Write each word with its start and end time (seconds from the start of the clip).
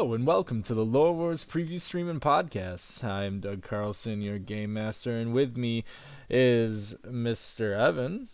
Hello 0.00 0.14
and 0.14 0.26
welcome 0.26 0.62
to 0.62 0.72
the 0.72 0.82
Lore 0.82 1.12
Wars 1.12 1.44
preview 1.44 1.78
stream 1.78 2.08
and 2.08 2.22
podcast. 2.22 3.04
I'm 3.04 3.38
Doug 3.38 3.62
Carlson, 3.62 4.22
your 4.22 4.38
game 4.38 4.72
master, 4.72 5.18
and 5.18 5.34
with 5.34 5.58
me 5.58 5.84
is 6.30 6.94
Mr. 7.04 7.78
Evan. 7.78 8.26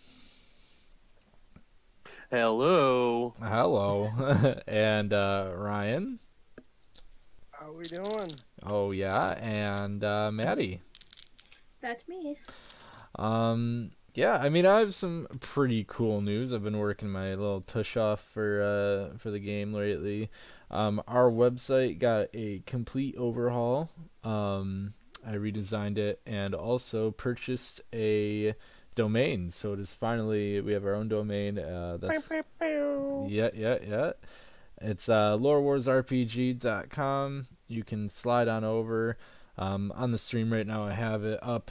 Hello. 2.31 3.35
Hello. 3.43 4.09
and 4.69 5.13
uh, 5.13 5.55
Ryan. 5.57 6.21
How 7.51 7.73
we 7.77 7.83
doing? 7.83 8.31
Oh 8.63 8.93
yeah, 8.93 9.37
and 9.37 10.05
uh, 10.05 10.31
Maddie. 10.31 10.79
That's 11.81 12.07
me. 12.07 12.37
Um, 13.17 13.91
yeah, 14.15 14.39
I 14.41 14.51
mean, 14.51 14.67
I 14.67 14.79
have 14.79 14.95
some 14.95 15.27
pretty 15.41 15.85
cool 15.89 16.21
news. 16.21 16.53
I've 16.53 16.63
been 16.63 16.79
working 16.79 17.11
my 17.11 17.31
little 17.31 17.63
tush 17.63 17.97
off 17.97 18.21
for 18.21 18.63
uh, 18.63 19.19
for 19.19 19.33
the 19.33 19.41
game 19.41 19.75
lately. 19.75 20.31
Um, 20.71 21.03
our 21.07 21.31
website 21.31 21.99
got 21.99 22.29
a 22.35 22.63
complete 22.67 23.17
overhaul. 23.17 23.89
Um, 24.25 24.93
I 25.27 25.33
redesigned 25.33 25.99
it 25.99 26.21
and 26.27 26.55
also 26.55 27.11
purchased 27.13 27.81
a 27.93 28.55
domain. 28.95 29.51
So 29.51 29.73
it 29.75 29.81
is 29.81 29.95
finally 29.95 30.61
we 30.61 30.73
have 30.73 30.85
our 30.85 30.95
own 30.95 31.09
domain. 31.09 31.59
Uh, 31.59 31.99
that's 32.01 32.29
yeah, 33.29 33.51
yeah, 33.55 33.79
yeah. 33.87 34.13
It's 34.81 35.09
uh, 35.09 35.37
lorewarsrpg.com. 35.39 37.45
You 37.69 37.85
can 37.85 38.09
slide 38.09 38.49
on 38.49 38.65
over. 38.65 39.17
Um, 39.59 39.93
on 39.95 40.11
the 40.11 40.19
stream 40.19 40.53
right 40.53 40.67
now, 40.67 40.85
I 40.85 40.93
have 40.93 41.25
it 41.25 41.39
up. 41.43 41.71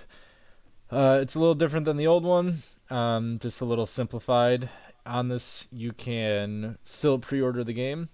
Uh, 0.89 1.19
it's 1.21 1.35
a 1.35 1.39
little 1.39 1.55
different 1.55 1.85
than 1.85 1.97
the 1.97 2.07
old 2.07 2.23
one, 2.23 2.53
um, 2.89 3.38
just 3.39 3.61
a 3.61 3.66
little 3.66 3.85
simplified. 3.85 4.69
On 5.05 5.27
this, 5.27 5.67
you 5.71 5.93
can 5.93 6.77
still 6.83 7.19
pre-order 7.19 7.63
the 7.63 7.73
game. 7.73 8.07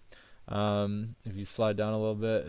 Um, 0.47 1.15
if 1.25 1.37
you 1.37 1.45
slide 1.45 1.77
down 1.77 1.93
a 1.93 1.97
little 1.97 2.15
bit, 2.15 2.45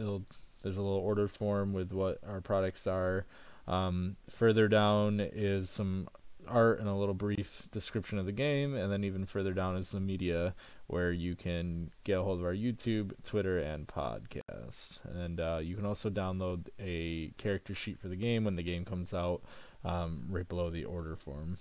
there's 0.62 0.78
a 0.78 0.82
little 0.82 0.98
order 0.98 1.28
form 1.28 1.72
with 1.72 1.92
what 1.92 2.18
our 2.26 2.40
products 2.40 2.86
are. 2.86 3.26
Um, 3.68 4.16
further 4.28 4.68
down 4.68 5.20
is 5.20 5.70
some 5.70 6.08
art 6.48 6.80
and 6.80 6.88
a 6.88 6.94
little 6.94 7.14
brief 7.14 7.68
description 7.70 8.18
of 8.18 8.26
the 8.26 8.32
game, 8.32 8.74
and 8.74 8.90
then 8.90 9.04
even 9.04 9.26
further 9.26 9.52
down 9.52 9.76
is 9.76 9.92
the 9.92 10.00
media 10.00 10.54
where 10.88 11.12
you 11.12 11.36
can 11.36 11.90
get 12.04 12.18
a 12.18 12.22
hold 12.22 12.40
of 12.40 12.44
our 12.44 12.54
YouTube, 12.54 13.12
Twitter, 13.24 13.58
and 13.60 13.86
podcast. 13.86 14.98
And 15.04 15.40
uh, 15.40 15.60
you 15.62 15.76
can 15.76 15.86
also 15.86 16.10
download 16.10 16.68
a 16.80 17.28
character 17.38 17.74
sheet 17.74 17.98
for 17.98 18.08
the 18.08 18.16
game 18.16 18.44
when 18.44 18.56
the 18.56 18.62
game 18.62 18.84
comes 18.84 19.14
out, 19.14 19.42
um, 19.84 20.26
right 20.28 20.48
below 20.48 20.70
the 20.70 20.84
order 20.84 21.16
form. 21.16 21.56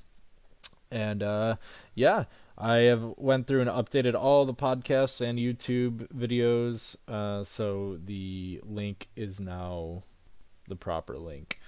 And 0.91 1.23
uh, 1.23 1.55
yeah, 1.95 2.25
I 2.57 2.77
have 2.77 3.03
went 3.17 3.47
through 3.47 3.61
and 3.61 3.69
updated 3.69 4.13
all 4.13 4.45
the 4.45 4.53
podcasts 4.53 5.21
and 5.21 5.39
YouTube 5.39 6.07
videos, 6.13 6.97
uh, 7.07 7.43
so 7.43 7.97
the 8.05 8.61
link 8.63 9.07
is 9.15 9.39
now 9.39 10.03
the 10.67 10.75
proper 10.75 11.17
link. 11.17 11.59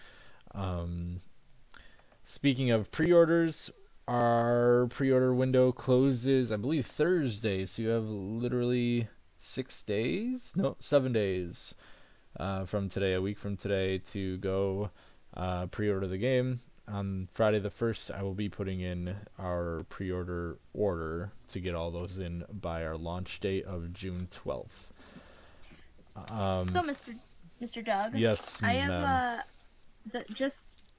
Um, 0.53 1.17
Speaking 2.25 2.71
of 2.71 2.89
pre-orders, 2.89 3.69
our 4.07 4.87
pre-order 4.91 5.33
window 5.33 5.73
closes, 5.73 6.53
I 6.53 6.55
believe, 6.55 6.85
Thursday. 6.85 7.65
So 7.65 7.81
you 7.81 7.89
have 7.89 8.05
literally 8.05 9.07
six 9.35 9.83
days, 9.83 10.53
no, 10.55 10.77
seven 10.79 11.11
days 11.11 11.75
uh, 12.39 12.63
from 12.63 12.87
today, 12.87 13.13
a 13.13 13.21
week 13.21 13.37
from 13.37 13.57
today, 13.57 13.97
to 13.97 14.37
go 14.37 14.89
uh, 15.35 15.65
pre-order 15.67 16.07
the 16.07 16.17
game. 16.17 16.59
On 16.87 17.27
Friday 17.31 17.59
the 17.59 17.69
first, 17.69 18.11
I 18.11 18.21
will 18.23 18.33
be 18.33 18.49
putting 18.49 18.81
in 18.81 19.15
our 19.39 19.85
pre-order 19.89 20.57
order 20.73 21.31
to 21.47 21.59
get 21.59 21.75
all 21.75 21.91
those 21.91 22.17
in 22.19 22.43
by 22.61 22.83
our 22.83 22.95
launch 22.95 23.39
date 23.39 23.65
of 23.65 23.93
June 23.93 24.27
twelfth. 24.29 24.91
Um, 26.29 26.67
so, 26.69 26.81
Mr. 26.81 27.13
Mr. 27.61 27.83
Doug. 27.85 28.15
yes, 28.15 28.61
I 28.61 28.73
have 28.73 28.91
uh, 28.91 29.37
the 30.11 30.25
just 30.33 30.91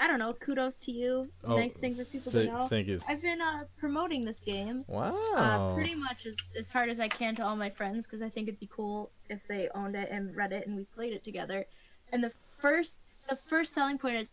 I 0.00 0.06
don't 0.06 0.18
know. 0.18 0.32
Kudos 0.32 0.78
to 0.78 0.92
you. 0.92 1.30
Oh, 1.44 1.56
nice 1.56 1.74
thing 1.74 1.94
for 1.94 2.04
people 2.04 2.32
Th- 2.32 2.46
to 2.46 2.52
know. 2.52 2.64
Thank 2.66 2.86
you. 2.88 3.00
I've 3.08 3.22
been 3.22 3.40
uh, 3.40 3.60
promoting 3.78 4.22
this 4.22 4.40
game 4.42 4.82
Wow. 4.88 5.14
uh, 5.36 5.74
pretty 5.74 5.94
much 5.94 6.26
as, 6.26 6.36
as 6.58 6.68
hard 6.68 6.88
as 6.90 7.00
I 7.00 7.08
can 7.08 7.34
to 7.36 7.44
all 7.44 7.56
my 7.56 7.70
friends 7.70 8.06
because 8.06 8.20
I 8.22 8.28
think 8.28 8.48
it'd 8.48 8.60
be 8.60 8.68
cool 8.70 9.10
if 9.30 9.46
they 9.46 9.68
owned 9.74 9.94
it 9.94 10.10
and 10.10 10.34
read 10.36 10.52
it 10.52 10.66
and 10.66 10.76
we 10.76 10.84
played 10.84 11.12
it 11.14 11.22
together. 11.24 11.64
And 12.12 12.22
the 12.24 12.32
first 12.58 13.00
the 13.28 13.36
first 13.36 13.72
selling 13.74 13.98
point 13.98 14.16
is 14.16 14.30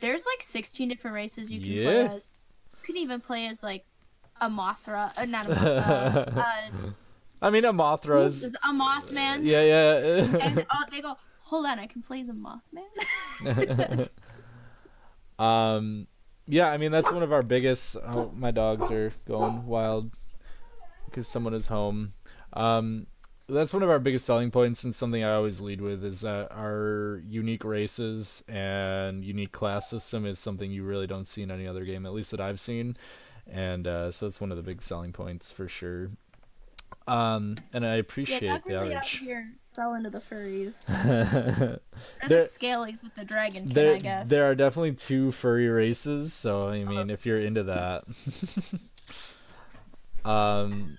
there's 0.00 0.24
like 0.26 0.42
16 0.42 0.88
different 0.88 1.14
races 1.14 1.50
you 1.50 1.60
can 1.60 1.68
Yeah. 1.68 1.82
play 1.84 2.16
as. 2.16 2.28
You 2.72 2.86
can 2.86 2.96
even 2.98 3.20
play 3.20 3.46
as 3.46 3.62
like 3.62 3.84
a 4.40 4.48
Mothra, 4.48 5.18
uh, 5.18 5.24
not 5.26 5.46
a 5.46 5.50
Mothra, 5.50 6.36
uh, 6.36 6.90
I 7.42 7.50
mean, 7.50 7.64
a 7.64 7.72
Mothra 7.72 8.26
is. 8.26 8.44
a 8.44 8.50
Mothman. 8.68 9.40
Yeah, 9.44 9.62
yeah. 9.62 10.24
and 10.40 10.66
oh, 10.70 10.84
they 10.90 11.00
go, 11.00 11.14
hold 11.42 11.66
on, 11.66 11.78
I 11.78 11.86
can 11.86 12.02
play 12.02 12.22
the 12.22 12.32
Mothman. 12.32 14.08
um, 15.38 16.06
yeah, 16.46 16.70
I 16.70 16.76
mean 16.76 16.92
that's 16.92 17.12
one 17.12 17.22
of 17.22 17.32
our 17.32 17.42
biggest. 17.42 17.96
Oh, 18.06 18.30
my 18.34 18.50
dogs 18.50 18.90
are 18.90 19.12
going 19.26 19.66
wild 19.66 20.14
because 21.06 21.28
someone 21.28 21.54
is 21.54 21.66
home. 21.66 22.10
Um, 22.52 23.06
that's 23.48 23.72
one 23.72 23.82
of 23.82 23.90
our 23.90 23.98
biggest 23.98 24.26
selling 24.26 24.50
points, 24.50 24.84
and 24.84 24.94
something 24.94 25.22
I 25.22 25.34
always 25.34 25.60
lead 25.60 25.80
with 25.80 26.04
is 26.04 26.22
that 26.22 26.50
our 26.52 27.22
unique 27.28 27.64
races 27.64 28.44
and 28.48 29.24
unique 29.24 29.52
class 29.52 29.88
system 29.88 30.26
is 30.26 30.38
something 30.38 30.70
you 30.70 30.82
really 30.82 31.06
don't 31.06 31.26
see 31.26 31.42
in 31.42 31.50
any 31.50 31.66
other 31.66 31.84
game, 31.84 32.06
at 32.06 32.12
least 32.12 32.32
that 32.32 32.40
I've 32.40 32.60
seen. 32.60 32.96
And 33.50 33.86
uh, 33.86 34.10
so 34.10 34.26
that's 34.26 34.40
one 34.40 34.50
of 34.50 34.56
the 34.56 34.62
big 34.64 34.82
selling 34.82 35.12
points 35.12 35.52
for 35.52 35.68
sure. 35.68 36.08
Um, 37.06 37.56
and 37.72 37.86
I 37.86 37.94
yeah, 37.94 38.00
appreciate 38.00 38.40
Doug 38.48 38.64
the 38.64 38.72
really 38.74 38.94
out 38.94 39.04
outreach. 39.04 39.18
here 39.18 39.46
selling 39.74 40.02
to 40.02 40.10
the 40.10 40.18
furries. 40.20 40.86
there, 42.26 42.28
the 42.28 42.34
scalies 42.44 43.02
with 43.02 43.14
the 43.14 43.24
dragon 43.24 43.64
kin, 43.66 43.74
there, 43.74 43.94
I 43.94 43.98
guess. 43.98 44.28
there 44.28 44.50
are 44.50 44.54
definitely 44.56 44.94
two 44.94 45.30
furry 45.30 45.68
races, 45.68 46.32
so 46.32 46.68
I 46.68 46.82
mean, 46.84 47.10
Oh. 47.10 47.12
if 47.12 47.24
you're 47.26 47.38
into 47.40 47.62
that. 47.64 48.02
um, 50.24 50.96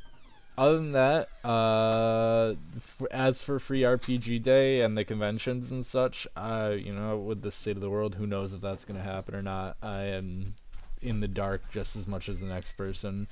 other 0.57 0.77
than 0.77 0.91
that, 0.93 1.29
uh, 1.43 2.55
f- 2.75 3.03
as 3.11 3.43
for 3.43 3.59
free 3.59 3.81
RPG 3.81 4.41
Day 4.41 4.81
and 4.81 4.97
the 4.97 5.05
conventions 5.05 5.71
and 5.71 5.85
such, 5.85 6.27
uh, 6.35 6.73
you 6.75 6.93
know, 6.93 7.17
with 7.17 7.41
the 7.41 7.51
state 7.51 7.75
of 7.75 7.81
the 7.81 7.89
world, 7.89 8.15
who 8.15 8.25
knows 8.25 8.53
if 8.53 8.61
that's 8.61 8.85
gonna 8.85 9.01
happen 9.01 9.35
or 9.35 9.43
not. 9.43 9.77
I 9.83 10.03
am 10.03 10.53
in 11.01 11.19
the 11.19 11.27
dark 11.27 11.61
just 11.71 11.95
as 11.95 12.07
much 12.07 12.27
as 12.27 12.39
the 12.39 12.47
next 12.47 12.73
person. 12.73 13.27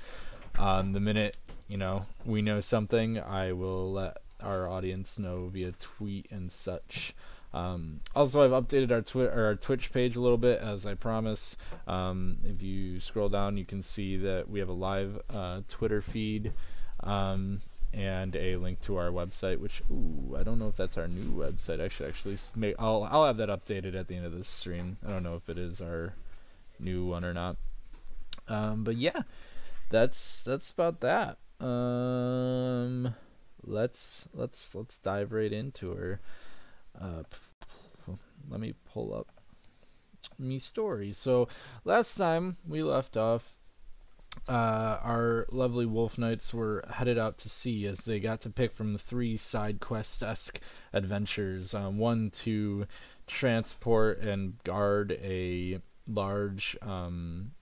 Um, 0.58 0.92
the 0.92 1.00
minute 1.00 1.36
you 1.68 1.76
know 1.76 2.02
we 2.24 2.42
know 2.42 2.60
something, 2.60 3.18
I 3.18 3.52
will 3.52 3.92
let 3.92 4.18
our 4.42 4.68
audience 4.68 5.18
know 5.18 5.46
via 5.46 5.72
tweet 5.72 6.30
and 6.30 6.50
such. 6.50 7.14
Um, 7.52 8.00
also, 8.14 8.44
I've 8.44 8.64
updated 8.64 8.90
our 8.92 9.02
Twi- 9.02 9.28
our 9.28 9.54
Twitch 9.56 9.92
page 9.92 10.14
a 10.16 10.20
little 10.20 10.38
bit, 10.38 10.60
as 10.60 10.86
I 10.86 10.94
promised. 10.94 11.56
Um, 11.88 12.38
if 12.44 12.62
you 12.62 13.00
scroll 13.00 13.28
down, 13.28 13.56
you 13.56 13.64
can 13.64 13.82
see 13.82 14.16
that 14.18 14.48
we 14.48 14.60
have 14.60 14.68
a 14.68 14.72
live 14.72 15.20
uh, 15.34 15.62
Twitter 15.68 16.00
feed 16.00 16.52
um, 17.06 17.58
and 17.94 18.36
a 18.36 18.56
link 18.56 18.80
to 18.82 18.96
our 18.96 19.08
website. 19.08 19.58
Which, 19.60 19.82
ooh, 19.90 20.36
I 20.38 20.42
don't 20.42 20.58
know 20.58 20.68
if 20.68 20.76
that's 20.76 20.98
our 20.98 21.08
new 21.08 21.30
website. 21.32 21.80
I 21.80 21.88
should 21.88 22.08
actually 22.08 22.36
make. 22.56 22.74
I'll 22.78 23.04
I'll 23.04 23.24
have 23.24 23.38
that 23.38 23.48
updated 23.48 23.94
at 23.94 24.08
the 24.08 24.16
end 24.16 24.26
of 24.26 24.32
this 24.32 24.48
stream. 24.48 24.96
I 25.06 25.10
don't 25.10 25.22
know 25.22 25.36
if 25.36 25.48
it 25.48 25.58
is 25.58 25.80
our 25.80 26.12
new 26.80 27.06
one 27.06 27.24
or 27.24 27.32
not. 27.32 27.56
Um, 28.48 28.84
but 28.84 28.96
yeah, 28.96 29.22
that's 29.90 30.42
that's 30.42 30.70
about 30.70 31.00
that. 31.00 31.38
Um, 31.64 33.14
let's 33.64 34.28
let's 34.34 34.74
let's 34.74 34.98
dive 34.98 35.32
right 35.32 35.52
into 35.52 35.92
her. 35.94 36.20
Uh, 37.00 37.22
let 38.48 38.60
me 38.60 38.74
pull 38.92 39.14
up 39.14 39.28
me 40.38 40.58
story. 40.58 41.12
So 41.12 41.48
last 41.84 42.16
time 42.16 42.56
we 42.68 42.82
left 42.82 43.16
off, 43.16 43.56
uh, 44.48 44.98
our 45.02 45.46
lovely 45.52 45.86
wolf 45.86 46.18
knights 46.18 46.52
were 46.54 46.84
headed 46.90 47.18
out 47.18 47.38
to 47.38 47.48
sea 47.48 47.86
as 47.86 48.00
they 48.00 48.20
got 48.20 48.40
to 48.42 48.50
pick 48.50 48.70
from 48.72 48.92
the 48.92 48.98
three 48.98 49.36
side 49.36 49.80
quest 49.80 50.22
esque 50.22 50.60
adventures. 50.92 51.74
Um, 51.74 51.98
one 51.98 52.30
to 52.30 52.86
transport 53.26 54.20
and 54.20 54.62
guard 54.64 55.12
a 55.22 55.80
large 56.08 56.76
um, 56.82 57.52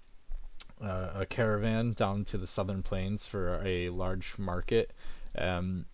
uh, 0.83 1.11
a 1.15 1.27
caravan 1.27 1.93
down 1.93 2.25
to 2.25 2.39
the 2.39 2.47
southern 2.47 2.83
plains 2.83 3.27
for 3.27 3.61
a 3.65 3.89
large 3.91 4.39
market. 4.39 4.91
Um, 5.39 5.87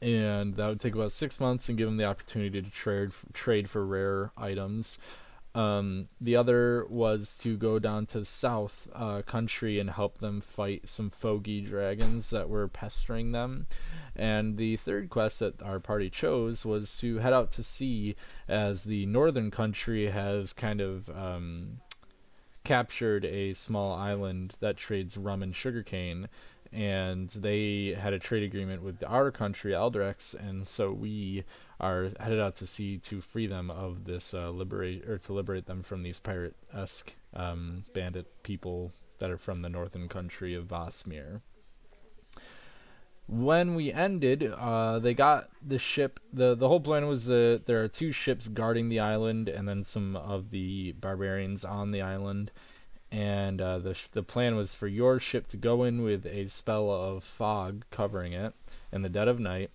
and 0.00 0.54
that 0.56 0.68
would 0.68 0.80
take 0.80 0.94
about 0.94 1.12
six 1.12 1.40
months 1.40 1.68
and 1.68 1.78
give 1.78 1.86
them 1.88 1.96
the 1.96 2.04
opportunity 2.04 2.60
to 2.60 2.70
trade 2.70 3.10
trade 3.32 3.68
for 3.68 3.84
rare 3.84 4.30
items. 4.36 4.98
Um, 5.54 6.08
the 6.20 6.34
other 6.34 6.84
was 6.88 7.38
to 7.38 7.56
go 7.56 7.78
down 7.78 8.06
to 8.06 8.24
south 8.24 8.88
uh, 8.92 9.22
country 9.22 9.78
and 9.78 9.88
help 9.88 10.18
them 10.18 10.40
fight 10.40 10.88
some 10.88 11.10
fogey 11.10 11.60
dragons 11.60 12.30
that 12.30 12.48
were 12.48 12.66
pestering 12.66 13.30
them. 13.30 13.66
And 14.16 14.56
the 14.56 14.76
third 14.76 15.10
quest 15.10 15.40
that 15.40 15.62
our 15.62 15.78
party 15.78 16.10
chose 16.10 16.64
was 16.64 16.96
to 16.98 17.18
head 17.18 17.32
out 17.32 17.52
to 17.52 17.62
sea, 17.62 18.16
as 18.48 18.82
the 18.82 19.06
northern 19.06 19.52
country 19.52 20.10
has 20.10 20.52
kind 20.52 20.80
of 20.80 21.08
um, 21.10 21.78
captured 22.64 23.24
a 23.24 23.54
small 23.54 23.92
island 23.94 24.56
that 24.58 24.76
trades 24.76 25.16
rum 25.16 25.42
and 25.42 25.54
sugarcane 25.54 26.28
and 26.74 27.30
they 27.30 27.94
had 27.96 28.12
a 28.12 28.18
trade 28.18 28.42
agreement 28.42 28.82
with 28.82 29.04
our 29.06 29.30
country, 29.30 29.72
Alderax, 29.72 30.34
and 30.34 30.66
so 30.66 30.90
we 30.92 31.44
are 31.80 32.10
headed 32.20 32.38
out 32.38 32.56
to 32.56 32.66
sea 32.66 32.98
to 32.98 33.18
free 33.18 33.46
them 33.46 33.70
of 33.70 34.04
this 34.04 34.34
uh, 34.34 34.50
liberate 34.50 35.08
or 35.08 35.18
to 35.18 35.32
liberate 35.32 35.66
them 35.66 35.82
from 35.82 36.02
these 36.02 36.20
pirate-esque 36.20 37.12
um, 37.34 37.84
bandit 37.94 38.26
people 38.42 38.92
that 39.18 39.30
are 39.30 39.38
from 39.38 39.62
the 39.62 39.68
northern 39.68 40.08
country 40.08 40.54
of 40.54 40.66
Vasmeer. 40.66 41.40
When 43.26 43.74
we 43.74 43.92
ended, 43.92 44.42
uh, 44.42 44.98
they 44.98 45.14
got 45.14 45.48
the 45.66 45.78
ship. 45.78 46.20
the 46.32 46.54
The 46.54 46.68
whole 46.68 46.80
plan 46.80 47.06
was 47.08 47.24
that 47.26 47.62
there 47.64 47.82
are 47.82 47.88
two 47.88 48.12
ships 48.12 48.48
guarding 48.48 48.90
the 48.90 49.00
island, 49.00 49.48
and 49.48 49.66
then 49.66 49.82
some 49.82 50.14
of 50.14 50.50
the 50.50 50.92
barbarians 50.92 51.64
on 51.64 51.90
the 51.90 52.02
island 52.02 52.52
and 53.14 53.60
uh, 53.60 53.78
the, 53.78 53.96
the 54.10 54.24
plan 54.24 54.56
was 54.56 54.74
for 54.74 54.88
your 54.88 55.20
ship 55.20 55.46
to 55.46 55.56
go 55.56 55.84
in 55.84 56.02
with 56.02 56.26
a 56.26 56.48
spell 56.48 56.90
of 56.90 57.22
fog 57.22 57.84
covering 57.92 58.32
it 58.32 58.52
in 58.92 59.02
the 59.02 59.08
dead 59.08 59.28
of 59.28 59.38
night 59.38 59.70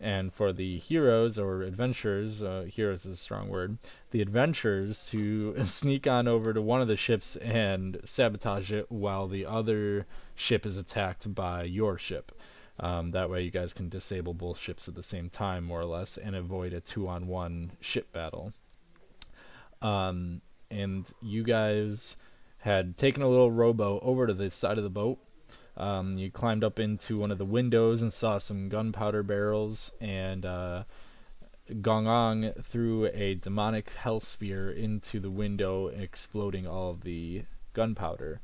and 0.00 0.32
for 0.32 0.52
the 0.52 0.78
heroes 0.78 1.38
or 1.38 1.62
adventurers 1.62 2.42
uh, 2.42 2.66
heroes 2.68 3.04
is 3.04 3.12
a 3.12 3.16
strong 3.16 3.48
word 3.48 3.76
the 4.10 4.22
adventurers 4.22 5.08
to 5.08 5.62
sneak 5.62 6.06
on 6.06 6.26
over 6.26 6.52
to 6.52 6.62
one 6.62 6.80
of 6.80 6.88
the 6.88 6.96
ships 6.96 7.36
and 7.36 8.00
sabotage 8.04 8.72
it 8.72 8.90
while 8.90 9.28
the 9.28 9.44
other 9.44 10.06
ship 10.34 10.64
is 10.66 10.76
attacked 10.76 11.34
by 11.34 11.62
your 11.62 11.98
ship 11.98 12.32
um, 12.80 13.10
that 13.10 13.28
way 13.28 13.42
you 13.42 13.50
guys 13.50 13.72
can 13.72 13.88
disable 13.88 14.32
both 14.32 14.58
ships 14.58 14.88
at 14.88 14.94
the 14.94 15.02
same 15.02 15.28
time 15.28 15.64
more 15.64 15.80
or 15.80 15.84
less 15.84 16.16
and 16.16 16.34
avoid 16.34 16.72
a 16.72 16.80
two-on-one 16.80 17.70
ship 17.80 18.10
battle 18.12 18.52
um, 19.82 20.40
and 20.70 21.10
you 21.22 21.42
guys 21.42 22.16
had 22.62 22.96
taken 22.96 23.22
a 23.22 23.28
little 23.28 23.50
rowboat 23.50 24.02
over 24.02 24.26
to 24.26 24.34
the 24.34 24.50
side 24.50 24.78
of 24.78 24.84
the 24.84 24.90
boat. 24.90 25.18
Um, 25.80 26.12
you 26.12 26.30
climbed 26.30 26.62
up 26.62 26.78
into 26.78 27.16
one 27.16 27.30
of 27.30 27.38
the 27.38 27.44
windows 27.46 28.02
and 28.02 28.12
saw 28.12 28.36
some 28.36 28.68
gunpowder 28.68 29.22
barrels, 29.22 29.92
and 30.02 30.44
uh, 30.44 30.84
Gong 31.80 32.06
Ong 32.06 32.50
threw 32.60 33.08
a 33.14 33.36
demonic 33.36 33.90
hell 33.92 34.20
spear 34.20 34.70
into 34.70 35.20
the 35.20 35.30
window, 35.30 35.86
exploding 35.86 36.66
all 36.66 36.92
the 36.92 37.44
gunpowder. 37.72 38.40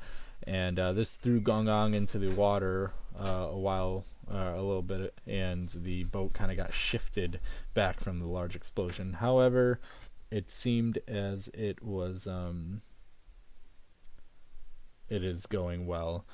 And 0.47 0.79
uh, 0.79 0.93
this 0.93 1.15
threw 1.15 1.39
Gong 1.39 1.69
Ong 1.69 1.93
into 1.93 2.17
the 2.17 2.33
water 2.33 2.89
uh, 3.19 3.49
a 3.51 3.57
while, 3.57 4.03
uh, 4.33 4.53
a 4.55 4.61
little 4.63 4.81
bit, 4.81 5.13
and 5.27 5.69
the 5.69 6.05
boat 6.05 6.33
kind 6.33 6.49
of 6.49 6.57
got 6.57 6.73
shifted 6.73 7.39
back 7.75 7.99
from 7.99 8.19
the 8.19 8.27
large 8.27 8.55
explosion. 8.55 9.13
However, 9.13 9.79
it 10.31 10.49
seemed 10.49 10.97
as 11.07 11.49
it 11.49 11.83
was. 11.83 12.25
Um, 12.25 12.81
it 15.07 15.23
is 15.23 15.45
going 15.45 15.85
well. 15.85 16.25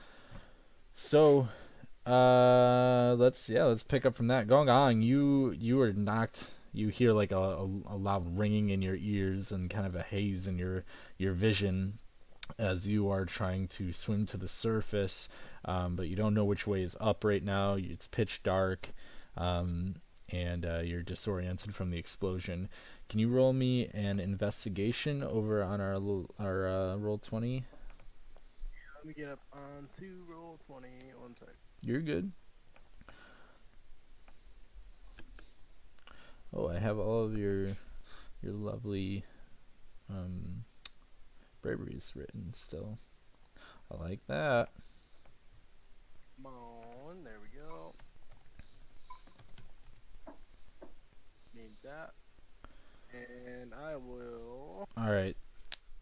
So, 0.95 1.47
uh, 2.05 3.15
let's 3.17 3.49
yeah, 3.49 3.63
let's 3.63 3.83
pick 3.83 4.05
up 4.05 4.15
from 4.15 4.27
that. 4.27 4.47
Gong 4.47 4.69
Ong, 4.69 5.01
you 5.01 5.51
you 5.51 5.81
are 5.81 5.91
knocked. 5.91 6.59
You 6.71 6.89
hear 6.89 7.13
like 7.13 7.31
a, 7.31 7.37
a, 7.37 7.63
a 7.63 7.97
loud 7.97 8.37
ringing 8.37 8.69
in 8.69 8.81
your 8.81 8.95
ears 8.95 9.51
and 9.51 9.69
kind 9.69 9.87
of 9.87 9.95
a 9.95 10.03
haze 10.03 10.45
in 10.47 10.59
your 10.59 10.83
your 11.17 11.33
vision 11.33 11.93
as 12.59 12.87
you 12.87 13.09
are 13.09 13.25
trying 13.25 13.67
to 13.69 13.91
swim 13.91 14.25
to 14.27 14.37
the 14.37 14.47
surface, 14.47 15.29
um, 15.65 15.95
but 15.95 16.09
you 16.09 16.15
don't 16.15 16.35
know 16.35 16.45
which 16.45 16.67
way 16.67 16.83
is 16.83 16.95
up 16.99 17.23
right 17.23 17.43
now. 17.43 17.73
It's 17.73 18.07
pitch 18.07 18.43
dark, 18.43 18.87
um, 19.35 19.95
and 20.29 20.65
uh, 20.65 20.79
you're 20.79 21.01
disoriented 21.01 21.73
from 21.73 21.89
the 21.89 21.97
explosion. 21.97 22.69
Can 23.09 23.19
you 23.19 23.29
roll 23.29 23.53
me 23.53 23.87
an 23.87 24.19
investigation 24.19 25.23
over 25.23 25.63
on 25.63 25.81
our 25.81 25.95
our 26.39 26.67
uh, 26.67 26.97
Roll20? 26.97 27.63
Let 29.03 29.17
me 29.17 29.21
get 29.21 29.33
up 29.33 29.41
on 29.51 29.89
two 29.99 30.23
Roll20. 30.31 31.19
One 31.19 31.35
sec. 31.35 31.49
You're 31.81 31.99
good. 31.99 32.31
Oh, 36.53 36.69
I 36.69 36.79
have 36.79 36.97
all 36.97 37.25
of 37.25 37.37
your 37.37 37.67
your 38.41 38.53
lovely 38.53 39.25
um, 40.09 40.63
braveries 41.61 42.13
written 42.15 42.53
still. 42.53 42.97
I 43.91 44.01
like 44.01 44.21
that. 44.27 44.69
Come 46.37 46.53
on, 46.53 47.25
there 47.25 47.39
we 47.41 47.59
go. 47.59 47.91
Need 51.57 51.71
that. 51.83 52.11
And 53.11 53.73
I 53.73 53.97
will. 53.97 54.87
All 54.95 55.11
right. 55.11 55.35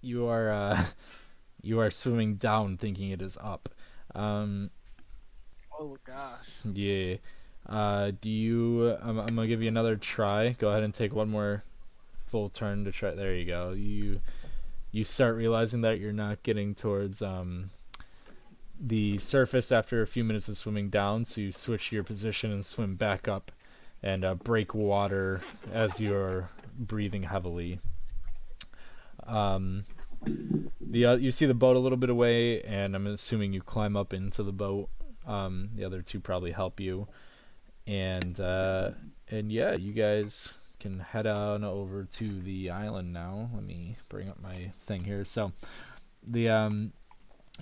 You 0.03 0.27
are 0.27 0.51
uh 0.51 0.83
you 1.61 1.79
are 1.79 1.89
swimming 1.89 2.35
down 2.35 2.77
thinking 2.77 3.11
it 3.11 3.21
is 3.21 3.37
up. 3.41 3.69
Um, 4.15 4.69
oh 5.79 5.97
gosh. 6.05 6.65
Yeah. 6.73 7.15
Uh, 7.67 8.11
do 8.19 8.29
you? 8.29 8.97
I'm, 9.01 9.19
I'm 9.19 9.35
gonna 9.35 9.47
give 9.47 9.61
you 9.61 9.67
another 9.67 9.95
try. 9.95 10.49
Go 10.53 10.69
ahead 10.69 10.83
and 10.83 10.93
take 10.93 11.13
one 11.13 11.29
more 11.29 11.61
full 12.27 12.49
turn 12.49 12.85
to 12.85 12.91
try. 12.91 13.11
There 13.11 13.35
you 13.35 13.45
go. 13.45 13.71
You 13.71 14.19
you 14.91 15.03
start 15.03 15.35
realizing 15.35 15.81
that 15.81 15.99
you're 15.99 16.11
not 16.11 16.43
getting 16.43 16.75
towards 16.75 17.21
um, 17.21 17.65
the 18.79 19.17
surface 19.19 19.71
after 19.71 20.01
a 20.01 20.07
few 20.07 20.23
minutes 20.23 20.49
of 20.49 20.57
swimming 20.57 20.89
down. 20.89 21.25
So 21.25 21.41
you 21.41 21.51
switch 21.51 21.91
your 21.91 22.03
position 22.03 22.51
and 22.51 22.65
swim 22.65 22.95
back 22.95 23.27
up, 23.27 23.51
and 24.01 24.25
uh, 24.25 24.35
break 24.35 24.73
water 24.73 25.39
as 25.71 26.01
you're 26.01 26.45
breathing 26.77 27.23
heavily. 27.23 27.79
Um, 29.27 29.83
the 30.25 31.05
uh, 31.05 31.15
you 31.15 31.31
see 31.31 31.45
the 31.45 31.53
boat 31.53 31.75
a 31.75 31.79
little 31.79 31.97
bit 31.97 32.09
away, 32.09 32.61
and 32.61 32.95
I'm 32.95 33.07
assuming 33.07 33.53
you 33.53 33.61
climb 33.61 33.95
up 33.95 34.13
into 34.13 34.43
the 34.43 34.51
boat. 34.51 34.89
Um, 35.25 35.69
the 35.75 35.85
other 35.85 36.01
two 36.01 36.19
probably 36.19 36.51
help 36.51 36.79
you, 36.79 37.07
and 37.87 38.39
uh, 38.39 38.91
and 39.29 39.51
yeah, 39.51 39.73
you 39.73 39.93
guys 39.93 40.75
can 40.79 40.99
head 40.99 41.27
on 41.27 41.63
over 41.63 42.05
to 42.05 42.41
the 42.41 42.71
island 42.71 43.13
now. 43.13 43.49
Let 43.53 43.63
me 43.63 43.95
bring 44.09 44.29
up 44.29 44.41
my 44.41 44.55
thing 44.55 45.03
here. 45.03 45.23
So, 45.25 45.51
the 46.27 46.49
um, 46.49 46.91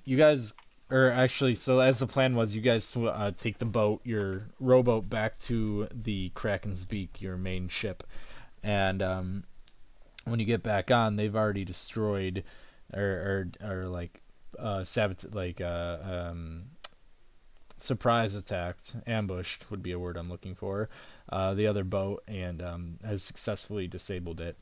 you 0.05 0.17
guys, 0.17 0.53
or 0.89 1.11
actually, 1.11 1.55
so 1.55 1.79
as 1.79 1.99
the 1.99 2.07
plan 2.07 2.35
was, 2.35 2.55
you 2.55 2.61
guys 2.61 2.95
uh, 2.95 3.31
take 3.37 3.57
the 3.57 3.65
boat, 3.65 4.01
your 4.03 4.43
rowboat, 4.59 5.09
back 5.09 5.37
to 5.39 5.87
the 5.91 6.29
Kraken's 6.29 6.85
Beak, 6.85 7.21
your 7.21 7.37
main 7.37 7.67
ship, 7.67 8.03
and 8.63 9.01
um, 9.01 9.43
when 10.29 10.39
you 10.39 10.45
get 10.45 10.63
back 10.63 10.91
on, 10.91 11.15
they've 11.15 11.35
already 11.35 11.65
destroyed 11.65 12.43
or 12.93 13.01
or, 13.01 13.47
or 13.69 13.87
like 13.87 14.21
uh, 14.57 14.83
sabot 14.83 15.33
like 15.33 15.61
uh, 15.61 15.97
um, 16.03 16.63
surprise 17.77 18.35
attacked, 18.35 18.95
ambushed 19.07 19.69
would 19.71 19.81
be 19.81 19.91
a 19.91 19.99
word 19.99 20.17
I'm 20.17 20.29
looking 20.29 20.55
for, 20.55 20.89
uh, 21.29 21.53
the 21.53 21.67
other 21.67 21.83
boat 21.83 22.23
and 22.27 22.61
um, 22.61 22.99
has 23.05 23.23
successfully 23.23 23.87
disabled 23.87 24.41
it. 24.41 24.57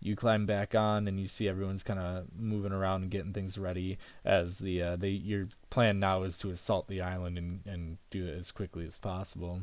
You 0.00 0.14
climb 0.14 0.46
back 0.46 0.74
on 0.74 1.08
and 1.08 1.18
you 1.18 1.26
see 1.26 1.48
everyone's 1.48 1.82
kind 1.82 1.98
of 1.98 2.26
moving 2.38 2.72
around 2.72 3.02
and 3.02 3.10
getting 3.10 3.32
things 3.32 3.58
ready. 3.58 3.98
As 4.24 4.58
the 4.58 4.82
uh, 4.82 4.96
they 4.96 5.10
your 5.10 5.44
plan 5.70 5.98
now 5.98 6.22
is 6.22 6.38
to 6.40 6.50
assault 6.50 6.86
the 6.86 7.00
island 7.00 7.38
and, 7.38 7.60
and 7.66 7.98
do 8.10 8.26
it 8.26 8.36
as 8.36 8.50
quickly 8.50 8.86
as 8.86 8.98
possible. 8.98 9.60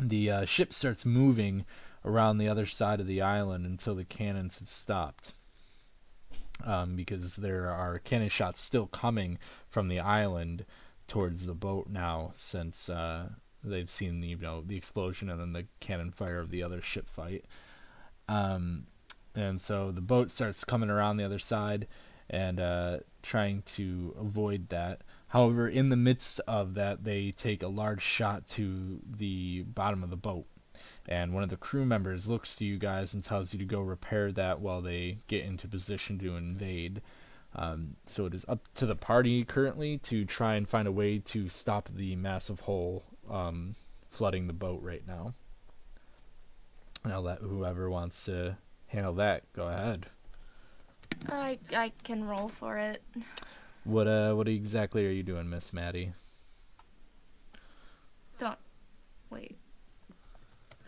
The 0.00 0.30
uh, 0.30 0.44
ship 0.44 0.72
starts 0.72 1.04
moving 1.04 1.64
around 2.08 2.38
the 2.38 2.48
other 2.48 2.66
side 2.66 3.00
of 3.00 3.06
the 3.06 3.20
island 3.20 3.66
until 3.66 3.94
the 3.94 4.04
cannons 4.04 4.58
have 4.58 4.68
stopped. 4.68 5.34
Um, 6.64 6.96
because 6.96 7.36
there 7.36 7.70
are 7.70 8.00
cannon 8.00 8.30
shots 8.30 8.60
still 8.60 8.86
coming 8.86 9.38
from 9.68 9.86
the 9.86 10.00
island 10.00 10.64
towards 11.06 11.46
the 11.46 11.54
boat 11.54 11.88
now, 11.88 12.32
since 12.34 12.88
uh, 12.88 13.28
they've 13.62 13.90
seen 13.90 14.20
the, 14.20 14.28
you 14.28 14.38
know 14.38 14.62
the 14.62 14.76
explosion 14.76 15.30
and 15.30 15.40
then 15.40 15.52
the 15.52 15.66
cannon 15.78 16.10
fire 16.10 16.40
of 16.40 16.50
the 16.50 16.62
other 16.64 16.80
ship 16.80 17.08
fight. 17.08 17.44
Um, 18.28 18.86
and 19.36 19.60
so 19.60 19.92
the 19.92 20.00
boat 20.00 20.30
starts 20.30 20.64
coming 20.64 20.90
around 20.90 21.16
the 21.16 21.24
other 21.24 21.38
side 21.38 21.86
and 22.28 22.58
uh, 22.58 22.98
trying 23.22 23.62
to 23.62 24.16
avoid 24.18 24.68
that. 24.70 25.02
However, 25.28 25.68
in 25.68 25.90
the 25.90 25.96
midst 25.96 26.40
of 26.48 26.74
that, 26.74 27.04
they 27.04 27.30
take 27.30 27.62
a 27.62 27.68
large 27.68 28.02
shot 28.02 28.46
to 28.48 29.00
the 29.08 29.62
bottom 29.62 30.02
of 30.02 30.10
the 30.10 30.16
boat 30.16 30.46
and 31.08 31.32
one 31.32 31.42
of 31.42 31.48
the 31.48 31.56
crew 31.56 31.84
members 31.84 32.28
looks 32.28 32.56
to 32.56 32.66
you 32.66 32.78
guys 32.78 33.14
and 33.14 33.24
tells 33.24 33.52
you 33.52 33.58
to 33.58 33.64
go 33.64 33.80
repair 33.80 34.30
that 34.32 34.60
while 34.60 34.80
they 34.80 35.16
get 35.26 35.44
into 35.44 35.66
position 35.66 36.18
to 36.18 36.36
invade. 36.36 37.00
Um, 37.56 37.96
so 38.04 38.26
it 38.26 38.34
is 38.34 38.44
up 38.48 38.60
to 38.74 38.86
the 38.86 38.94
party 38.94 39.42
currently 39.44 39.98
to 39.98 40.24
try 40.26 40.56
and 40.56 40.68
find 40.68 40.86
a 40.86 40.92
way 40.92 41.18
to 41.20 41.48
stop 41.48 41.88
the 41.88 42.14
massive 42.16 42.60
hole 42.60 43.02
um, 43.30 43.72
flooding 44.10 44.46
the 44.46 44.52
boat 44.52 44.82
right 44.82 45.02
now. 45.06 45.30
And 47.04 47.12
I'll 47.12 47.22
let 47.22 47.38
whoever 47.38 47.88
wants 47.88 48.26
to 48.26 48.56
handle 48.88 49.14
that 49.14 49.50
go 49.54 49.68
ahead. 49.68 50.06
I 51.30 51.58
I 51.74 51.92
can 52.04 52.24
roll 52.24 52.48
for 52.48 52.76
it. 52.76 53.02
What 53.84 54.06
uh 54.06 54.34
what 54.34 54.48
exactly 54.48 55.06
are 55.06 55.10
you 55.10 55.22
doing, 55.22 55.48
Miss 55.48 55.72
Maddie? 55.72 56.10
Don't 58.38 58.58
wait. 59.30 59.56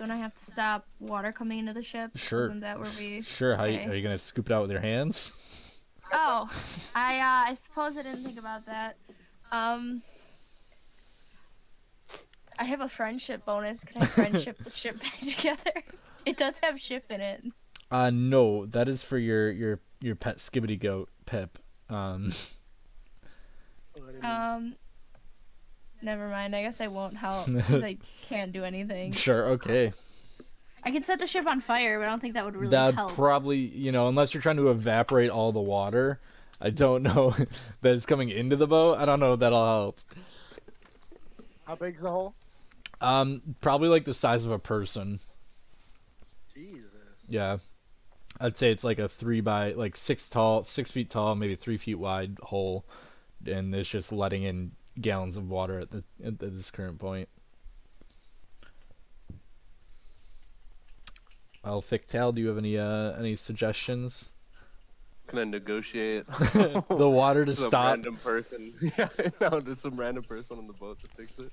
Don't 0.00 0.10
I 0.10 0.16
have 0.16 0.32
to 0.32 0.44
stop 0.46 0.86
water 0.98 1.30
coming 1.30 1.58
into 1.58 1.74
the 1.74 1.82
ship? 1.82 2.12
Sure. 2.16 2.44
Isn't 2.44 2.60
that 2.60 2.78
where 2.80 2.88
we? 2.98 3.20
Sure. 3.20 3.54
How 3.54 3.64
okay. 3.64 3.84
you, 3.84 3.90
are 3.90 3.94
you 3.94 4.02
gonna 4.02 4.16
scoop 4.16 4.46
it 4.46 4.52
out 4.52 4.62
with 4.62 4.70
your 4.70 4.80
hands? 4.80 5.76
Oh, 6.12 6.44
I 6.96 7.18
uh, 7.20 7.50
I 7.52 7.54
suppose 7.54 7.96
I 7.96 8.02
didn't 8.02 8.24
think 8.24 8.36
about 8.40 8.66
that. 8.66 8.96
Um, 9.52 10.02
I 12.58 12.64
have 12.64 12.80
a 12.80 12.88
friendship 12.88 13.44
bonus. 13.44 13.84
Can 13.84 14.02
I 14.02 14.06
friendship 14.06 14.58
the 14.64 14.70
ship 14.70 15.00
back 15.00 15.20
together? 15.36 15.84
It 16.26 16.36
does 16.36 16.58
have 16.64 16.80
ship 16.80 17.04
in 17.10 17.20
it. 17.20 17.44
Uh, 17.92 18.10
no, 18.12 18.66
that 18.66 18.88
is 18.88 19.04
for 19.04 19.18
your 19.18 19.52
your 19.52 19.78
your 20.00 20.16
pet 20.16 20.38
skibbity 20.38 20.80
goat 20.80 21.10
Pip. 21.26 21.60
Um, 21.88 22.26
Oh, 24.00 24.08
I 24.08 24.10
didn't- 24.10 24.24
Um. 24.24 24.74
Never 26.02 26.28
mind. 26.28 26.56
I 26.56 26.62
guess 26.62 26.80
I 26.80 26.88
won't 26.88 27.16
help 27.16 27.46
'cause 27.46 27.82
I 27.82 27.96
can't 28.28 28.52
do 28.52 28.64
anything. 28.64 29.12
sure, 29.12 29.46
okay. 29.50 29.92
I 30.82 30.90
can 30.90 31.04
set 31.04 31.18
the 31.18 31.26
ship 31.26 31.46
on 31.46 31.60
fire, 31.60 31.98
but 31.98 32.06
I 32.06 32.10
don't 32.10 32.20
think 32.20 32.34
that 32.34 32.44
would 32.44 32.56
really 32.56 32.70
That'd 32.70 32.94
help. 32.94 33.12
probably, 33.12 33.58
you 33.58 33.92
know, 33.92 34.08
unless 34.08 34.32
you're 34.32 34.42
trying 34.42 34.56
to 34.56 34.70
evaporate 34.70 35.30
all 35.30 35.52
the 35.52 35.60
water. 35.60 36.20
I 36.60 36.70
don't 36.70 37.02
know 37.04 37.30
that 37.82 37.94
it's 37.94 38.06
coming 38.06 38.30
into 38.30 38.56
the 38.56 38.66
boat. 38.66 38.98
I 38.98 39.04
don't 39.04 39.20
know 39.20 39.34
if 39.34 39.40
that'll 39.40 39.64
help. 39.66 40.00
How 41.66 41.74
big's 41.76 42.00
the 42.00 42.10
hole? 42.10 42.34
Um, 43.02 43.42
probably 43.60 43.88
like 43.88 44.04
the 44.04 44.14
size 44.14 44.44
of 44.44 44.52
a 44.52 44.58
person. 44.58 45.18
Jesus. 46.54 46.84
Yeah, 47.28 47.58
I'd 48.40 48.56
say 48.56 48.70
it's 48.72 48.84
like 48.84 48.98
a 48.98 49.08
three 49.08 49.40
by 49.40 49.72
like 49.72 49.96
six 49.96 50.28
tall, 50.28 50.64
six 50.64 50.90
feet 50.90 51.10
tall, 51.10 51.34
maybe 51.34 51.54
three 51.54 51.76
feet 51.76 51.94
wide 51.96 52.36
hole, 52.42 52.84
and 53.46 53.74
it's 53.74 53.88
just 53.88 54.12
letting 54.12 54.42
in 54.42 54.72
gallons 54.98 55.36
of 55.36 55.48
water 55.48 55.78
at 55.78 55.90
the 55.90 56.04
at 56.24 56.38
this 56.38 56.70
current 56.70 56.98
point. 56.98 57.28
Well, 61.64 61.82
Fictal, 61.82 62.34
do 62.34 62.40
you 62.40 62.48
have 62.48 62.58
any 62.58 62.78
uh 62.78 63.12
any 63.18 63.36
suggestions? 63.36 64.32
Can 65.28 65.38
I 65.38 65.44
negotiate? 65.44 66.26
the 66.96 67.08
water 67.10 67.44
to 67.44 67.54
some 67.54 67.68
stop. 67.68 67.86
random 67.86 68.16
person. 68.16 68.74
yeah, 68.98 69.08
no, 69.40 69.60
there's 69.60 69.80
some 69.80 69.96
random 69.98 70.24
person 70.24 70.58
on 70.58 70.66
the 70.66 70.72
boat 70.72 71.00
to 71.00 71.08
fix 71.08 71.38
it. 71.38 71.52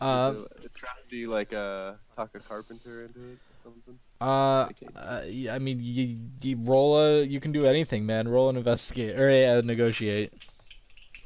Uh, 0.00 0.34
Do 0.34 0.46
a 0.64 0.68
trusty 0.68 1.26
like 1.26 1.52
uh, 1.52 1.94
talk 2.14 2.30
a 2.34 2.40
carpenter 2.40 3.04
into 3.04 3.20
it 3.32 3.38
or 3.48 3.56
something. 3.56 3.98
uh, 4.20 4.68
Okay. 4.70 4.88
uh, 4.96 5.22
I 5.50 5.58
mean, 5.58 5.78
you, 5.80 6.18
you 6.42 6.56
roll 6.60 6.98
a, 6.98 7.22
you 7.22 7.40
can 7.40 7.52
do 7.52 7.64
anything, 7.64 8.06
man. 8.06 8.28
Roll 8.28 8.48
and 8.48 8.58
investigate, 8.58 9.18
or 9.18 9.30
yeah, 9.30 9.60
negotiate. 9.64 10.34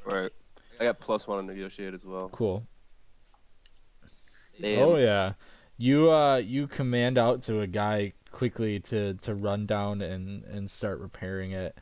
Right. 0.04 0.30
I 0.82 0.86
got 0.86 0.98
plus 0.98 1.28
one 1.28 1.38
on 1.38 1.46
negotiate 1.46 1.94
as 1.94 2.04
well. 2.04 2.28
Cool. 2.30 2.64
Damn. 4.60 4.82
Oh 4.82 4.96
yeah, 4.96 5.34
you 5.78 6.10
uh 6.10 6.38
you 6.44 6.66
command 6.66 7.18
out 7.18 7.42
to 7.44 7.60
a 7.60 7.68
guy 7.68 8.14
quickly 8.32 8.80
to 8.80 9.14
to 9.14 9.36
run 9.36 9.64
down 9.64 10.02
and 10.02 10.42
and 10.44 10.68
start 10.68 10.98
repairing 10.98 11.52
it, 11.52 11.78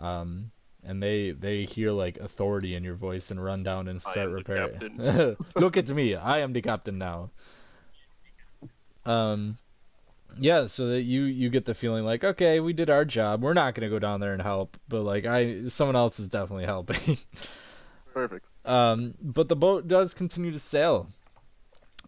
um, 0.00 0.50
and 0.82 1.00
they 1.00 1.30
they 1.30 1.62
hear 1.62 1.92
like 1.92 2.18
authority 2.18 2.74
in 2.74 2.82
your 2.82 2.96
voice 2.96 3.30
and 3.30 3.42
run 3.42 3.62
down 3.62 3.86
and 3.86 4.02
start 4.02 4.18
am 4.18 4.32
repairing. 4.32 5.36
Look 5.54 5.76
at 5.76 5.88
me, 5.90 6.16
I 6.16 6.40
am 6.40 6.52
the 6.52 6.60
captain 6.60 6.98
now. 6.98 7.30
Um, 9.06 9.58
yeah, 10.40 10.66
so 10.66 10.88
that 10.88 11.02
you 11.02 11.22
you 11.22 11.50
get 11.50 11.66
the 11.66 11.74
feeling 11.74 12.04
like 12.04 12.24
okay, 12.24 12.58
we 12.58 12.72
did 12.72 12.90
our 12.90 13.04
job. 13.04 13.44
We're 13.44 13.54
not 13.54 13.74
gonna 13.74 13.88
go 13.88 14.00
down 14.00 14.18
there 14.18 14.32
and 14.32 14.42
help, 14.42 14.76
but 14.88 15.02
like 15.02 15.24
I 15.24 15.68
someone 15.68 15.94
else 15.94 16.18
is 16.18 16.28
definitely 16.28 16.66
helping. 16.66 16.96
Perfect. 18.12 18.50
Um, 18.64 19.14
but 19.20 19.48
the 19.48 19.56
boat 19.56 19.88
does 19.88 20.14
continue 20.14 20.52
to 20.52 20.58
sail. 20.58 21.08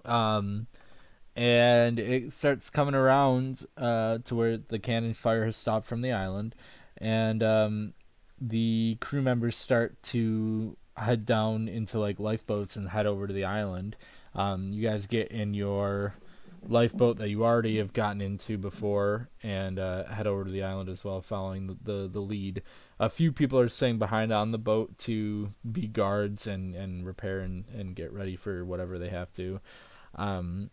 Um, 0.05 0.67
and 1.37 1.99
it 1.99 2.33
starts 2.33 2.71
coming 2.71 2.95
around 2.95 3.65
uh, 3.77 4.19
to 4.25 4.35
where 4.35 4.57
the 4.59 4.79
cannon 4.79 5.15
fire 5.15 5.45
has 5.45 5.57
stopped 5.57 5.87
from 5.87 6.03
the 6.03 6.13
island, 6.13 6.55
and 6.99 7.43
um, 7.43 7.95
the 8.41 8.97
crew 9.01 9.23
members 9.23 9.57
start 9.57 10.03
to 10.03 10.77
head 10.97 11.25
down 11.25 11.69
into 11.69 11.99
like 11.99 12.21
lifeboats 12.21 12.77
and 12.77 12.89
head 12.89 13.07
over 13.07 13.27
to 13.27 13.33
the 13.33 13.45
island. 13.45 13.97
Um, 14.35 14.71
you 14.73 14.83
guys 14.83 15.07
get 15.07 15.29
in 15.29 15.55
your 15.55 16.13
lifeboat 16.69 17.17
that 17.17 17.31
you 17.31 17.45
already 17.45 17.79
have 17.79 17.93
gotten 17.93 18.21
into 18.21 18.57
before 18.59 19.29
and 19.43 19.79
uh, 19.79 20.05
head 20.05 20.27
over 20.27 20.45
to 20.45 20.51
the 20.51 20.63
island 20.63 20.89
as 20.89 21.05
well, 21.05 21.21
following 21.21 21.67
the, 21.67 21.77
the, 21.83 22.09
the 22.09 22.21
lead 22.21 22.63
a 23.03 23.09
few 23.09 23.33
people 23.33 23.59
are 23.59 23.69
staying 23.69 23.99
behind 23.99 24.33
on 24.33 24.53
the 24.53 24.59
boat 24.59 24.97
to 24.97 25.49
be 25.73 25.89
guards 25.89 26.47
and, 26.47 26.77
and 26.77 27.05
repair 27.05 27.41
and, 27.41 27.65
and 27.77 27.97
get 27.97 28.13
ready 28.13 28.37
for 28.37 28.65
whatever 28.65 28.97
they 28.97 29.09
have 29.09 29.33
to. 29.33 29.61
Um, 30.15 30.71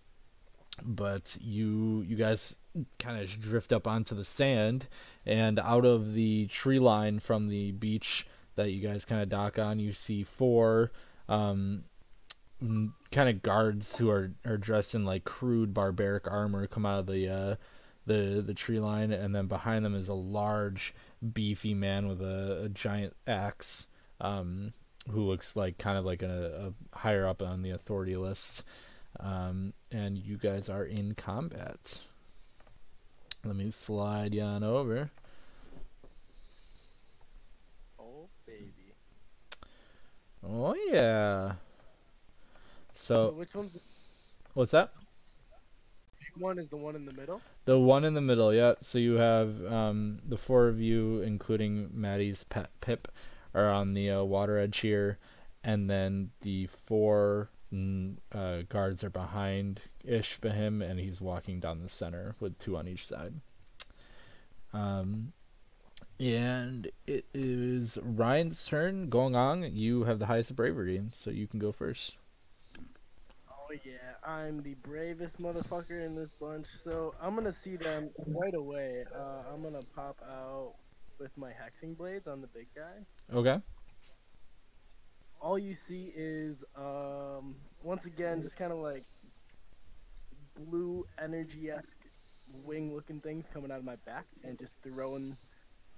but 0.83 1.35
you 1.41 2.03
you 2.07 2.15
guys 2.15 2.57
kind 2.99 3.19
of 3.19 3.27
drift 3.41 3.73
up 3.73 3.87
onto 3.87 4.13
the 4.13 4.23
sand 4.23 4.87
and 5.25 5.57
out 5.59 5.85
of 5.85 6.13
the 6.13 6.45
tree 6.47 6.77
line 6.77 7.17
from 7.17 7.47
the 7.47 7.71
beach 7.71 8.27
that 8.55 8.71
you 8.71 8.79
guys 8.79 9.05
kind 9.05 9.23
of 9.23 9.29
dock 9.29 9.57
on, 9.57 9.79
you 9.79 9.91
see 9.91 10.23
four 10.23 10.91
um, 11.29 11.83
kind 13.11 13.29
of 13.29 13.41
guards 13.41 13.97
who 13.97 14.11
are, 14.11 14.31
are 14.45 14.57
dressed 14.57 14.93
in 14.93 15.03
like 15.03 15.23
crude 15.23 15.73
barbaric 15.73 16.29
armor 16.29 16.67
come 16.67 16.85
out 16.85 16.99
of 16.99 17.07
the 17.07 17.27
uh, 17.27 17.55
the 18.05 18.43
the 18.45 18.53
tree 18.53 18.79
line, 18.79 19.11
and 19.11 19.33
then 19.33 19.47
behind 19.47 19.83
them 19.83 19.95
is 19.95 20.09
a 20.09 20.13
large 20.13 20.93
beefy 21.33 21.73
man 21.73 22.07
with 22.07 22.21
a, 22.21 22.63
a 22.65 22.69
giant 22.69 23.15
axe 23.27 23.87
um, 24.21 24.71
who 25.09 25.21
looks 25.21 25.55
like 25.55 25.77
kind 25.77 25.97
of 25.97 26.05
like 26.05 26.21
a, 26.21 26.71
a 26.93 26.97
higher 26.97 27.27
up 27.27 27.41
on 27.41 27.61
the 27.61 27.71
authority 27.71 28.15
list. 28.15 28.63
Um, 29.19 29.73
and 29.91 30.17
you 30.17 30.37
guys 30.37 30.69
are 30.69 30.85
in 30.85 31.13
combat. 31.15 31.99
Let 33.43 33.55
me 33.55 33.69
slide 33.69 34.33
you 34.33 34.41
on 34.43 34.63
over. 34.63 35.09
Oh 37.99 38.29
baby. 38.45 38.93
oh 40.43 40.75
yeah. 40.91 41.53
So 42.93 43.31
which 43.31 43.55
one's 43.55 44.37
what's 44.53 44.73
that 44.73 44.91
one? 46.37 46.57
Is 46.59 46.69
the 46.69 46.77
one 46.77 46.95
in 46.95 47.05
the 47.05 47.13
middle? 47.13 47.41
the 47.65 47.79
one 47.79 48.03
in 48.03 48.15
the 48.15 48.21
middle 48.21 48.51
yeah 48.51 48.73
so 48.79 48.97
you 48.97 49.13
have 49.13 49.63
um, 49.71 50.19
the 50.27 50.37
four 50.37 50.67
of 50.67 50.81
you 50.81 51.21
including 51.21 51.87
maddie's 51.93 52.43
pet 52.43 52.71
pip 52.81 53.07
are 53.53 53.69
on 53.69 53.93
the 53.93 54.09
uh, 54.09 54.23
water 54.23 54.57
edge 54.57 54.79
here 54.79 55.19
and 55.63 55.89
then 55.89 56.31
the 56.41 56.65
four 56.67 57.49
mm, 57.73 58.15
uh, 58.31 58.61
guards 58.69 59.03
are 59.03 59.09
behind 59.09 59.81
Ishbahim, 60.07 60.81
and 60.81 60.99
he's 60.99 61.21
walking 61.21 61.59
down 61.59 61.81
the 61.81 61.89
center 61.89 62.33
with 62.39 62.57
two 62.57 62.77
on 62.77 62.87
each 62.87 63.07
side. 63.07 63.33
Um, 64.73 65.33
and 66.19 66.89
it 67.07 67.25
is 67.33 67.97
Ryan's 68.03 68.65
turn. 68.67 69.09
Gong 69.09 69.35
Ong, 69.35 69.63
you 69.63 70.03
have 70.03 70.19
the 70.19 70.25
highest 70.25 70.55
bravery, 70.55 71.01
so 71.09 71.31
you 71.31 71.47
can 71.47 71.59
go 71.59 71.71
first. 71.71 72.17
Oh 73.71 73.75
yeah, 73.85 74.15
I'm 74.27 74.63
the 74.63 74.75
bravest 74.75 75.39
motherfucker 75.39 76.05
in 76.05 76.15
this 76.15 76.31
bunch. 76.39 76.67
So 76.83 77.13
I'm 77.21 77.35
gonna 77.35 77.53
see 77.53 77.75
them 77.77 78.09
right 78.27 78.53
away. 78.55 79.05
Uh, 79.15 79.43
I'm 79.53 79.61
gonna 79.63 79.83
pop 79.95 80.17
out 80.31 80.73
with 81.19 81.37
my 81.37 81.49
hexing 81.51 81.95
blades 81.97 82.27
on 82.27 82.41
the 82.41 82.47
big 82.47 82.67
guy. 82.75 83.05
Okay. 83.35 83.59
all 85.41 85.57
you 85.59 85.75
see 85.75 86.11
is 86.15 86.63
um 86.75 87.55
once 87.83 88.05
again 88.05 88.41
just 88.41 88.57
kind 88.57 88.71
of 88.73 88.77
like 88.79 89.03
blue 90.55 91.05
energy 91.23 91.69
esque 91.71 91.99
wing 92.65 92.93
looking 92.93 93.21
things 93.21 93.47
coming 93.53 93.71
out 93.71 93.79
of 93.79 93.85
my 93.85 93.95
back 94.05 94.25
and 94.43 94.57
just 94.59 94.75
throwing 94.83 95.35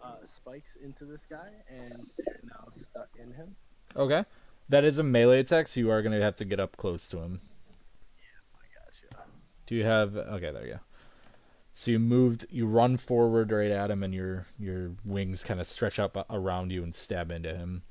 uh, 0.04 0.18
spikes 0.26 0.76
into 0.76 1.06
this 1.06 1.26
guy 1.30 1.50
and 1.70 1.94
they're 2.26 2.40
now 2.44 2.68
stuck 2.84 3.10
in 3.22 3.32
him. 3.34 3.56
Okay. 3.96 4.24
That 4.70 4.84
is 4.86 5.00
a 5.00 5.04
melee 5.04 5.40
attack, 5.40 5.68
so 5.68 5.80
you 5.80 5.92
are 5.92 6.02
going 6.02 6.14
to 6.18 6.22
have 6.22 6.36
to 6.36 6.46
get 6.46 6.60
up 6.60 6.78
close 6.78 7.10
to 7.10 7.18
him. 7.20 7.40
Do 9.72 9.78
you 9.78 9.86
have 9.86 10.18
Okay, 10.18 10.52
there 10.52 10.66
you 10.66 10.74
go. 10.74 10.80
So 11.74 11.92
you 11.92 12.00
moved, 12.00 12.46
you 12.50 12.68
run 12.68 12.98
forward 12.98 13.54
right 13.54 13.72
at 13.72 13.90
him 13.90 14.04
and 14.04 14.14
your 14.14 14.44
your 14.60 14.92
wings 15.06 15.46
kind 15.46 15.62
of 15.62 15.68
stretch 15.68 15.98
up 15.98 16.18
around 16.30 16.74
you 16.74 16.84
and 16.84 16.94
stab 16.94 17.32
into 17.32 17.56
him. 17.56 17.82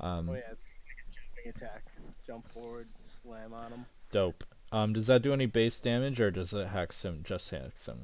Um 0.00 0.30
Oh 0.30 0.32
yeah, 0.32 0.40
it's 0.50 0.64
like 0.64 0.96
a 0.96 1.44
jumping 1.44 1.50
attack. 1.50 1.84
Jump 2.26 2.48
forward, 2.48 2.86
slam 3.22 3.52
on 3.52 3.70
him. 3.70 3.84
dope. 4.10 4.44
Um 4.72 4.94
does 4.94 5.08
that 5.08 5.20
do 5.20 5.34
any 5.34 5.44
base 5.44 5.78
damage 5.78 6.22
or 6.22 6.30
does 6.30 6.54
it 6.54 6.66
hex 6.66 7.04
him 7.04 7.20
just 7.22 7.50
hex 7.50 7.86
him? 7.86 8.00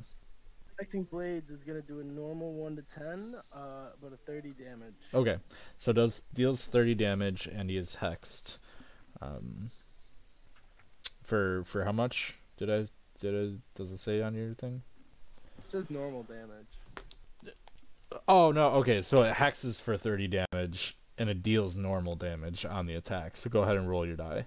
Hexing 0.78 1.08
blades 1.08 1.49
is 1.49 1.64
gonna 1.64 1.80
do 1.80 2.00
a 2.00 2.04
normal 2.04 2.52
one 2.52 2.76
to 2.76 2.82
ten, 2.82 3.35
uh, 3.54 3.92
but 4.02 4.12
a 4.12 4.18
thirty 4.18 4.50
damage. 4.50 4.92
Okay. 5.14 5.38
So 5.78 5.94
does 5.94 6.20
deals 6.35 6.66
30 6.66 6.94
damage 6.94 7.46
and 7.46 7.70
he 7.70 7.78
is 7.78 7.96
hexed. 7.96 8.58
Um 9.23 9.68
for 11.23 11.64
for 11.64 11.82
how 11.82 11.92
much? 11.92 12.35
Did 12.58 12.70
I 12.70 12.87
did 13.20 13.35
it 13.35 13.75
does 13.75 13.90
it 13.92 13.99
say 13.99 14.23
on 14.23 14.35
your 14.35 14.54
thing? 14.54 14.82
Just 15.70 15.90
normal 15.90 16.23
damage. 16.25 16.66
Oh 18.28 18.52
no, 18.52 18.68
okay, 18.70 19.02
so 19.02 19.23
it 19.23 19.35
hexes 19.35 19.82
for 19.82 19.96
30 19.96 20.44
damage 20.52 20.96
and 21.18 21.28
it 21.28 21.42
deals 21.42 21.76
normal 21.76 22.14
damage 22.14 22.64
on 22.64 22.87
the 22.87 22.94
attack. 22.94 23.37
So 23.37 23.50
go 23.50 23.62
ahead 23.62 23.76
and 23.76 23.88
roll 23.88 24.06
your 24.06 24.16
die. 24.16 24.44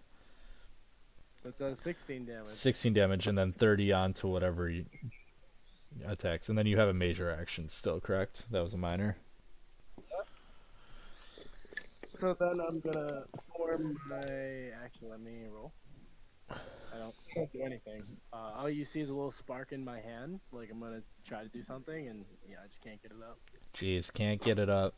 So 1.42 1.50
it 1.50 1.58
does 1.58 1.80
sixteen 1.80 2.26
damage. 2.26 2.48
16 2.48 2.94
damage 2.94 3.28
and 3.28 3.38
then 3.38 3.54
30 3.54 3.94
on 3.94 4.14
to 4.14 4.28
whatever 4.28 4.70
you 4.70 4.86
attacks. 6.06 6.50
And 6.50 6.58
then 6.58 6.66
you 6.66 6.78
have 6.78 6.90
a 6.90 6.94
major 6.94 7.32
action 7.32 7.70
still, 7.70 8.00
correct? 8.00 8.50
That 8.52 8.62
was 8.62 8.74
a 8.74 8.78
minor. 8.78 9.18
So 12.06 12.34
then 12.34 12.60
I'm 12.60 12.82
gonna 12.82 13.24
form 13.56 13.98
my. 14.10 14.18
Actually, 14.84 15.10
let 15.10 15.22
me 15.22 15.46
roll. 15.54 15.72
Can't 17.34 17.51
do 17.51 17.62
anything. 17.62 18.01
Uh, 18.34 18.51
all 18.56 18.70
you 18.70 18.86
see 18.86 19.01
is 19.01 19.10
a 19.10 19.13
little 19.13 19.32
spark 19.32 19.72
in 19.72 19.84
my 19.84 20.00
hand. 20.00 20.39
Like 20.51 20.70
I'm 20.72 20.79
gonna 20.79 21.01
try 21.27 21.44
to 21.44 21.50
do 21.50 21.62
something, 21.62 22.08
and 22.08 22.25
yeah, 22.50 22.58
I 22.63 22.68
just 22.68 22.82
can't 22.82 23.01
get 23.01 23.12
it 23.12 23.22
up. 23.22 23.38
Jeez, 23.74 24.13
can't 24.13 24.41
get 24.41 24.60
it 24.60 24.70
up. 24.70 24.96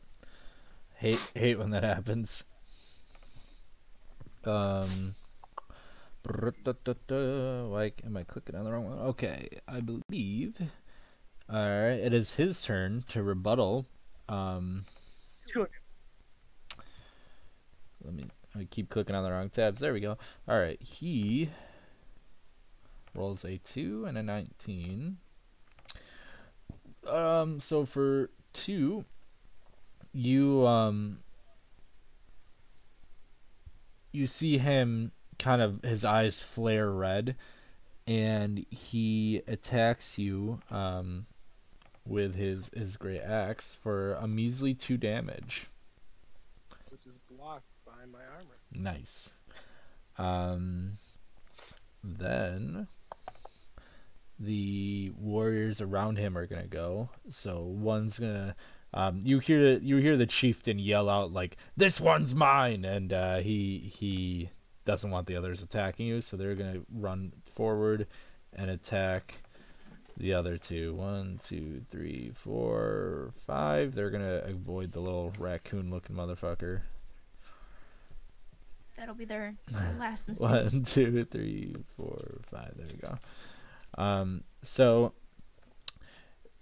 Hate 0.94 1.20
hate 1.34 1.58
when 1.58 1.70
that 1.70 1.84
happens. 1.84 2.44
Um. 4.44 5.12
Why 6.24 7.92
am 8.06 8.16
I 8.16 8.22
clicking 8.22 8.54
on 8.54 8.64
the 8.64 8.70
wrong 8.70 8.88
one? 8.88 8.98
Okay, 8.98 9.48
I 9.66 9.80
believe. 9.80 10.60
All 11.48 11.68
right, 11.68 11.98
it 11.98 12.14
is 12.14 12.36
his 12.36 12.62
turn 12.64 13.02
to 13.08 13.22
rebuttal. 13.22 13.86
Um. 14.28 14.82
Good. 15.52 15.68
Let 18.04 18.14
me. 18.14 18.26
I 18.58 18.64
keep 18.64 18.90
clicking 18.90 19.14
on 19.14 19.24
the 19.24 19.30
wrong 19.30 19.50
tabs. 19.50 19.80
There 19.80 19.92
we 19.92 20.00
go. 20.00 20.18
All 20.48 20.58
right, 20.58 20.80
he 20.82 21.48
rolls 23.14 23.44
a 23.44 23.58
two 23.58 24.04
and 24.06 24.18
a 24.18 24.22
nineteen. 24.22 25.16
Um. 27.06 27.60
So 27.60 27.84
for 27.86 28.30
two, 28.52 29.04
you 30.12 30.66
um. 30.66 31.18
You 34.12 34.26
see 34.26 34.58
him 34.58 35.12
kind 35.38 35.60
of 35.60 35.82
his 35.82 36.04
eyes 36.04 36.38
flare 36.38 36.90
red, 36.90 37.34
and 38.06 38.64
he 38.70 39.42
attacks 39.48 40.18
you 40.18 40.60
um, 40.70 41.24
with 42.06 42.34
his 42.34 42.68
his 42.70 42.96
great 42.96 43.22
axe 43.22 43.76
for 43.82 44.14
a 44.14 44.28
measly 44.28 44.74
two 44.74 44.96
damage. 44.96 45.66
Which 46.90 47.06
is 47.06 47.18
blocked 47.30 47.64
by 47.84 48.04
my 48.12 48.20
armor. 48.20 48.61
Nice. 48.74 49.34
Um, 50.18 50.90
then 52.02 52.86
the 54.38 55.12
warriors 55.16 55.80
around 55.80 56.18
him 56.18 56.36
are 56.36 56.46
gonna 56.46 56.66
go. 56.66 57.08
So 57.28 57.62
one's 57.62 58.18
gonna. 58.18 58.56
Um, 58.94 59.22
you 59.24 59.38
hear 59.38 59.74
you 59.74 59.96
hear 59.96 60.16
the 60.16 60.26
chieftain 60.26 60.78
yell 60.78 61.08
out 61.08 61.32
like, 61.32 61.56
"This 61.76 62.00
one's 62.00 62.34
mine!" 62.34 62.84
and 62.84 63.12
uh, 63.12 63.38
he 63.38 63.78
he 63.78 64.50
doesn't 64.84 65.10
want 65.10 65.26
the 65.26 65.36
others 65.36 65.62
attacking 65.62 66.06
you, 66.06 66.20
so 66.20 66.36
they're 66.36 66.54
gonna 66.54 66.82
run 66.92 67.32
forward 67.44 68.06
and 68.52 68.70
attack 68.70 69.34
the 70.16 70.34
other 70.34 70.58
two. 70.58 70.94
One, 70.94 71.38
two, 71.42 71.80
three, 71.88 72.32
four, 72.34 73.30
five. 73.46 73.94
They're 73.94 74.10
gonna 74.10 74.42
avoid 74.44 74.92
the 74.92 75.00
little 75.00 75.32
raccoon-looking 75.38 76.16
motherfucker. 76.16 76.82
That'll 79.02 79.16
be 79.16 79.24
their 79.24 79.56
last 79.98 80.28
mistake. 80.28 80.48
One, 80.48 80.84
two, 80.84 81.24
three, 81.24 81.74
four, 81.96 82.16
five. 82.46 82.72
There 82.76 82.86
we 82.86 83.08
go. 83.08 83.18
Um, 84.00 84.44
so, 84.62 85.12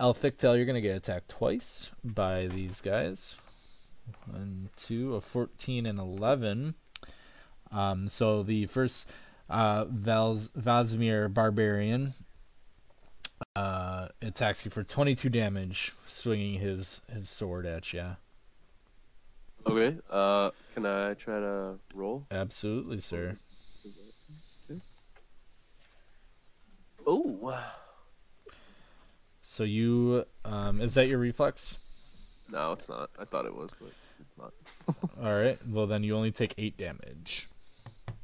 Elthictel, 0.00 0.56
you're 0.56 0.64
gonna 0.64 0.80
get 0.80 0.96
attacked 0.96 1.28
twice 1.28 1.94
by 2.02 2.46
these 2.46 2.80
guys. 2.80 3.90
One, 4.24 4.70
two, 4.74 5.16
a 5.16 5.20
14 5.20 5.84
and 5.84 5.98
11. 5.98 6.74
Um, 7.72 8.08
so 8.08 8.42
the 8.42 8.64
first 8.64 9.12
uh, 9.50 9.84
Vals- 9.84 10.48
Vasmeer 10.58 11.28
Barbarian 11.32 12.08
uh, 13.54 14.08
attacks 14.22 14.64
you 14.64 14.70
for 14.70 14.82
22 14.82 15.28
damage, 15.28 15.92
swinging 16.06 16.58
his 16.58 17.02
his 17.12 17.28
sword 17.28 17.66
at 17.66 17.92
you. 17.92 18.16
Okay. 19.66 19.98
Uh, 20.10 20.50
can 20.74 20.86
I 20.86 21.14
try 21.14 21.38
to 21.40 21.78
roll? 21.94 22.26
Absolutely, 22.30 23.00
sir. 23.00 23.34
Oh. 27.06 27.58
So 29.42 29.64
you, 29.64 30.24
um, 30.44 30.80
is 30.80 30.94
that 30.94 31.08
your 31.08 31.18
reflex? 31.18 32.46
No, 32.52 32.72
it's 32.72 32.88
not. 32.88 33.10
I 33.18 33.24
thought 33.24 33.46
it 33.46 33.54
was, 33.54 33.70
but 33.80 33.90
it's 34.20 34.38
not. 34.38 34.52
All 35.22 35.32
right. 35.32 35.58
Well, 35.68 35.86
then 35.86 36.02
you 36.02 36.16
only 36.16 36.30
take 36.30 36.54
eight 36.58 36.76
damage. 36.76 37.46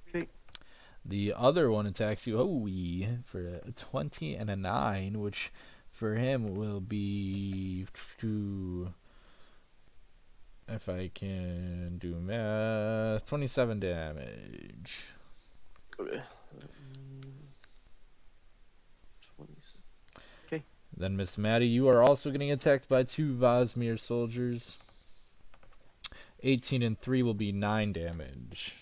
Okay. 0.09 0.29
The 1.05 1.35
other 1.37 1.71
one 1.71 1.87
attacks 1.87 2.27
you, 2.27 2.39
oh, 2.39 2.47
we 2.47 3.09
for 3.25 3.41
a 3.41 3.73
20 3.73 4.35
and 4.37 4.51
a 4.51 4.57
9, 4.57 5.21
which 5.21 5.53
for 5.91 6.15
him 6.15 6.55
will 6.55 6.81
be. 6.81 7.87
to- 8.19 8.93
If 10.69 10.89
I 10.89 11.09
can 11.15 11.99
do 11.99 12.17
math, 12.17 13.27
27 13.29 13.81
damage. 13.81 15.13
Okay. 15.99 16.21
Twenty-six. 19.37 19.77
Then, 20.99 21.17
Miss 21.17 21.37
Maddie, 21.37 21.67
you 21.67 21.89
are 21.89 22.03
also 22.03 22.31
getting 22.31 22.53
attacked 22.53 22.89
by 22.89 23.03
two 23.03 23.35
Vosmir 23.35 23.99
soldiers. 23.99 25.31
18 26.43 26.83
and 26.83 26.99
3 26.99 27.23
will 27.23 27.35
be 27.35 27.53
9 27.53 27.93
damage. 27.93 28.75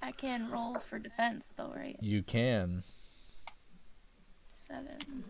I 0.00 0.12
can 0.12 0.50
roll 0.50 0.76
for 0.78 0.98
defense 0.98 1.54
though, 1.56 1.72
right? 1.74 1.96
You 2.00 2.22
can. 2.22 2.80
Seven. 4.54 5.24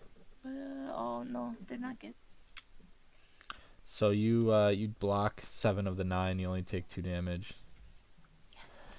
Uh, 0.44 0.92
oh 0.94 1.24
no, 1.28 1.54
did 1.66 1.80
not 1.80 1.98
get. 2.00 2.14
So 3.84 4.10
you 4.10 4.52
uh, 4.52 4.68
you 4.68 4.88
block 4.88 5.42
seven 5.44 5.86
of 5.86 5.96
the 5.96 6.04
nine. 6.04 6.38
You 6.38 6.48
only 6.48 6.62
take 6.62 6.88
two 6.88 7.02
damage. 7.02 7.54
Yes. 8.56 8.90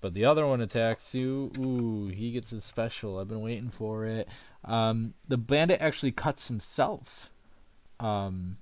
But 0.00 0.14
the 0.14 0.24
other 0.24 0.46
one 0.46 0.60
attacks 0.60 1.14
you. 1.14 1.50
Ooh, 1.58 2.06
he 2.06 2.32
gets 2.32 2.50
his 2.50 2.64
special. 2.64 3.18
I've 3.18 3.28
been 3.28 3.42
waiting 3.42 3.70
for 3.70 4.04
it. 4.04 4.28
Um, 4.64 5.14
the 5.26 5.38
bandit 5.38 5.80
actually 5.80 6.12
cuts 6.12 6.48
himself. 6.48 7.32
Um, 8.00 8.56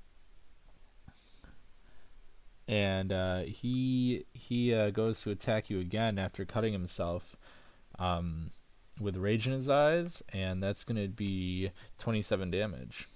and 2.68 3.12
uh, 3.12 3.40
he 3.42 4.24
he 4.32 4.74
uh, 4.74 4.90
goes 4.90 5.22
to 5.22 5.30
attack 5.30 5.70
you 5.70 5.80
again 5.80 6.18
after 6.18 6.44
cutting 6.44 6.72
himself. 6.72 7.36
Um, 7.98 8.48
with 9.00 9.16
rage 9.16 9.46
in 9.46 9.52
his 9.52 9.68
eyes, 9.68 10.22
and 10.32 10.62
that's 10.62 10.84
gonna 10.84 11.08
be 11.08 11.70
27 11.98 12.50
damage. 12.50 13.06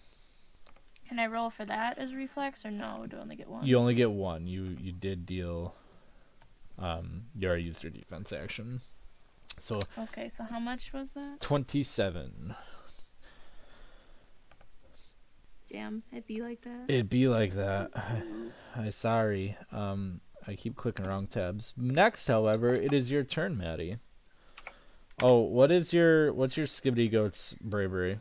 Can 1.10 1.18
I 1.18 1.26
roll 1.26 1.50
for 1.50 1.64
that 1.64 1.98
as 1.98 2.14
reflex 2.14 2.64
or 2.64 2.70
no? 2.70 3.04
Do 3.10 3.16
I 3.16 3.20
only 3.22 3.34
get 3.34 3.48
one? 3.48 3.66
You 3.66 3.78
only 3.78 3.94
get 3.94 4.12
one. 4.12 4.46
You 4.46 4.76
you 4.80 4.92
did 4.92 5.26
deal. 5.26 5.74
Um, 6.78 7.24
you 7.34 7.48
already 7.48 7.64
used 7.64 7.82
your 7.82 7.90
defense 7.90 8.32
action. 8.32 8.78
So 9.58 9.80
Okay, 9.98 10.28
so 10.28 10.44
how 10.44 10.60
much 10.60 10.92
was 10.92 11.10
that? 11.14 11.40
twenty-seven. 11.40 12.54
Damn, 15.68 16.04
it'd 16.12 16.28
be 16.28 16.42
like 16.42 16.60
that. 16.60 16.84
It'd 16.86 17.10
be 17.10 17.26
like 17.26 17.54
that. 17.54 17.90
I 18.76 18.90
sorry. 18.90 19.56
Um, 19.72 20.20
I 20.46 20.54
keep 20.54 20.76
clicking 20.76 21.06
wrong 21.06 21.26
tabs. 21.26 21.74
Next, 21.76 22.28
however, 22.28 22.72
it 22.72 22.92
is 22.92 23.10
your 23.10 23.24
turn, 23.24 23.58
Maddie. 23.58 23.96
Oh, 25.20 25.40
what 25.40 25.72
is 25.72 25.92
your 25.92 26.32
what's 26.32 26.56
your 26.56 26.66
Skibbity 26.66 27.10
Goat's 27.10 27.54
bravery? 27.54 28.18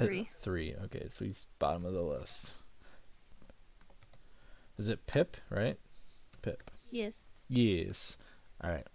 Uh, 0.00 0.06
Three. 0.06 0.28
Three. 0.38 0.74
Okay, 0.84 1.06
so 1.08 1.24
he's 1.24 1.46
bottom 1.58 1.84
of 1.84 1.92
the 1.92 2.02
list. 2.02 2.52
Is 4.78 4.88
it 4.88 5.06
Pip? 5.06 5.36
Right. 5.50 5.78
Pip. 6.40 6.62
Yes. 6.90 7.24
Yes. 7.48 8.16
All 8.64 8.70
right. 8.70 8.86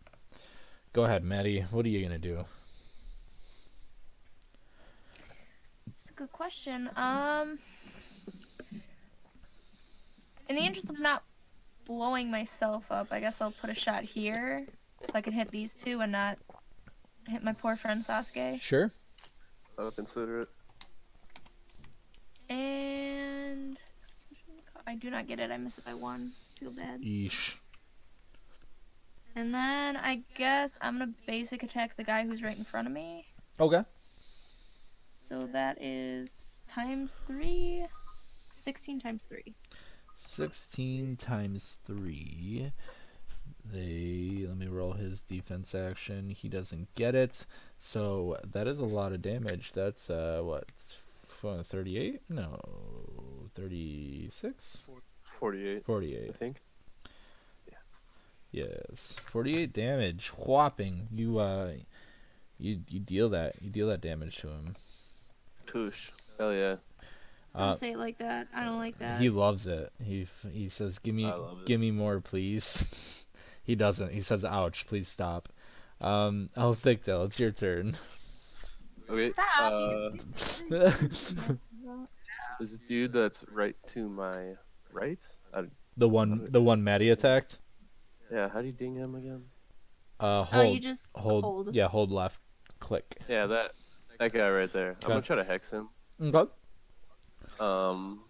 Go 0.93 1.03
ahead, 1.03 1.23
Maddie. 1.23 1.61
What 1.71 1.85
are 1.85 1.89
you 1.89 2.01
gonna 2.01 2.17
do? 2.17 2.39
It's 2.39 3.71
a 6.09 6.13
good 6.13 6.31
question. 6.31 6.89
Um, 6.95 7.59
in 10.49 10.55
the 10.55 10.61
interest 10.61 10.89
of 10.89 10.99
not 10.99 11.23
blowing 11.85 12.31
myself 12.31 12.85
up, 12.89 13.09
I 13.11 13.19
guess 13.19 13.41
I'll 13.41 13.51
put 13.51 13.69
a 13.69 13.75
shot 13.75 14.03
here 14.03 14.65
so 15.03 15.11
I 15.13 15.21
can 15.21 15.33
hit 15.33 15.51
these 15.51 15.75
two 15.75 16.01
and 16.01 16.11
not 16.11 16.39
hit 17.27 17.43
my 17.43 17.53
poor 17.53 17.75
friend 17.75 18.03
Sasuke. 18.03 18.59
Sure. 18.59 18.89
I'll 19.77 19.91
consider 19.91 20.41
it. 20.41 20.49
And 22.49 23.77
I 24.87 24.95
do 24.95 25.09
not 25.09 25.27
get 25.27 25.39
it. 25.39 25.51
I 25.51 25.57
miss 25.57 25.77
it 25.77 25.85
by 25.85 25.91
one. 25.91 26.29
Feel 26.59 26.71
bad. 26.75 27.01
Yeesh. 27.01 27.59
And 29.35 29.53
then 29.53 29.97
I 29.97 30.23
guess 30.35 30.77
I'm 30.81 30.99
gonna 30.99 31.11
basic 31.27 31.63
attack 31.63 31.97
the 31.97 32.03
guy 32.03 32.25
who's 32.25 32.41
right 32.41 32.57
in 32.57 32.63
front 32.63 32.87
of 32.87 32.93
me. 32.93 33.25
Okay. 33.59 33.83
So 35.15 35.47
that 35.47 35.81
is 35.81 36.61
times 36.67 37.21
three. 37.27 37.85
16 38.53 38.99
times 38.99 39.23
three. 39.27 39.55
16 40.15 41.17
times 41.17 41.79
3. 41.85 42.71
They 43.73 44.45
let 44.47 44.57
me 44.57 44.67
roll 44.67 44.93
his 44.93 45.21
defense 45.21 45.75
action. 45.75 46.29
He 46.29 46.49
doesn't 46.49 46.93
get 46.95 47.15
it. 47.15 47.45
So 47.79 48.37
that 48.51 48.67
is 48.67 48.79
a 48.79 48.85
lot 48.85 49.11
of 49.11 49.21
damage. 49.21 49.73
That's 49.73 50.09
uh 50.09 50.41
what? 50.43 50.71
F- 51.47 51.65
38? 51.65 52.21
No. 52.29 52.59
36? 53.55 54.77
Forty-eight, 55.39 55.85
48. 55.85 56.17
I 56.17 56.25
48. 56.25 56.35
think. 56.35 56.61
Yes. 58.51 59.25
48 59.29 59.73
damage. 59.73 60.29
Whopping. 60.29 61.07
You 61.13 61.39
uh 61.39 61.71
You 62.57 62.79
you 62.89 62.99
deal 63.01 63.29
that 63.29 63.55
you 63.61 63.69
deal 63.69 63.87
that 63.87 63.99
damage 64.01 64.37
to 64.37 64.47
him. 64.47 64.71
Tush. 65.67 66.09
Hell 66.37 66.53
yeah. 66.53 66.75
Don't 67.53 67.69
Uh, 67.69 67.73
say 67.73 67.91
it 67.91 67.97
like 67.97 68.17
that. 68.19 68.47
I 68.53 68.63
don't 68.63 68.77
like 68.77 68.97
that. 68.99 69.19
he 69.19 69.29
loves 69.29 69.67
it. 69.67 69.91
He 70.01 70.25
he 70.53 70.69
says, 70.69 70.99
"Give 70.99 71.13
me 71.15 71.25
I 71.25 71.35
love 71.35 71.59
it. 71.61 71.65
give 71.65 71.81
me 71.81 71.91
more, 71.91 72.21
please." 72.21 73.27
he 73.63 73.75
doesn't. 73.75 74.11
He 74.13 74.21
says, 74.21 74.45
"Ouch, 74.45 74.87
please 74.87 75.07
stop." 75.09 75.49
Um, 76.01 76.49
Elthicdale, 76.55 77.23
it's 77.25 77.39
your 77.39 77.51
turn. 77.51 77.91
Okay. 79.09 79.29
Stop. 79.29 79.71
Uh, 79.71 80.09
this 82.59 82.77
dude 82.87 83.13
that's 83.13 83.45
right 83.51 83.75
to 83.87 84.09
my 84.09 84.55
right. 84.91 85.25
I, 85.53 85.63
the 85.97 86.09
one 86.09 86.47
the 86.49 86.61
one 86.61 86.83
Maddie 86.83 87.09
attacked. 87.09 87.59
yeah. 88.31 88.49
How 88.49 88.61
do 88.61 88.67
you 88.67 88.73
ding 88.73 88.95
him 88.95 89.15
again? 89.15 89.43
Uh, 90.19 90.39
oh, 90.39 90.43
hold 90.43 90.73
you 90.73 90.79
just 90.79 91.11
hold, 91.15 91.43
hold. 91.43 91.75
yeah 91.75 91.87
hold 91.87 92.11
left 92.11 92.39
click. 92.79 93.17
Yeah, 93.27 93.45
that 93.47 93.71
that 94.19 94.33
guy 94.33 94.49
right 94.49 94.71
there. 94.71 94.95
I'm 95.03 95.09
gonna 95.09 95.21
try 95.21 95.35
to 95.35 95.43
hex 95.43 95.71
him. 95.71 95.89
Okay. 96.21 96.49
Um. 97.59 98.21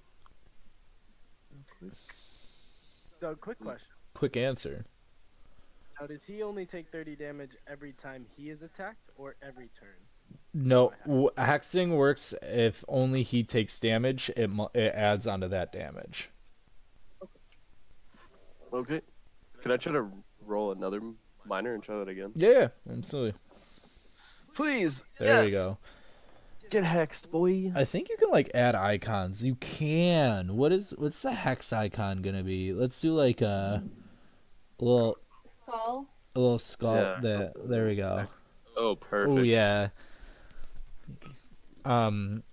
So, 1.91 3.35
quick 3.35 3.59
question. 3.59 3.91
Quick 4.13 4.37
answer. 4.37 4.85
Now, 5.99 6.07
does 6.07 6.23
he 6.23 6.41
only 6.41 6.65
take 6.65 6.89
30 6.91 7.15
damage 7.15 7.51
every 7.67 7.93
time 7.93 8.25
he 8.35 8.49
is 8.49 8.63
attacked, 8.63 9.11
or 9.17 9.35
every 9.41 9.69
turn? 9.79 9.95
No, 10.53 10.93
hexing 11.05 11.97
works 11.97 12.33
if 12.41 12.85
only 12.87 13.23
he 13.23 13.43
takes 13.43 13.77
damage. 13.77 14.29
It 14.37 14.49
it 14.73 14.93
adds 14.95 15.27
onto 15.27 15.49
that 15.49 15.73
damage. 15.73 16.29
Okay. 18.71 19.01
Can 19.61 19.71
I 19.71 19.77
try 19.77 19.93
to 19.93 20.09
roll 20.45 20.71
another 20.71 21.01
minor 21.45 21.73
and 21.73 21.83
try 21.83 21.97
that 21.99 22.07
again? 22.07 22.31
Yeah, 22.35 22.49
yeah, 22.49 22.67
absolutely. 22.89 23.39
Please. 24.53 25.03
There 25.19 25.43
yes! 25.43 25.45
we 25.45 25.51
go. 25.51 25.77
Get 26.69 26.83
hexed, 26.83 27.29
boy. 27.29 27.71
I 27.75 27.83
think 27.83 28.09
you 28.09 28.17
can 28.17 28.29
like 28.31 28.51
add 28.55 28.75
icons. 28.75 29.45
You 29.45 29.55
can. 29.55 30.55
What 30.55 30.71
is 30.71 30.95
what's 30.97 31.21
the 31.21 31.31
hex 31.31 31.73
icon 31.73 32.21
gonna 32.21 32.43
be? 32.43 32.73
Let's 32.73 32.99
do 33.01 33.13
like 33.13 33.41
a, 33.41 33.83
little 34.79 35.17
Skull. 35.45 36.07
a 36.35 36.39
little 36.39 36.59
skull. 36.59 36.95
Yeah, 36.95 37.19
there, 37.21 37.51
there 37.65 37.87
we 37.87 37.95
go. 37.95 38.23
Oh, 38.77 38.95
perfect. 38.95 39.37
Oh 39.37 39.41
yeah. 39.41 39.89
Um. 41.83 42.43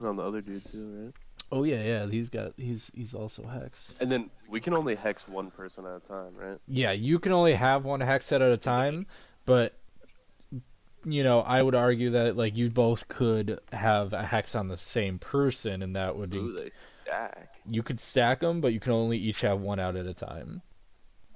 On 0.00 0.16
the 0.16 0.22
other 0.22 0.40
dude 0.40 0.64
too, 0.64 1.04
right? 1.04 1.14
Oh 1.50 1.64
yeah, 1.64 1.82
yeah. 1.82 2.06
He's 2.06 2.28
got. 2.28 2.52
He's 2.56 2.92
he's 2.94 3.14
also 3.14 3.46
hex. 3.46 3.98
And 4.00 4.10
then 4.12 4.30
we 4.48 4.60
can 4.60 4.74
only 4.74 4.94
hex 4.94 5.26
one 5.26 5.50
person 5.50 5.86
at 5.86 5.96
a 5.96 6.00
time, 6.00 6.34
right? 6.36 6.58
Yeah, 6.68 6.92
you 6.92 7.18
can 7.18 7.32
only 7.32 7.54
have 7.54 7.84
one 7.84 8.00
hex 8.00 8.26
set 8.26 8.42
at 8.42 8.52
a 8.52 8.56
time, 8.56 9.06
but 9.44 9.74
you 11.04 11.22
know, 11.22 11.40
I 11.40 11.62
would 11.62 11.74
argue 11.74 12.10
that 12.10 12.36
like 12.36 12.56
you 12.56 12.70
both 12.70 13.08
could 13.08 13.58
have 13.72 14.12
a 14.12 14.22
hex 14.22 14.54
on 14.54 14.68
the 14.68 14.76
same 14.76 15.18
person, 15.18 15.82
and 15.82 15.96
that 15.96 16.16
would 16.16 16.30
be 16.30 16.38
Ooh, 16.38 16.52
they 16.52 16.70
stack. 17.02 17.56
you 17.68 17.82
could 17.82 18.00
stack 18.00 18.40
them, 18.40 18.60
but 18.60 18.72
you 18.72 18.80
can 18.80 18.92
only 18.92 19.18
each 19.18 19.40
have 19.40 19.60
one 19.60 19.78
out 19.78 19.96
at 19.96 20.06
a 20.06 20.14
time. 20.14 20.62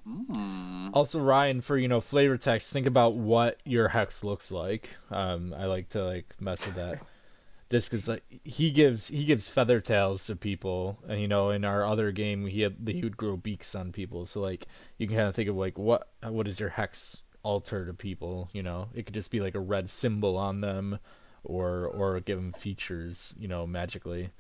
Hmm. 0.05 0.88
Also, 0.93 1.23
Ryan, 1.23 1.61
for 1.61 1.79
you 1.79 1.88
know 1.88 2.01
flavor 2.01 2.37
text, 2.37 2.73
think 2.73 2.87
about 2.87 3.15
what 3.15 3.61
your 3.65 3.88
hex 3.88 4.25
looks 4.25 4.51
like. 4.51 4.91
Um, 5.11 5.55
I 5.55 5.67
like 5.67 5.88
to 5.91 6.05
like 6.05 6.35
mess 6.41 6.67
with 6.67 6.77
that. 6.77 7.01
Just 7.71 7.91
because 7.91 8.09
like 8.09 8.25
he 8.45 8.71
gives 8.71 9.09
he 9.09 9.25
gives 9.25 9.49
feather 9.49 9.81
tails 9.81 10.27
to 10.27 10.37
people, 10.37 10.99
and 11.09 11.21
you 11.21 11.29
know 11.29 11.51
in 11.51 11.65
our 11.65 11.85
other 11.87 12.12
game 12.12 12.47
he 12.47 12.61
had 12.61 12.77
he 12.87 13.03
would 13.03 13.17
grow 13.17 13.37
beaks 13.37 13.75
on 13.75 13.93
people. 13.93 14.27
So 14.27 14.41
like 14.41 14.67
you 14.99 15.07
can 15.07 15.17
kind 15.17 15.29
of 15.29 15.35
think 15.35 15.49
of 15.49 15.57
like 15.57 15.79
what 15.79 16.09
what 16.23 16.49
is 16.49 16.61
your 16.61 16.69
hex 16.69 17.23
alter 17.43 17.87
to 17.87 17.95
people? 17.95 18.49
You 18.53 18.62
know, 18.62 18.88
it 18.95 19.07
could 19.07 19.15
just 19.15 19.31
be 19.31 19.41
like 19.41 19.55
a 19.55 19.61
red 19.61 19.88
symbol 19.88 20.37
on 20.37 20.61
them, 20.61 20.99
or 21.45 21.87
or 21.87 22.21
give 22.21 22.38
them 22.38 22.53
features. 22.53 23.35
You 23.38 23.49
know, 23.49 23.67
magically. 23.67 24.31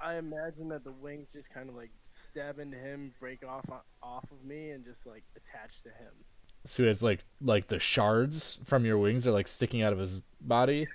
I 0.00 0.16
imagine 0.16 0.68
that 0.68 0.84
the 0.84 0.92
wings 0.92 1.32
just 1.32 1.52
kind 1.52 1.68
of 1.68 1.74
like 1.74 1.90
stab 2.14 2.58
into 2.58 2.76
him, 2.78 3.14
break 3.18 3.44
off 3.44 3.68
off 4.02 4.30
of 4.30 4.44
me, 4.44 4.70
and 4.70 4.84
just 4.84 5.06
like 5.06 5.24
attach 5.36 5.82
to 5.82 5.90
him. 5.90 6.24
So 6.66 6.84
it's 6.84 7.02
like 7.02 7.24
like 7.40 7.68
the 7.68 7.78
shards 7.78 8.62
from 8.64 8.84
your 8.84 8.98
wings 8.98 9.26
are 9.26 9.32
like 9.32 9.48
sticking 9.48 9.82
out 9.82 9.92
of 9.92 9.98
his 9.98 10.20
body. 10.40 10.88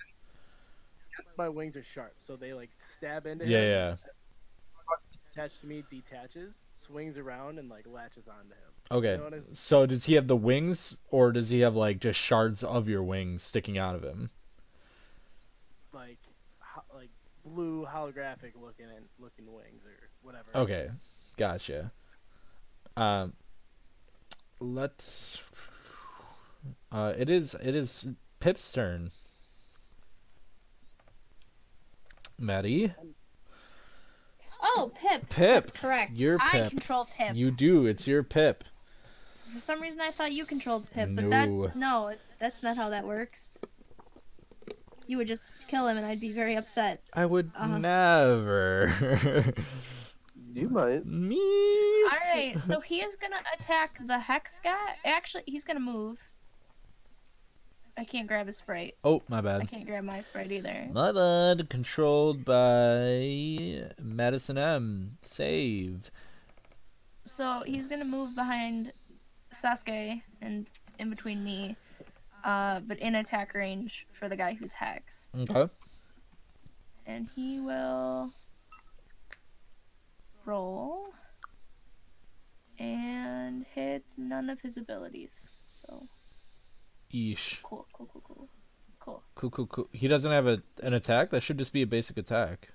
That's 1.18 1.34
my 1.38 1.50
wings 1.50 1.76
are 1.76 1.84
sharp, 1.84 2.16
so 2.20 2.36
they 2.36 2.54
like 2.54 2.72
stab 2.78 3.26
into 3.28 3.46
Yeah, 3.46 3.62
him. 3.62 3.68
yeah. 3.70 3.96
Attached 5.32 5.62
to 5.62 5.68
me, 5.68 5.84
detaches, 5.92 6.66
swings 6.74 7.18
around, 7.18 7.60
and 7.60 7.70
like 7.70 7.86
latches 7.88 8.28
onto 8.28 8.56
him. 8.56 8.74
Okay. 8.92 9.20
You 9.24 9.30
know 9.30 9.44
So 9.52 9.86
does 9.86 10.06
he 10.06 10.14
have 10.16 10.28
the 10.28 10.36
wings, 10.36 10.98
or 11.12 11.32
does 11.32 11.50
he 11.50 11.62
have 11.62 11.76
like 11.76 12.00
just 12.00 12.20
shards 12.20 12.64
of 12.64 12.88
your 12.90 13.04
wings 13.04 13.44
sticking 13.44 13.78
out 13.78 13.96
of 13.96 14.04
him? 14.04 14.30
Like, 15.94 16.20
ho- 16.62 16.96
like 16.96 17.12
blue 17.44 17.86
holographic 17.86 18.56
looking 18.56 18.86
and 18.90 19.06
looking 19.18 19.52
wings 19.52 19.86
or 19.86 19.99
whatever. 20.30 20.52
Okay, 20.56 20.90
gotcha. 21.38 21.92
Um, 22.96 23.34
let's. 24.60 25.42
Uh, 26.92 27.14
it 27.18 27.30
is 27.30 27.56
it 27.56 27.74
is 27.76 28.08
Pip's 28.40 28.72
turn. 28.72 29.10
Maddie, 32.40 32.94
Oh, 34.62 34.92
Pip. 34.96 35.28
Pip, 35.30 35.64
That's 35.66 35.72
correct. 35.72 36.12
you're 36.18 36.38
I 36.40 36.52
Pip. 36.52 36.70
control 36.70 37.06
Pip. 37.18 37.36
you 37.36 37.52
do. 37.52 37.86
It's 37.86 38.08
your 38.08 38.24
Pip. 38.24 38.64
For 39.54 39.60
some 39.60 39.82
reason, 39.82 40.00
I 40.00 40.10
thought 40.12 40.32
you 40.32 40.46
controlled 40.46 40.90
Pip, 40.92 41.10
but 41.16 41.26
No. 41.26 41.30
that 41.68 41.76
no, 41.76 42.14
that's 42.40 42.62
not 42.64 42.78
how 42.78 42.90
that 42.90 43.06
works. 43.06 43.58
You 45.08 45.18
would 45.18 45.28
just 45.28 45.68
kill 45.70 45.88
him, 45.88 45.98
and 45.98 46.06
I'd 46.06 46.22
be 46.22 46.32
very 46.32 46.56
upset. 46.56 47.02
I 47.14 47.26
would 47.26 47.52
Uh-huh. 47.56 47.78
never. 47.80 48.92
You 50.60 50.68
might. 50.68 51.06
Me. 51.06 51.38
All 51.38 52.18
right, 52.34 52.56
so 52.62 52.82
he 52.82 52.98
is 52.98 53.16
gonna 53.16 53.42
attack 53.58 53.98
the 54.06 54.20
hex 54.20 54.60
guy. 54.62 54.96
Actually, 55.06 55.44
he's 55.46 55.64
gonna 55.64 55.80
move. 55.80 56.22
I 57.98 58.04
can't 58.04 58.28
grab 58.28 58.48
his 58.48 58.58
sprite. 58.58 58.96
Oh, 59.04 59.22
my 59.30 59.40
bad. 59.40 59.62
I 59.62 59.66
can't 59.66 59.86
grab 59.86 60.04
my 60.04 60.20
sprite 60.20 60.52
either. 60.52 60.88
My 60.92 61.14
bad. 61.14 61.70
Controlled 61.70 62.44
by 62.44 63.90
Madison 64.02 64.58
M. 64.58 65.18
Save. 65.22 66.12
So 67.26 67.64
he's 67.66 67.88
gonna 67.88 68.04
move 68.04 68.36
behind 68.36 68.92
Sasuke 69.54 70.22
and 70.42 70.66
in 70.98 71.10
between 71.10 71.42
me, 71.42 71.78
uh, 72.44 72.82
but 72.82 73.00
in 73.00 73.16
attack 73.16 73.54
range 73.54 74.08
for 74.12 74.28
the 74.28 74.36
guy 74.36 74.54
who's 74.54 74.74
hexed. 74.74 75.50
Okay. 75.50 75.74
And 77.06 77.30
he 77.30 77.62
will 77.62 78.30
roll 80.50 81.14
and 82.80 83.66
hit 83.76 84.04
none 84.18 84.50
of 84.50 84.60
his 84.62 84.78
abilities. 84.78 85.34
So 85.46 86.10
Eesh. 87.14 87.64
cool, 87.64 87.88
cool, 87.94 88.08
cool, 88.12 88.22
cool, 88.28 88.50
cool. 89.00 89.24
Cool, 89.36 89.50
cool, 89.52 89.68
cool. 89.68 89.90
He 89.94 90.08
doesn't 90.08 90.32
have 90.32 90.48
a 90.48 90.62
an 90.84 90.94
attack. 90.94 91.30
That 91.32 91.42
should 91.44 91.58
just 91.58 91.74
be 91.74 91.82
a 91.82 91.88
basic 91.88 92.18
attack. 92.18 92.70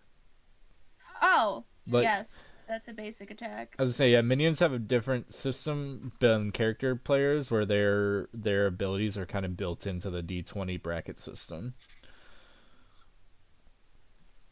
Oh, 1.22 1.64
But 1.86 2.02
yes, 2.02 2.48
that's 2.68 2.88
a 2.88 2.92
basic 2.94 3.30
attack. 3.30 3.78
as 3.78 3.88
I 3.88 3.92
say, 3.92 4.12
yeah, 4.12 4.20
minions 4.22 4.60
have 4.60 4.72
a 4.72 4.78
different 4.78 5.32
system 5.34 6.12
than 6.20 6.50
character 6.52 6.96
players, 6.96 7.50
where 7.50 7.64
their 7.66 8.28
their 8.32 8.66
abilities 8.66 9.16
are 9.18 9.26
kind 9.26 9.44
of 9.44 9.56
built 9.56 9.86
into 9.86 10.10
the 10.10 10.22
D 10.22 10.42
twenty 10.42 10.76
bracket 10.76 11.18
system. 11.18 11.74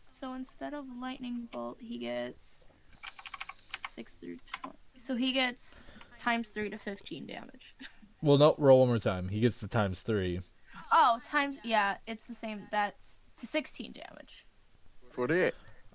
So 0.09 0.35
instead 0.35 0.75
of 0.75 0.87
lightning 1.01 1.49
bolt, 1.51 1.79
he 1.81 1.99
gets 1.99 2.67
six 3.89 4.15
through 4.15 4.37
twenty. 4.61 4.79
So 4.99 5.17
he 5.17 5.33
gets 5.33 5.91
times 6.19 6.49
three 6.49 6.71
to 6.71 6.77
fifteen 6.79 7.27
damage. 7.27 7.75
Well, 8.25 8.39
no, 8.39 8.55
roll 8.57 8.79
one 8.79 8.89
more 8.89 8.99
time. 8.99 9.29
He 9.29 9.41
gets 9.41 9.61
the 9.61 9.67
times 9.67 10.03
three. 10.03 10.39
Oh, 10.93 11.19
times 11.27 11.57
yeah, 11.65 11.97
it's 12.07 12.25
the 12.29 12.35
same. 12.35 12.69
That's 12.71 13.21
to 13.39 13.49
sixteen 13.49 13.93
damage. 13.93 14.47
Forty-eight. 15.11 15.55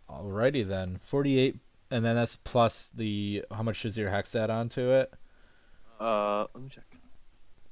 Alrighty 0.09 0.67
then, 0.67 0.97
forty 0.97 1.39
eight, 1.39 1.55
and 1.89 2.03
then 2.03 2.17
that's 2.17 2.35
plus 2.35 2.89
the 2.89 3.45
how 3.49 3.63
much 3.63 3.83
does 3.83 3.97
your 3.97 4.09
hex 4.09 4.35
add 4.35 4.49
on 4.49 4.67
to 4.67 4.91
it? 4.91 5.13
Uh, 6.01 6.47
let 6.53 6.61
me 6.61 6.69
check. 6.69 6.83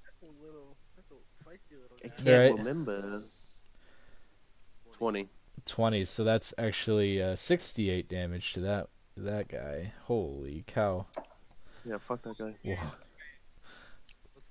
That's 0.05 0.21
a 0.23 0.45
little. 0.45 0.77
That's 0.95 1.11
a 1.11 1.15
feisty 1.43 1.77
little 1.81 1.97
I 2.05 2.07
can't 2.07 2.27
Right. 2.55 2.57
remember. 2.57 3.19
Twenty. 4.93 5.27
20 5.65 6.05
so 6.05 6.23
that's 6.23 6.53
actually 6.57 7.21
uh, 7.21 7.35
68 7.35 8.07
damage 8.07 8.53
to 8.53 8.59
that 8.61 8.88
that 9.17 9.47
guy 9.47 9.93
holy 10.04 10.63
cow 10.67 11.06
Yeah, 11.86 11.97
fuck 11.97 12.21
that 12.23 12.38
guy. 12.38 12.54
Whoa. 12.63 12.75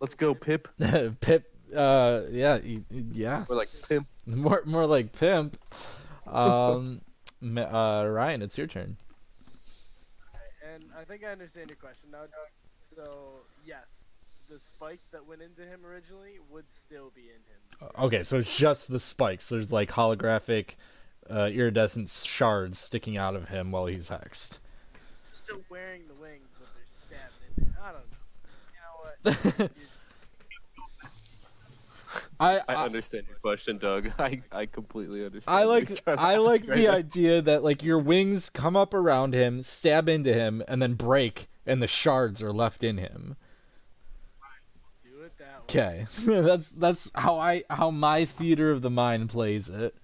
Let's 0.01 0.15
go, 0.15 0.35
Pip. 0.35 0.69
pip 1.21 1.51
uh 1.75 2.23
yeah 2.31 2.59
y- 2.63 2.83
y- 2.91 3.05
yeah 3.11 3.45
Or 3.49 3.57
like 3.57 3.69
pimp. 3.89 4.07
more 4.27 4.63
more 4.67 4.87
like 4.87 5.13
pimp 5.13 5.57
um 6.27 7.01
uh 7.59 8.05
ryan 8.07 8.43
it's 8.43 8.57
your 8.59 8.67
turn 8.67 8.97
And 10.73 10.85
I 10.99 11.05
think 11.05 11.25
I 11.25 11.31
understand 11.33 11.71
your 11.71 11.77
question 11.77 12.11
now, 12.11 12.23
Doug. 12.23 12.51
So 12.83 13.41
yes, 13.65 14.07
the 14.51 14.59
spikes 14.59 15.09
that 15.09 15.27
went 15.27 15.41
into 15.43 15.63
him 15.63 15.85
originally 15.87 16.39
would 16.51 16.71
still 16.71 17.13
be 17.15 17.23
in 17.23 17.27
him. 17.89 17.91
Okay, 18.07 18.23
so 18.25 18.39
it's 18.39 18.57
just 18.57 18.91
the 18.91 18.99
spikes. 19.01 19.49
There's 19.49 19.73
like 19.73 19.91
holographic, 19.91 20.75
uh, 21.31 21.51
iridescent 21.53 22.09
shards 22.09 22.79
sticking 22.79 23.17
out 23.17 23.37
of 23.37 23.49
him 23.49 23.71
while 23.71 23.87
he's 23.87 24.09
hexed. 24.09 24.59
Still 25.33 25.61
wearing 25.69 26.03
the 26.09 26.15
wings, 26.15 26.49
but 26.59 26.69
they're 26.75 26.85
stabbed 26.89 27.35
in. 27.59 27.75
I 27.83 27.93
don't 27.93 28.11
know. 28.11 28.19
You 29.25 29.61
know 29.61 29.61
what? 29.61 29.71
I, 32.41 32.59
I 32.69 32.75
I 32.75 32.85
understand 32.85 33.27
your 33.29 33.39
question, 33.39 33.79
Doug. 33.79 34.11
I, 34.19 34.43
I 34.53 34.67
completely 34.67 35.25
understand. 35.25 35.59
I 35.59 35.65
like 35.65 35.91
I 36.07 36.35
ask 36.35 36.41
like 36.41 36.69
right 36.69 36.77
the 36.77 36.85
now. 36.85 36.93
idea 36.95 37.43
that 37.43 37.65
like 37.65 37.83
your 37.83 37.99
wings 37.99 38.51
come 38.51 38.77
up 38.77 38.95
around 38.95 39.35
him, 39.35 39.63
stab 39.63 40.09
into 40.09 40.33
him, 40.33 40.63
and 40.69 40.81
then 40.83 40.95
break, 40.95 41.47
and 41.67 41.81
the 41.81 41.87
shards 41.87 42.43
are 42.43 42.53
left 42.53 42.85
in 42.85 42.99
him. 42.99 43.37
Do 45.03 45.23
it 45.23 45.33
that. 45.39 45.63
Okay, 45.63 46.05
that's 46.27 46.69
that's 46.71 47.11
how 47.15 47.39
I 47.39 47.63
how 47.71 47.91
my 47.91 48.25
theater 48.25 48.71
of 48.71 48.83
the 48.83 48.91
mind 48.91 49.29
plays 49.31 49.69
it. 49.69 49.95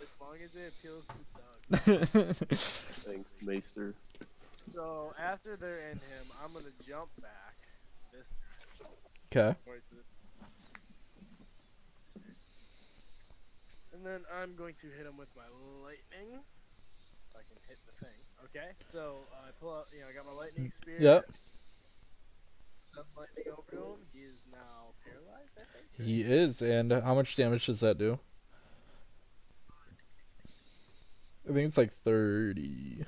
As 0.00 0.08
long 0.20 0.34
as 0.34 0.54
it 0.56 0.72
appeals 0.78 1.06
to 1.06 1.14
Doug. 1.34 1.57
Thanks, 1.70 3.34
Maester. 3.42 3.94
So 4.72 5.12
after 5.18 5.56
they're 5.56 5.90
in 5.90 5.98
him, 5.98 6.26
I'm 6.42 6.52
gonna 6.52 6.72
jump 6.86 7.10
back 7.20 7.56
this 8.12 8.32
okay. 9.30 9.54
And 13.98 14.06
then 14.06 14.20
I'm 14.40 14.54
going 14.54 14.74
to 14.74 14.86
hit 14.96 15.06
him 15.06 15.16
with 15.18 15.28
my 15.36 15.42
lightning. 15.82 16.38
If 16.38 17.34
I 17.34 17.42
can 17.42 17.58
hit 17.68 17.78
the 17.84 18.04
thing. 18.04 18.14
Okay, 18.44 18.70
so 18.92 19.26
uh, 19.34 19.48
I 19.48 19.50
pull 19.60 19.74
out, 19.74 19.84
you 19.92 20.00
know, 20.00 20.06
I 20.08 20.14
got 20.14 20.24
my 20.24 20.40
lightning 20.40 20.70
spear. 20.70 20.96
Yep. 21.00 21.24
Send 22.78 23.06
lightning 23.16 23.46
over 23.50 23.70
to 23.72 23.76
him. 23.76 24.06
He 24.12 24.20
is 24.20 24.46
now 24.52 24.94
paralyzed, 25.04 25.52
I 25.58 25.64
think. 25.74 26.08
He 26.08 26.22
is, 26.22 26.62
and 26.62 26.92
how 26.92 27.14
much 27.16 27.34
damage 27.34 27.66
does 27.66 27.80
that 27.80 27.98
do? 27.98 28.20
I 31.48 31.52
think 31.52 31.66
it's 31.66 31.78
like 31.78 31.92
thirty. 31.92 33.04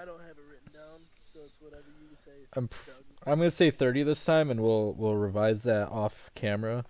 I 0.00 0.04
don't 0.06 0.20
have 0.20 0.30
it 0.30 0.44
written 0.50 0.72
down, 0.72 0.98
so 1.12 1.40
it's 1.40 1.60
whatever 1.60 1.84
you 2.00 2.16
say. 2.16 2.30
I'm 2.54 2.68
pr- 2.68 2.90
I'm 3.26 3.38
gonna 3.38 3.50
say 3.50 3.70
30 3.70 4.02
this 4.04 4.24
time, 4.24 4.50
and 4.50 4.60
we'll 4.60 4.94
we'll 4.94 5.16
revise 5.16 5.64
that 5.64 5.88
off 5.90 6.30
camera. 6.34 6.84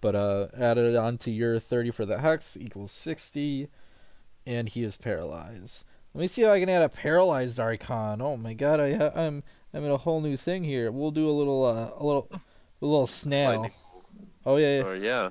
But 0.00 0.14
uh, 0.14 0.46
add 0.58 0.78
it 0.78 0.96
onto 0.96 1.30
your 1.30 1.58
30 1.58 1.90
for 1.90 2.06
the 2.06 2.18
hex 2.18 2.56
equals 2.56 2.92
60, 2.92 3.68
and 4.46 4.68
he 4.68 4.84
is 4.84 4.96
paralyzed. 4.96 5.84
Let 6.14 6.20
me 6.20 6.28
see 6.28 6.42
if 6.42 6.48
I 6.48 6.60
can 6.60 6.70
add 6.70 6.82
a 6.82 6.88
paralyzed 6.88 7.60
Archon. 7.60 8.22
Oh 8.22 8.38
my 8.38 8.54
god, 8.54 8.80
I 8.80 8.94
ha- 8.94 9.12
I'm 9.14 9.42
I'm 9.74 9.84
in 9.84 9.90
a 9.90 9.98
whole 9.98 10.22
new 10.22 10.38
thing 10.38 10.64
here. 10.64 10.90
We'll 10.90 11.10
do 11.10 11.28
a 11.28 11.32
little 11.32 11.62
uh, 11.62 11.90
a 11.98 12.04
little 12.04 12.30
a 12.32 12.86
little 12.86 13.06
snail. 13.06 13.66
Oh 14.46 14.56
yeah, 14.56 14.78
yeah. 14.78 14.84
Or 14.84 14.96
yeah. 14.96 15.30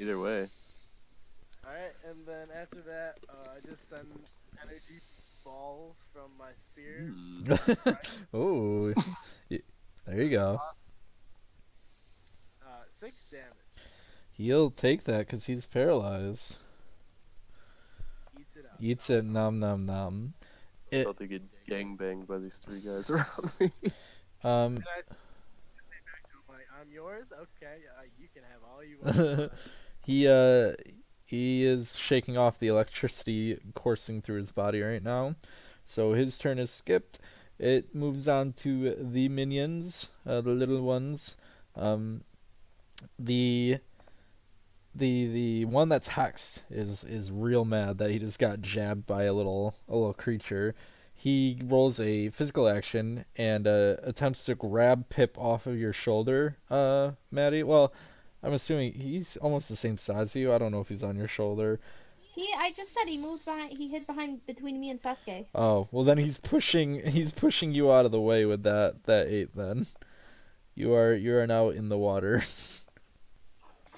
Either 0.00 0.20
way. 0.20 0.46
Alright, 2.10 2.16
and 2.16 2.26
then 2.26 2.48
after 2.56 2.80
that, 2.82 3.18
uh, 3.28 3.56
I 3.56 3.60
just 3.68 3.88
send 3.88 4.06
energy 4.62 5.00
balls 5.44 6.04
from 6.12 6.30
my 6.38 6.50
spear. 6.54 7.14
Oh, 8.34 8.92
there 10.06 10.22
you 10.22 10.30
go. 10.30 10.58
Uh, 12.64 12.68
six 12.88 13.30
damage. 13.30 13.46
He'll 14.32 14.70
take 14.70 15.04
that 15.04 15.18
because 15.20 15.44
he's 15.46 15.66
paralyzed. 15.66 16.66
Eats 18.38 18.56
it 18.56 18.64
up. 18.66 18.76
Eats 18.80 19.10
it, 19.10 19.24
nom 19.24 19.58
nom 19.58 19.86
nom. 19.86 20.34
It- 20.90 21.02
About 21.02 21.18
to 21.18 21.26
get 21.26 21.42
gangbanged 21.68 22.26
by 22.26 22.38
these 22.38 22.58
three 22.58 22.80
guys 22.84 23.10
around 23.10 23.52
me. 23.60 23.70
Um, 24.42 24.76
And 24.76 24.84
I, 24.84 25.00
I 25.00 25.82
say 25.82 25.96
back 26.06 26.24
to 26.26 26.32
him, 26.32 26.42
like, 26.48 26.66
I'm 26.80 26.90
yours? 26.90 27.32
Okay, 27.32 27.82
uh, 27.98 28.02
you 28.18 28.28
can 28.34 28.42
have 28.50 28.62
all 28.72 28.82
you 28.82 28.98
want. 29.38 29.52
he 30.04 30.26
uh 30.26 30.72
he 31.30 31.64
is 31.64 31.96
shaking 31.96 32.36
off 32.36 32.58
the 32.58 32.66
electricity 32.66 33.56
coursing 33.74 34.20
through 34.20 34.38
his 34.38 34.50
body 34.50 34.82
right 34.82 35.02
now. 35.02 35.36
So 35.84 36.12
his 36.12 36.36
turn 36.38 36.58
is 36.58 36.70
skipped. 36.72 37.20
It 37.56 37.94
moves 37.94 38.26
on 38.26 38.52
to 38.54 38.96
the 38.96 39.28
minions 39.28 40.18
uh, 40.26 40.40
the 40.40 40.50
little 40.50 40.82
ones. 40.82 41.36
Um 41.76 42.24
the 43.16 43.78
the 44.92 45.28
the 45.28 45.64
one 45.66 45.88
that's 45.88 46.08
hexed 46.08 46.62
is 46.68 47.04
is 47.04 47.30
real 47.30 47.64
mad 47.64 47.98
that 47.98 48.10
he 48.10 48.18
just 48.18 48.40
got 48.40 48.60
jabbed 48.60 49.06
by 49.06 49.22
a 49.24 49.32
little 49.32 49.74
a 49.88 49.94
little 49.94 50.12
creature. 50.14 50.74
He 51.14 51.60
rolls 51.62 52.00
a 52.00 52.30
physical 52.30 52.66
action 52.68 53.24
and 53.36 53.66
uh, 53.68 53.96
attempts 54.02 54.46
to 54.46 54.54
grab 54.54 55.08
Pip 55.10 55.38
off 55.38 55.66
of 55.66 55.78
your 55.78 55.92
shoulder, 55.92 56.56
uh, 56.70 57.12
Maddie. 57.30 57.62
Well, 57.62 57.92
I'm 58.42 58.52
assuming 58.54 58.92
he's 58.94 59.36
almost 59.36 59.68
the 59.68 59.76
same 59.76 59.96
size 59.96 60.28
as 60.28 60.36
you. 60.36 60.52
I 60.52 60.58
don't 60.58 60.72
know 60.72 60.80
if 60.80 60.88
he's 60.88 61.04
on 61.04 61.16
your 61.16 61.28
shoulder. 61.28 61.78
He, 62.34 62.48
I 62.56 62.70
just 62.76 62.94
said 62.94 63.06
he 63.06 63.18
moved 63.18 63.44
behind. 63.44 63.70
He 63.72 63.88
hid 63.88 64.06
behind 64.06 64.46
between 64.46 64.80
me 64.80 64.88
and 64.90 65.00
Sasuke. 65.00 65.46
Oh, 65.54 65.88
well 65.92 66.04
then 66.04 66.16
he's 66.18 66.38
pushing 66.38 67.00
he's 67.06 67.32
pushing 67.32 67.72
you 67.72 67.92
out 67.92 68.06
of 68.06 68.12
the 68.12 68.20
way 68.20 68.44
with 68.46 68.62
that 68.62 69.04
that 69.04 69.26
eight 69.28 69.54
then. 69.54 69.84
You 70.74 70.94
are 70.94 71.12
you 71.12 71.36
are 71.36 71.46
now 71.46 71.68
in 71.70 71.88
the 71.88 71.98
water. 71.98 72.40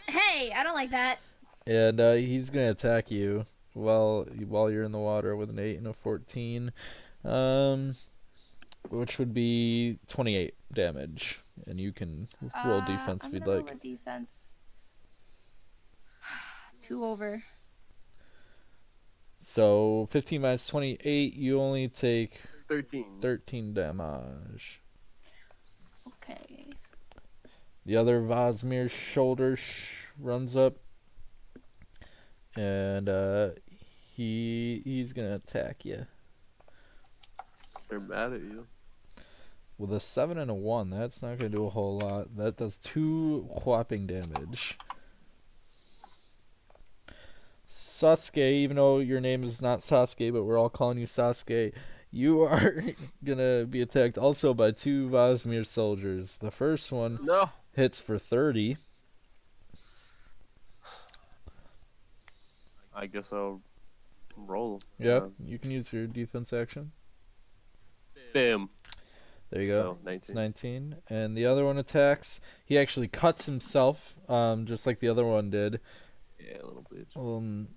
Hey, 0.09 0.53
I 0.55 0.63
don't 0.63 0.75
like 0.75 0.91
that. 0.91 1.19
and 1.67 2.01
uh, 2.01 2.13
he's 2.15 2.51
gonna 2.51 2.71
attack 2.71 3.11
you 3.11 3.45
while 3.73 4.27
while 4.49 4.71
you're 4.71 4.83
in 4.83 4.93
the 4.93 4.99
water 4.99 5.37
with 5.37 5.49
an 5.51 5.59
eight 5.59 5.79
and 5.79 5.87
a 5.87 5.93
fourteen, 5.93 6.73
um, 7.25 7.95
which 8.93 9.19
would 9.19 9.33
be 9.33 9.99
twenty-eight 10.07 10.55
damage, 10.73 11.41
and 11.67 11.81
you 11.81 11.93
can 11.93 12.27
roll 12.65 12.81
Uh, 12.81 12.85
defense 12.85 13.25
I'm 13.25 13.31
if 13.31 13.35
you'd 13.35 13.45
gonna 13.45 13.57
like. 13.59 13.67
roll 13.67 13.75
a 13.77 13.79
defense. 13.79 14.55
Two 16.83 17.05
over. 17.05 17.43
So 19.39 20.07
fifteen 20.11 20.43
minus 20.43 20.69
twenty-eight, 20.69 21.35
you 21.35 21.61
only 21.61 21.89
take 21.89 22.41
13. 22.69 23.19
thirteen 23.21 23.73
damage. 23.75 24.81
Okay. 26.07 26.69
The 27.87 27.97
other 27.97 28.21
Vosmir's 28.21 28.93
shoulder 28.93 29.57
sh- 29.57 30.11
runs 30.21 30.55
up, 30.55 30.75
and 32.57 33.09
uh, 33.09 33.51
he 34.15 34.83
he's 34.85 35.13
gonna 35.15 35.35
attack 35.35 35.85
you. 35.85 36.07
They're 37.89 37.99
mad 38.01 38.35
at 38.35 38.41
you. 38.43 38.67
With 39.83 39.93
a 39.95 39.99
7 39.99 40.39
and 40.39 40.49
a 40.49 40.55
1, 40.55 40.91
that's 40.91 41.23
not 41.23 41.39
going 41.39 41.51
to 41.51 41.57
do 41.57 41.67
a 41.67 41.71
whole 41.71 41.99
lot. 41.99 42.37
That 42.37 42.57
does 42.57 42.77
2 42.77 43.41
whopping 43.65 44.07
damage. 44.07 44.79
Sasuke, 47.67 48.39
even 48.39 48.77
though 48.77 49.01
your 49.01 49.19
name 49.19 49.43
is 49.43 49.61
not 49.61 49.81
Sasuke, 49.81 50.33
but 50.33 50.45
we're 50.45 50.57
all 50.57 50.71
calling 50.71 50.99
you 50.99 51.07
Sasuke, 51.07 51.75
you 52.13 52.43
are 52.43 52.81
going 53.25 53.39
to 53.39 53.67
be 53.69 53.81
attacked 53.81 54.19
also 54.19 54.55
by 54.55 54.71
two 54.71 55.09
Vosmir 55.09 55.67
soldiers. 55.67 56.37
The 56.37 56.53
first 56.53 56.93
one 56.93 57.19
No. 57.21 57.51
hits 57.73 58.01
for 58.01 58.19
30. 58.19 58.77
I 62.95 63.07
guess 63.07 63.33
I'll 63.33 63.61
roll. 64.37 64.81
Yep, 65.01 65.23
Uh, 65.25 65.29
you 65.45 65.59
can 65.59 65.73
use 65.73 65.93
your 65.93 66.07
defense 66.07 66.53
action. 66.53 66.93
bam. 68.33 68.69
There 69.53 69.61
you 69.61 69.69
go. 69.69 69.83
No, 69.83 69.99
19. 70.11 70.35
19 70.35 70.97
and 71.11 71.37
the 71.37 71.45
other 71.45 71.65
one 71.67 71.77
attacks 71.77 72.41
he 72.65 72.79
actually 72.79 73.09
cuts 73.09 73.45
himself 73.45 74.19
um, 74.31 74.65
just 74.65 74.87
like 74.87 74.99
the 74.99 75.09
other 75.09 75.27
one 75.27 75.51
did 75.51 75.79
Yeah, 76.41 76.57
a 76.63 76.67
little 76.67 76.87
bitch. 76.91 77.15
um, 77.17 77.69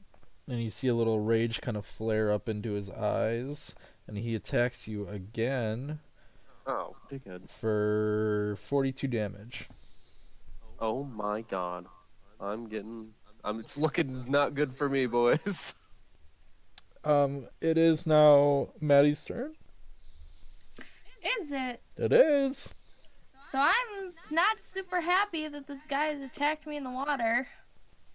and 0.48 0.64
you 0.64 0.70
see 0.70 0.88
a 0.88 0.96
little 0.96 1.20
rage 1.20 1.60
kind 1.60 1.76
of 1.76 1.86
flare 1.86 2.32
up 2.32 2.48
into 2.48 2.72
his 2.72 2.90
eyes 2.90 3.76
and 4.08 4.18
he 4.18 4.36
attacks 4.36 4.88
you 4.88 5.06
again 5.10 6.00
Oh, 6.66 6.96
dickhead. 7.12 7.50
for 7.50 8.56
42 8.62 9.08
damage 9.10 9.68
Oh 10.80 11.04
my 11.04 11.42
god. 11.42 11.86
I'm 12.40 12.68
getting. 12.68 13.10
I'm. 13.46 13.60
It's 13.62 13.78
looking 13.78 14.30
not 14.30 14.56
good 14.56 14.74
for 14.74 14.90
me, 14.90 15.06
boys. 15.06 15.74
um, 17.06 17.48
it 17.62 17.78
is 17.78 18.06
now 18.06 18.70
maddie's 18.82 19.24
turn 19.24 19.54
Is 21.40 21.52
it? 21.52 21.82
it 21.98 22.12
is 22.14 22.74
So 23.50 23.58
I'm 23.58 24.14
not 24.32 24.60
super 24.60 25.02
happy 25.02 25.48
that 25.48 25.66
this 25.68 25.86
guy 25.86 26.06
has 26.06 26.22
attacked 26.22 26.68
me 26.68 26.78
in 26.78 26.84
the 26.84 26.92
water. 26.92 27.48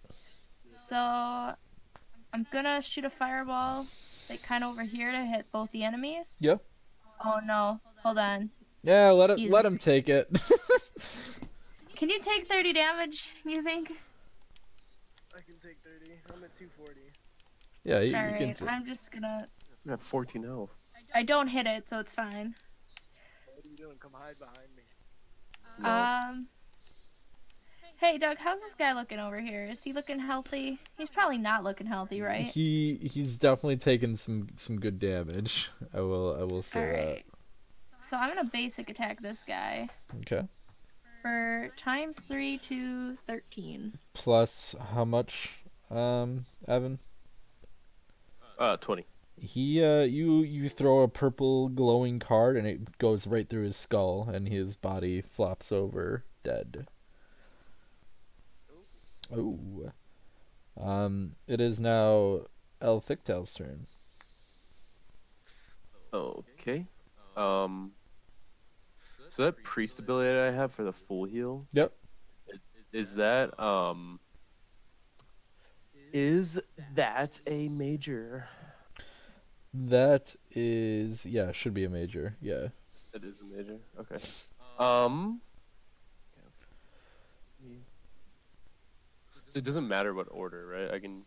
So 0.09 0.95
I'm 0.97 2.45
gonna 2.51 2.81
shoot 2.81 3.05
a 3.05 3.09
fireball, 3.09 3.85
like 4.29 4.41
kind 4.43 4.63
of 4.63 4.71
over 4.71 4.83
here 4.83 5.11
to 5.11 5.17
hit 5.17 5.45
both 5.51 5.71
the 5.71 5.83
enemies. 5.83 6.37
Yeah. 6.39 6.55
Oh 7.23 7.39
no! 7.45 7.79
Hold 8.03 8.17
on. 8.17 8.49
yeah 8.83 9.09
let 9.11 9.29
it 9.29 9.37
Easy. 9.39 9.51
let 9.51 9.63
him 9.65 9.77
take 9.77 10.09
it 10.09 10.27
Can 11.95 12.09
you 12.09 12.19
take 12.19 12.47
30 12.47 12.73
damage? 12.73 13.29
You 13.45 13.61
think? 13.61 13.91
I 15.35 15.41
can 15.41 15.53
take 15.61 15.77
30. 15.83 16.13
I'm 16.33 16.43
at 16.43 16.55
240. 16.57 16.99
yeah 17.83 17.99
you, 17.99 18.15
All 18.17 18.23
you 18.31 18.37
can 18.37 18.47
right. 18.47 18.55
t- 18.57 18.65
I'm 18.67 18.85
just 18.87 19.11
gonna. 19.11 19.37
I 19.87 19.91
have 19.91 20.01
14 20.01 20.41
health. 20.43 20.75
I 21.13 21.21
don't 21.23 21.47
hit 21.47 21.67
it, 21.67 21.87
so 21.87 21.99
it's 21.99 22.11
fine. 22.13 22.55
What 23.81 23.87
are 23.87 23.93
doing? 23.93 23.99
Come 23.99 24.11
hide 24.13 24.37
behind 24.37 24.67
me. 24.75 24.83
No. 25.79 25.89
Um. 25.89 26.47
Hey, 27.97 28.17
Doug, 28.19 28.37
how's 28.37 28.61
this 28.61 28.75
guy 28.75 28.93
looking 28.93 29.17
over 29.19 29.39
here? 29.39 29.63
Is 29.63 29.83
he 29.83 29.91
looking 29.93 30.19
healthy? 30.19 30.77
He's 30.97 31.09
probably 31.09 31.37
not 31.39 31.63
looking 31.63 31.87
healthy, 31.87 32.21
right? 32.21 32.45
He 32.45 32.99
he's 33.01 33.39
definitely 33.39 33.77
taken 33.77 34.15
some 34.15 34.49
some 34.55 34.79
good 34.79 34.99
damage. 34.99 35.69
I 35.95 36.01
will 36.01 36.35
I 36.39 36.43
will 36.43 36.61
say 36.61 36.79
Alright. 36.79 37.25
So 38.03 38.17
I'm 38.17 38.29
gonna 38.29 38.49
basic 38.51 38.89
attack 38.89 39.19
this 39.19 39.43
guy. 39.43 39.87
Okay. 40.21 40.43
for 41.23 41.71
times 41.75 42.19
three 42.19 42.59
to 42.69 43.17
thirteen. 43.27 43.93
Plus 44.13 44.75
how 44.93 45.05
much, 45.05 45.63
um, 45.89 46.41
Evan? 46.67 46.99
Uh, 48.59 48.77
twenty. 48.77 49.05
He 49.43 49.83
uh 49.83 50.03
you 50.03 50.43
you 50.43 50.69
throw 50.69 51.01
a 51.01 51.07
purple 51.07 51.69
glowing 51.69 52.19
card 52.19 52.57
and 52.57 52.67
it 52.67 52.95
goes 52.99 53.25
right 53.25 53.49
through 53.49 53.63
his 53.63 53.75
skull 53.75 54.29
and 54.31 54.47
his 54.47 54.75
body 54.75 55.19
flops 55.19 55.71
over 55.71 56.23
dead. 56.43 56.87
Oh. 59.35 59.91
Um 60.79 61.35
it 61.47 61.59
is 61.59 61.79
now 61.79 62.41
El 62.81 63.01
Thicktail's 63.01 63.55
turn. 63.55 63.83
Okay. 66.13 66.85
Um. 67.35 67.93
So 69.29 69.45
that 69.45 69.63
priest 69.63 69.97
ability 69.97 70.37
I 70.37 70.51
have 70.51 70.71
for 70.71 70.83
the 70.83 70.93
full 70.93 71.23
heal. 71.23 71.65
Yep. 71.73 71.93
Is 72.93 73.15
that 73.15 73.59
um. 73.59 74.19
Is 76.13 76.59
that 76.93 77.39
a 77.47 77.69
major? 77.69 78.47
That 79.73 80.35
is 80.51 81.25
yeah, 81.25 81.51
should 81.51 81.73
be 81.73 81.85
a 81.85 81.89
major. 81.89 82.35
Yeah. 82.41 82.67
It 83.13 83.23
is 83.23 83.41
a 83.41 83.57
major. 83.57 83.79
Okay. 83.99 84.17
Um. 84.77 85.41
So 89.47 89.59
it 89.59 89.65
doesn't 89.65 89.87
matter 89.87 90.13
what 90.13 90.27
order, 90.31 90.65
right? 90.65 90.91
I 90.93 90.99
can 90.99 91.23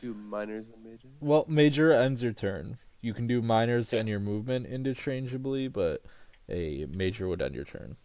do 0.00 0.12
minors 0.12 0.68
and 0.68 0.84
majors. 0.84 1.12
Well, 1.20 1.46
major 1.48 1.92
ends 1.92 2.22
your 2.22 2.32
turn. 2.32 2.76
You 3.00 3.14
can 3.14 3.26
do 3.26 3.40
minors 3.40 3.92
and 3.92 4.08
your 4.08 4.20
movement 4.20 4.66
interchangeably, 4.66 5.68
but 5.68 6.02
a 6.48 6.86
major 6.86 7.28
would 7.28 7.40
end 7.40 7.54
your 7.54 7.64
turn. 7.64 7.96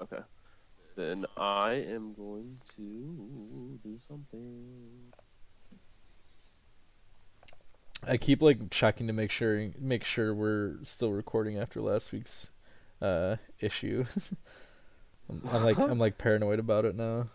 Okay. 0.00 0.22
Then 0.94 1.26
I 1.36 1.84
am 1.88 2.14
going 2.14 2.58
to 2.76 3.78
do 3.82 3.98
something. 3.98 5.12
I 8.06 8.16
keep 8.16 8.42
like 8.42 8.70
checking 8.70 9.06
to 9.06 9.12
make 9.12 9.30
sure 9.30 9.68
make 9.78 10.04
sure 10.04 10.34
we're 10.34 10.74
still 10.82 11.12
recording 11.12 11.58
after 11.58 11.80
last 11.80 12.12
week's 12.12 12.50
uh 13.00 13.36
issue. 13.60 14.04
I'm, 15.30 15.42
I'm 15.50 15.64
like 15.64 15.78
I'm 15.78 15.98
like 15.98 16.18
paranoid 16.18 16.58
about 16.58 16.84
it 16.84 16.96
now. 16.96 17.26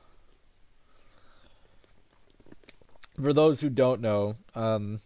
For 3.22 3.34
those 3.34 3.62
who 3.62 3.70
don't 3.70 4.02
know, 4.02 4.36
um 4.56 5.00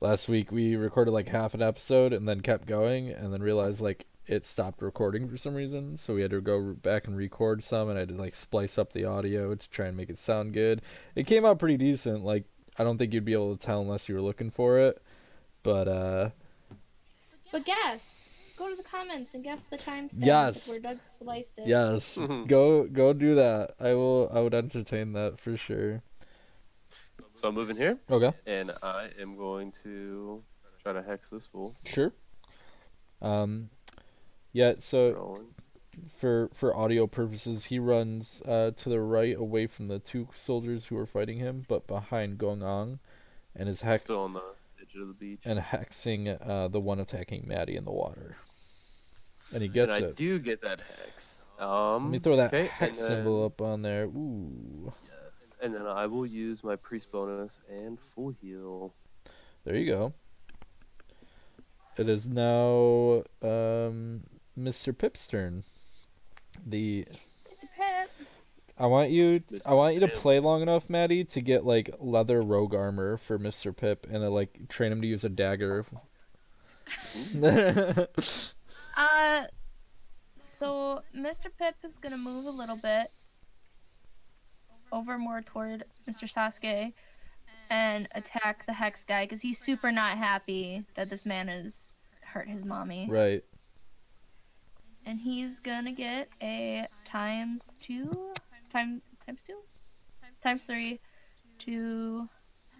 last 0.00 0.28
week 0.28 0.52
we 0.52 0.76
recorded 0.76 1.10
like 1.10 1.28
half 1.28 1.54
an 1.54 1.62
episode 1.62 2.12
and 2.12 2.28
then 2.28 2.40
kept 2.40 2.66
going 2.66 3.10
and 3.10 3.32
then 3.32 3.42
realized 3.42 3.80
like 3.80 4.06
it 4.26 4.44
stopped 4.44 4.82
recording 4.82 5.26
for 5.28 5.36
some 5.36 5.54
reason, 5.56 5.96
so 5.96 6.14
we 6.14 6.22
had 6.22 6.30
to 6.30 6.40
go 6.40 6.74
back 6.74 7.08
and 7.08 7.16
record 7.16 7.64
some 7.64 7.88
and 7.88 7.98
I 7.98 8.02
had 8.02 8.10
to 8.10 8.14
like 8.14 8.34
splice 8.34 8.78
up 8.78 8.92
the 8.92 9.04
audio 9.06 9.52
to 9.52 9.70
try 9.70 9.86
and 9.86 9.96
make 9.96 10.10
it 10.10 10.18
sound 10.18 10.52
good. 10.52 10.80
It 11.16 11.26
came 11.26 11.44
out 11.44 11.58
pretty 11.58 11.76
decent, 11.76 12.24
like 12.24 12.44
I 12.78 12.84
don't 12.84 12.96
think 12.98 13.12
you'd 13.12 13.24
be 13.24 13.32
able 13.34 13.56
to 13.56 13.64
tell 13.64 13.80
unless 13.80 14.08
you 14.08 14.14
were 14.14 14.22
looking 14.22 14.50
for 14.50 14.78
it. 14.78 15.00
But 15.62 15.88
uh 15.88 16.30
But 17.50 17.64
guess. 17.64 18.56
Go 18.58 18.68
to 18.70 18.76
the 18.76 18.88
comments 18.88 19.34
and 19.34 19.42
guess 19.42 19.64
the 19.64 19.76
timestamp 19.78 20.24
Yes. 20.24 20.68
where 20.68 20.80
Doug 20.80 20.98
spliced 21.02 21.58
it. 21.58 21.66
yes, 21.66 22.18
Mhm. 22.20 22.46
go 22.46 22.84
go 22.86 23.12
do 23.12 23.34
that. 23.36 23.72
I 23.80 23.94
will 23.94 24.28
I 24.32 24.40
would 24.40 24.54
entertain 24.54 25.12
that 25.14 25.38
for 25.38 25.56
sure. 25.56 26.02
So 27.34 27.48
I'm 27.48 27.54
moving 27.54 27.76
here, 27.76 27.98
Okay, 28.10 28.30
and 28.46 28.70
I 28.82 29.08
am 29.20 29.36
going 29.36 29.72
to 29.82 30.42
try 30.82 30.92
to 30.92 31.02
hex 31.02 31.30
this 31.30 31.46
fool. 31.46 31.72
sure. 31.86 32.12
Um 33.22 33.70
yeah, 34.52 34.74
so 34.78 35.12
Rolling. 35.12 35.51
For 36.08 36.48
for 36.54 36.74
audio 36.76 37.06
purposes, 37.06 37.64
he 37.66 37.78
runs 37.78 38.42
uh 38.46 38.70
to 38.76 38.88
the 38.88 39.00
right 39.00 39.36
away 39.36 39.66
from 39.66 39.86
the 39.86 39.98
two 39.98 40.26
soldiers 40.34 40.86
who 40.86 40.96
are 40.96 41.06
fighting 41.06 41.38
him, 41.38 41.64
but 41.68 41.86
behind 41.86 42.38
Gong 42.38 42.62
Ong 42.62 42.98
and 43.54 43.68
is 43.68 43.82
hex 43.82 44.00
Still 44.02 44.20
on 44.20 44.32
the 44.32 44.42
edge 44.80 44.94
of 45.00 45.08
the 45.08 45.14
beach. 45.14 45.40
and 45.44 45.58
hexing 45.58 46.28
uh 46.48 46.68
the 46.68 46.80
one 46.80 46.98
attacking 47.00 47.46
Maddie 47.46 47.76
in 47.76 47.84
the 47.84 47.92
water. 47.92 48.36
And 49.52 49.60
he 49.60 49.68
gets 49.68 49.94
And 49.96 50.04
I 50.06 50.08
it. 50.08 50.16
do 50.16 50.38
get 50.38 50.62
that 50.62 50.80
hex. 50.80 51.42
Um, 51.58 52.04
Let 52.04 52.10
me 52.12 52.18
throw 52.20 52.36
that 52.36 52.54
okay, 52.54 52.66
hex 52.68 52.98
and 52.98 53.06
symbol 53.08 53.44
up 53.44 53.60
on 53.60 53.82
there. 53.82 54.04
Ooh. 54.06 54.84
Yes. 54.86 55.54
And 55.60 55.74
then 55.74 55.86
I 55.86 56.06
will 56.06 56.24
use 56.24 56.64
my 56.64 56.76
priest 56.76 57.12
bonus 57.12 57.60
and 57.68 58.00
full 58.00 58.30
heal. 58.40 58.94
There 59.64 59.76
you 59.76 59.84
go. 59.92 60.14
It 61.98 62.08
is 62.08 62.26
now 62.26 63.22
um, 63.42 64.22
Mr. 64.58 64.96
Pip's 64.96 65.26
turn. 65.26 65.62
The 66.66 67.06
Pip. 67.76 68.10
I 68.78 68.86
want 68.86 69.10
you 69.10 69.42
I 69.66 69.74
want 69.74 69.94
you 69.94 70.00
to 70.00 70.08
Pip. 70.08 70.16
play 70.16 70.40
long 70.40 70.62
enough, 70.62 70.90
Maddie, 70.90 71.24
to 71.24 71.40
get 71.40 71.64
like 71.64 71.90
leather 72.00 72.40
rogue 72.42 72.74
armor 72.74 73.16
for 73.16 73.38
Mr. 73.38 73.76
Pip 73.76 74.06
and 74.10 74.22
then 74.22 74.30
like 74.30 74.68
train 74.68 74.92
him 74.92 75.00
to 75.02 75.06
use 75.06 75.24
a 75.24 75.28
dagger. 75.28 75.84
Uh, 78.94 79.44
so 80.36 81.00
Mr. 81.16 81.46
Pip 81.58 81.76
is 81.82 81.96
gonna 81.96 82.18
move 82.18 82.44
a 82.44 82.50
little 82.50 82.76
bit 82.82 83.06
over 84.92 85.16
more 85.16 85.40
toward 85.40 85.84
Mr. 86.06 86.30
Sasuke 86.30 86.92
and 87.70 88.06
attack 88.14 88.66
the 88.66 88.72
hex 88.74 89.02
guy 89.04 89.24
because 89.24 89.40
he's 89.40 89.58
super 89.58 89.90
not 89.90 90.18
happy 90.18 90.84
that 90.94 91.08
this 91.08 91.24
man 91.24 91.48
has 91.48 91.96
hurt 92.20 92.46
his 92.48 92.66
mommy. 92.66 93.06
right. 93.10 93.42
And 95.04 95.18
he's 95.20 95.58
gonna 95.60 95.92
get 95.92 96.28
a 96.40 96.86
times 97.06 97.68
two, 97.78 98.32
time 98.72 99.02
times 99.26 99.42
two, 99.46 99.56
times 100.42 100.64
three, 100.64 101.00
to 101.60 102.28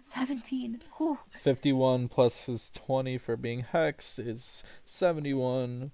seventeen. 0.01 0.81
Whew. 0.97 1.17
51 1.31 2.07
plus 2.07 2.45
his 2.45 2.69
20 2.71 3.17
for 3.17 3.35
being 3.35 3.61
hexed 3.61 4.25
is 4.25 4.63
71 4.85 5.91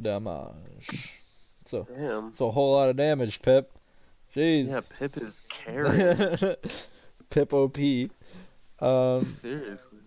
damage. 0.00 1.20
So 1.64 1.86
Damn. 1.96 2.28
it's 2.28 2.40
a 2.40 2.50
whole 2.50 2.72
lot 2.74 2.90
of 2.90 2.96
damage, 2.96 3.42
Pip. 3.42 3.70
Jeez. 4.34 4.68
Yeah, 4.68 4.80
Pip 4.98 5.16
is 5.16 5.40
carrying. 5.50 6.56
Pip 7.30 7.52
OP. 7.54 7.78
Um, 8.80 9.20
Seriously. 9.24 9.98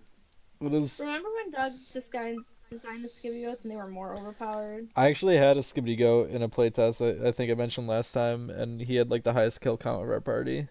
what 0.59 0.73
is? 0.73 0.99
Remember 0.99 1.29
when 1.33 1.51
Doug 1.51 1.71
designed 1.93 2.39
designed 2.69 3.03
the 3.03 3.07
skibby 3.07 3.43
goats 3.43 3.63
and 3.63 3.71
they 3.71 3.75
were 3.75 3.87
more 3.87 4.15
overpowered? 4.15 4.87
I 4.95 5.07
actually 5.07 5.37
had 5.37 5.57
a 5.57 5.61
Skibbity 5.61 5.97
Goat 5.97 6.29
in 6.29 6.41
a 6.41 6.49
playtest. 6.49 7.01
I, 7.01 7.29
I 7.29 7.31
think 7.31 7.51
I 7.51 7.55
mentioned 7.55 7.87
last 7.87 8.13
time, 8.13 8.49
and 8.49 8.81
he 8.81 8.95
had 8.95 9.09
like 9.09 9.23
the 9.23 9.33
highest 9.33 9.61
kill 9.61 9.77
count 9.77 10.03
of 10.03 10.09
our 10.09 10.21
party. 10.21 10.67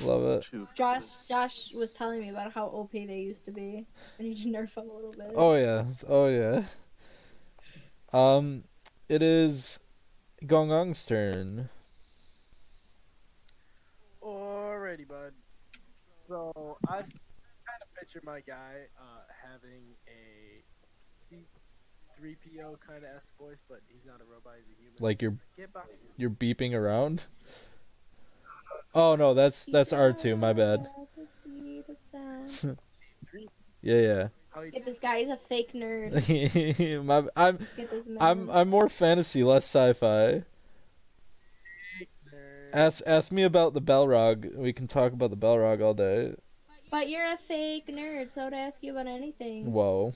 Love 0.00 0.24
it. 0.24 0.48
Josh 0.74 1.26
Josh 1.28 1.74
was 1.74 1.92
telling 1.92 2.20
me 2.20 2.30
about 2.30 2.52
how 2.52 2.66
OP 2.66 2.92
they 2.92 3.20
used 3.20 3.44
to 3.46 3.50
be, 3.50 3.86
and 4.18 4.28
need 4.28 4.36
to 4.38 4.44
nerf 4.48 4.74
them 4.74 4.88
a 4.88 4.94
little 4.94 5.12
bit. 5.12 5.32
Oh 5.34 5.54
yeah. 5.54 5.84
Oh 6.08 6.28
yeah. 6.28 6.64
Um, 8.12 8.64
it 9.08 9.22
is 9.22 9.78
Gong 10.46 10.70
Ong's 10.70 11.04
turn. 11.06 11.68
Alrighty, 14.22 15.08
bud. 15.08 15.32
So 16.18 16.78
I 16.86 17.00
kind 17.00 17.80
of 17.80 17.94
picture 17.98 18.20
my 18.24 18.40
guy 18.40 18.86
uh, 18.98 19.22
having 19.42 19.82
a 20.06 20.11
C3PO 22.22 22.78
kind 22.86 23.04
of 23.04 23.10
s 23.16 23.32
voice, 23.38 23.62
but 23.68 23.80
he's 23.88 24.04
not 24.06 24.20
a 24.20 24.24
robot; 24.24 24.54
he's 24.56 24.76
a 24.76 24.80
human. 24.80 24.96
Like 25.00 25.22
you're 25.22 25.36
you're 26.16 26.30
beeping 26.30 26.72
around. 26.74 27.26
Oh 28.94 29.16
no, 29.16 29.34
that's 29.34 29.66
that's 29.66 29.92
R 29.92 30.12
two. 30.12 30.36
My 30.36 30.52
bad. 30.52 30.86
The 31.16 31.26
speed 31.42 31.84
of 31.88 31.98
sound. 31.98 32.78
Yeah, 33.80 34.28
How 34.50 34.60
you 34.60 34.70
Get 34.70 34.84
this 34.84 35.00
guy, 35.00 35.18
he's 35.18 35.28
a 35.28 35.36
fake 35.36 35.72
nerd. 35.72 36.12
my, 37.04 37.24
I'm 37.34 37.58
Get 37.76 37.90
this 37.90 38.06
man. 38.06 38.18
I'm 38.20 38.50
I'm 38.50 38.68
more 38.68 38.88
fantasy, 38.88 39.42
less 39.42 39.64
sci-fi. 39.64 40.44
Ask 42.72 43.02
ask 43.06 43.32
me 43.32 43.42
about 43.42 43.74
the 43.74 43.82
Balrog. 43.82 44.56
We 44.56 44.72
can 44.72 44.86
talk 44.86 45.12
about 45.12 45.30
the 45.30 45.36
Balrog 45.36 45.82
all 45.82 45.94
day. 45.94 46.36
But 46.90 47.08
you're 47.08 47.26
a 47.26 47.36
fake 47.36 47.86
nerd, 47.88 48.30
so 48.30 48.50
to 48.50 48.56
ask 48.56 48.82
you 48.82 48.92
about 48.92 49.08
anything. 49.08 49.72
Whoa. 49.72 50.12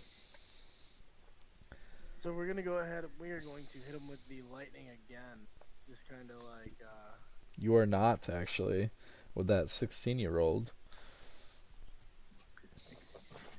So 2.27 2.33
we're 2.33 2.49
gonna 2.49 2.61
go 2.61 2.79
ahead. 2.79 3.05
We 3.21 3.31
are 3.31 3.39
going 3.39 3.63
to 3.63 3.79
hit 3.79 3.95
him 3.95 4.09
with 4.09 4.29
the 4.29 4.43
lightning 4.53 4.89
again. 4.89 5.47
Just 5.89 6.09
kind 6.09 6.29
of 6.29 6.43
like. 6.59 6.75
Uh, 6.83 7.15
You 7.57 7.77
are 7.77 7.87
not 7.87 8.29
actually 8.29 8.91
with 9.37 9.47
that 9.47 9.71
16 9.71 10.19
year 10.19 10.41
old. 10.41 10.73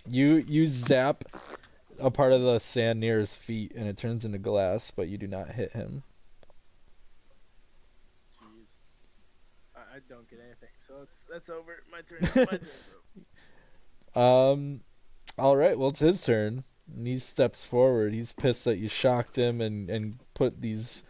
You 0.09 0.43
you 0.45 0.65
zap 0.65 1.23
a 1.97 2.11
part 2.11 2.33
of 2.33 2.41
the 2.41 2.59
sand 2.59 2.99
near 2.99 3.19
his 3.19 3.37
feet, 3.37 3.71
and 3.73 3.87
it 3.87 3.95
turns 3.95 4.25
into 4.25 4.37
glass, 4.37 4.91
but 4.91 5.07
you 5.07 5.17
do 5.17 5.27
not 5.27 5.47
hit 5.47 5.71
him. 5.71 6.03
Jeez. 8.43 8.65
I, 9.77 9.79
I 9.79 9.99
don't 10.09 10.29
get 10.29 10.39
anything, 10.45 10.75
so 10.85 10.95
that's 10.99 11.23
that's 11.31 11.49
over. 11.49 11.83
My 11.89 12.01
turn. 12.01 12.19
My 12.51 12.57
turn. 14.13 14.51
Um, 14.51 14.81
all 15.37 15.55
right. 15.55 15.79
Well, 15.79 15.91
it's 15.91 16.01
his 16.01 16.21
turn. 16.25 16.65
And 16.95 17.05
he 17.05 17.19
steps 17.19 17.65
forward. 17.65 18.13
He's 18.13 18.33
pissed 18.33 18.65
that 18.65 18.77
you 18.77 18.87
shocked 18.87 19.35
him 19.37 19.61
and 19.61 19.89
and 19.89 20.19
put 20.33 20.61
these 20.61 21.03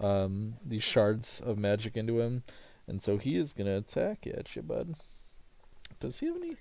um 0.00 0.54
these 0.64 0.82
shards 0.82 1.40
of 1.40 1.58
magic 1.58 1.96
into 1.96 2.20
him, 2.20 2.42
and 2.86 3.02
so 3.02 3.18
he 3.18 3.36
is 3.36 3.52
gonna 3.52 3.76
attack 3.76 4.26
at 4.26 4.54
you, 4.56 4.62
bud. 4.62 4.94
Does 6.00 6.20
he 6.20 6.26
have 6.26 6.36
any? 6.36 6.56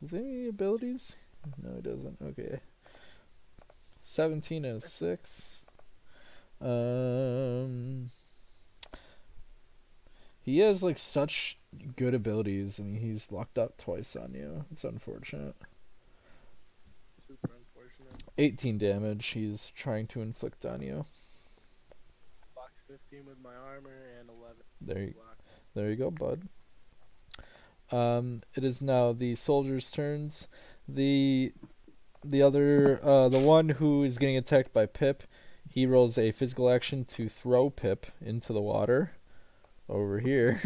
Does 0.00 0.10
he 0.10 0.16
have 0.16 0.26
any 0.26 0.48
abilities? 0.48 1.16
No, 1.62 1.74
he 1.76 1.82
doesn't. 1.82 2.18
Okay. 2.22 2.60
Seventeen 4.00 4.64
and 4.64 4.82
six. 4.82 5.60
Um. 6.60 8.08
He 10.44 10.58
has 10.58 10.82
like 10.82 10.98
such 10.98 11.58
good 11.94 12.14
abilities, 12.14 12.80
I 12.80 12.82
and 12.82 12.98
he's 12.98 13.30
locked 13.30 13.58
up 13.58 13.76
twice 13.78 14.16
on 14.16 14.34
you. 14.34 14.64
It's 14.72 14.82
unfortunate. 14.82 15.54
Super 18.36 18.44
unfortunate. 18.44 18.78
18 18.78 18.78
damage 18.78 19.26
he's 19.26 19.70
trying 19.70 20.06
to 20.08 20.22
inflict 20.22 20.64
on 20.64 20.80
you. 20.80 21.02
Box 22.54 22.80
15 22.88 23.26
with 23.26 23.38
my 23.42 23.54
armor 23.54 23.90
and 24.20 24.28
11 24.28 24.56
There 24.80 25.02
you, 25.02 25.14
there 25.74 25.90
you 25.90 25.96
go, 25.96 26.10
bud. 26.10 26.42
Um, 27.90 28.42
it 28.54 28.64
is 28.64 28.80
now 28.80 29.12
the 29.12 29.34
soldiers' 29.34 29.90
turns. 29.90 30.48
The 30.88 31.52
the 32.24 32.42
other 32.42 33.00
uh, 33.02 33.28
the 33.28 33.40
one 33.40 33.68
who 33.68 34.04
is 34.04 34.16
getting 34.16 34.36
attacked 34.38 34.72
by 34.72 34.86
Pip, 34.86 35.24
he 35.68 35.86
rolls 35.86 36.16
a 36.16 36.30
physical 36.30 36.70
action 36.70 37.04
to 37.06 37.28
throw 37.28 37.68
Pip 37.68 38.06
into 38.20 38.54
the 38.54 38.62
water 38.62 39.12
over 39.88 40.18
here. 40.18 40.56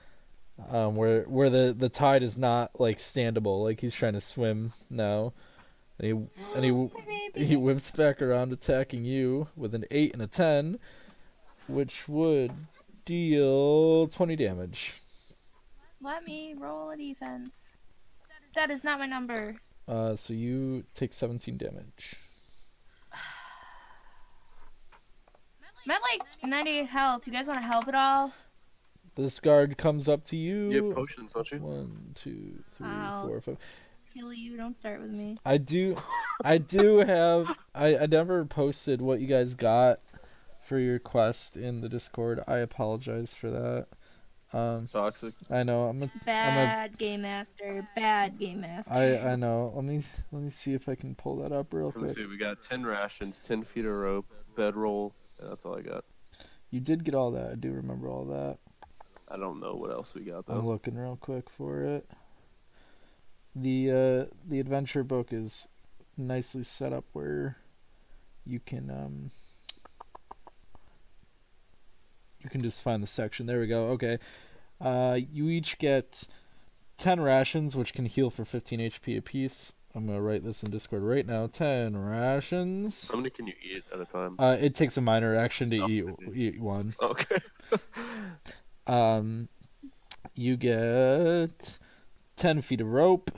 um, 0.70 0.96
where 0.96 1.24
where 1.24 1.50
the, 1.50 1.74
the 1.76 1.90
tide 1.90 2.22
is 2.22 2.38
not 2.38 2.80
like 2.80 2.98
standable, 2.98 3.62
like 3.62 3.80
he's 3.80 3.94
trying 3.94 4.14
to 4.14 4.20
swim 4.20 4.72
now. 4.88 5.34
And 5.98 6.06
he 6.06 6.10
and 6.56 6.64
he 7.34 7.44
he 7.46 7.56
whips 7.56 7.90
back 7.90 8.20
around 8.22 8.52
attacking 8.52 9.04
you 9.04 9.46
with 9.56 9.74
an 9.74 9.84
8 9.90 10.12
and 10.14 10.22
a 10.22 10.26
10 10.26 10.78
which 11.66 12.08
would 12.08 12.52
deal 13.04 14.06
20 14.08 14.36
damage 14.36 14.94
Let 16.02 16.24
me 16.24 16.54
roll 16.58 16.90
a 16.90 16.96
defense. 16.96 17.76
That 18.54 18.70
is 18.70 18.84
not 18.84 18.98
my 18.98 19.06
number. 19.06 19.56
uh, 19.88 20.14
so 20.16 20.32
you 20.34 20.84
take 20.94 21.12
17 21.12 21.56
damage 21.56 22.14
I'm 25.84 25.90
at 25.90 26.00
like 26.10 26.22
98 26.44 26.86
health. 26.86 27.26
You 27.26 27.32
guys 27.32 27.46
want 27.46 27.60
to 27.60 27.66
help 27.66 27.88
at 27.88 27.94
all? 27.94 28.32
this 29.16 29.38
guard 29.38 29.78
comes 29.78 30.08
up 30.08 30.24
to 30.24 30.36
you 30.36 30.72
You 30.72 30.86
have 30.86 30.96
potions, 30.96 31.34
don't 31.34 31.48
you? 31.52 31.58
one 31.60 32.10
two 32.14 32.58
three 32.72 32.86
Ow. 32.88 33.26
four 33.26 33.40
five 33.40 33.58
Kill 34.14 34.32
you. 34.32 34.56
Don't 34.56 34.76
start 34.78 35.00
with 35.00 35.10
me. 35.10 35.36
i 35.44 35.56
do 35.58 35.96
i 36.44 36.56
do 36.58 36.98
have 36.98 37.54
I, 37.74 37.96
I 37.98 38.06
never 38.06 38.44
posted 38.44 39.00
what 39.02 39.20
you 39.20 39.26
guys 39.26 39.54
got 39.54 39.98
for 40.60 40.78
your 40.78 40.98
quest 40.98 41.56
in 41.56 41.80
the 41.80 41.88
discord 41.88 42.40
i 42.48 42.58
apologize 42.58 43.34
for 43.34 43.50
that 43.50 43.86
um 44.58 44.86
Toxic. 44.86 45.34
i 45.50 45.62
know 45.62 45.84
i'm 45.84 46.02
a 46.02 46.10
Bad 46.24 46.96
game 46.96 47.22
master. 47.22 47.84
Bad 47.96 48.38
game 48.38 48.60
master. 48.60 48.92
I 48.92 49.32
I 49.32 49.36
know. 49.36 49.72
Let 49.74 49.84
me 49.84 50.02
let 50.30 50.42
me 50.42 50.50
see 50.50 50.74
if 50.74 50.88
I 50.88 50.94
can 50.94 51.14
pull 51.16 51.36
that 51.38 51.50
up 51.52 51.72
real 51.74 51.90
quick. 51.90 52.08
Let 52.08 52.16
me 52.16 52.22
see. 52.24 52.30
We 52.30 52.36
got 52.36 52.62
ten 52.62 52.84
rations, 52.86 53.40
ten 53.40 53.64
feet 53.64 53.84
of 53.84 53.92
rope, 53.92 54.26
bedroll. 54.56 55.12
Yeah, 55.40 55.48
that's 55.48 55.66
all 55.66 55.76
I 55.76 55.82
got. 55.82 56.04
You 56.70 56.80
did 56.80 57.02
get 57.04 57.14
all 57.14 57.32
that. 57.32 57.50
I 57.50 57.54
do 57.56 57.72
remember 57.72 58.08
all 58.08 58.24
that. 58.26 58.58
I 59.30 59.36
don't 59.38 59.58
know 59.60 59.74
what 59.74 59.90
else 59.90 60.14
we 60.14 60.22
got 60.22 60.44
I'm 60.48 60.66
looking 60.66 60.94
real 60.96 61.16
quick 61.20 61.50
for 61.50 61.82
it. 61.82 62.08
The 63.56 63.90
uh 63.90 64.34
the 64.48 64.60
adventure 64.60 65.04
book 65.04 65.32
is 65.32 65.68
nicely 66.16 66.62
set 66.62 66.92
up 66.92 67.04
where 67.12 67.56
you 68.44 68.60
can 68.60 68.90
um 68.90 69.28
you 72.40 72.50
can 72.50 72.60
just 72.60 72.82
find 72.82 73.02
the 73.02 73.06
section. 73.06 73.46
There 73.46 73.60
we 73.60 73.66
go. 73.66 73.86
Okay. 73.90 74.18
Uh 74.80 75.18
you 75.32 75.48
each 75.48 75.78
get 75.78 76.26
10 76.98 77.20
rations 77.20 77.76
which 77.76 77.94
can 77.94 78.06
heal 78.06 78.30
for 78.30 78.44
15 78.44 78.80
HP 78.80 79.16
apiece. 79.18 79.72
I'm 79.96 80.06
going 80.06 80.18
to 80.18 80.22
write 80.22 80.42
this 80.42 80.64
in 80.64 80.72
Discord 80.72 81.04
right 81.04 81.24
now. 81.24 81.46
10 81.46 81.96
rations. 81.96 83.08
How 83.08 83.16
many 83.16 83.30
can 83.30 83.46
you 83.46 83.52
eat 83.62 83.84
at 83.92 84.00
a 84.00 84.04
time? 84.04 84.34
Uh, 84.40 84.56
it 84.60 84.74
takes 84.74 84.96
a 84.96 85.00
minor 85.00 85.36
action 85.36 85.70
to 85.70 85.76
Stop 85.76 85.90
eat 85.90 86.04
it. 86.04 86.36
eat 86.36 86.60
one. 86.60 86.92
Okay. 87.00 87.36
Um, 88.86 89.48
you 90.34 90.56
get 90.58 91.78
ten 92.36 92.60
feet 92.60 92.80
of 92.80 92.88
rope. 92.88 93.30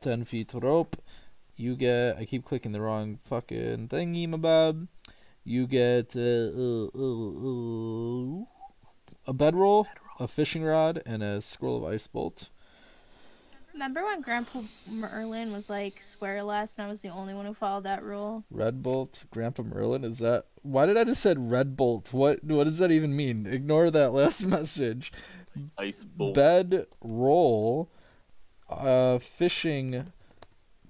Ten 0.00 0.24
feet 0.24 0.52
of 0.54 0.62
rope. 0.62 0.96
You 1.56 1.76
get. 1.76 2.16
I 2.16 2.24
keep 2.24 2.44
clicking 2.44 2.72
the 2.72 2.80
wrong 2.80 3.16
fucking 3.16 3.88
thingy, 3.88 4.28
my 4.28 4.38
bub. 4.38 4.88
You 5.44 5.66
get 5.66 6.14
uh, 6.16 6.20
uh, 6.20 6.88
uh, 6.94 8.40
uh, 8.40 8.44
a 9.26 9.32
bedroll, 9.32 9.88
a 10.18 10.28
fishing 10.28 10.62
rod, 10.62 11.02
and 11.04 11.22
a 11.22 11.40
scroll 11.40 11.78
of 11.78 11.92
ice 11.92 12.06
bolt. 12.06 12.48
Remember 13.72 14.04
when 14.04 14.20
Grandpa 14.20 14.60
Merlin 15.00 15.50
was 15.50 15.70
like 15.70 15.94
swear 15.94 16.42
less 16.42 16.76
and 16.76 16.86
I 16.86 16.90
was 16.90 17.00
the 17.00 17.08
only 17.08 17.32
one 17.32 17.46
who 17.46 17.54
followed 17.54 17.84
that 17.84 18.02
rule? 18.02 18.44
Red 18.50 18.82
bolt, 18.82 19.24
Grandpa 19.30 19.62
Merlin. 19.62 20.04
Is 20.04 20.18
that? 20.18 20.44
Why 20.62 20.84
did 20.84 20.98
I 20.98 21.04
just 21.04 21.22
said 21.22 21.50
red 21.50 21.76
bolt? 21.76 22.12
What? 22.12 22.44
What 22.44 22.64
does 22.64 22.78
that 22.78 22.90
even 22.90 23.16
mean? 23.16 23.46
Ignore 23.46 23.90
that 23.90 24.12
last 24.12 24.46
message. 24.46 25.10
Ice 25.78 26.04
bolt. 26.04 26.34
bed 26.34 26.86
roll, 27.02 27.90
uh, 28.68 29.18
fishing 29.18 30.04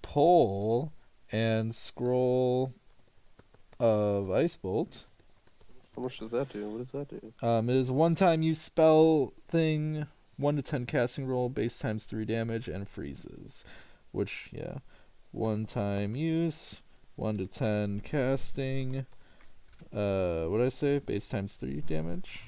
pole, 0.02 0.92
and 1.30 1.74
scroll 1.74 2.70
of 3.80 4.30
ice 4.30 4.56
bolt. 4.56 5.04
How 5.96 6.02
much 6.02 6.18
does 6.20 6.30
that 6.30 6.48
do? 6.50 6.68
What 6.70 6.78
does 6.78 6.90
that 6.92 7.08
do? 7.08 7.46
Um, 7.46 7.68
it 7.68 7.76
is 7.76 7.90
one-time 7.90 8.42
use 8.42 8.60
spell 8.60 9.32
thing, 9.48 10.06
one 10.36 10.56
to 10.56 10.62
ten 10.62 10.86
casting 10.86 11.26
roll, 11.26 11.48
base 11.48 11.78
times 11.78 12.06
three 12.06 12.24
damage, 12.24 12.68
and 12.68 12.88
freezes. 12.88 13.64
Which, 14.12 14.50
yeah, 14.52 14.78
one-time 15.32 16.14
use, 16.14 16.82
one 17.16 17.36
to 17.36 17.46
ten 17.46 18.00
casting. 18.00 19.06
Uh, 19.92 20.44
what 20.46 20.58
did 20.58 20.66
I 20.66 20.70
say? 20.70 20.98
Base 21.00 21.28
times 21.28 21.56
three 21.56 21.80
damage. 21.80 22.40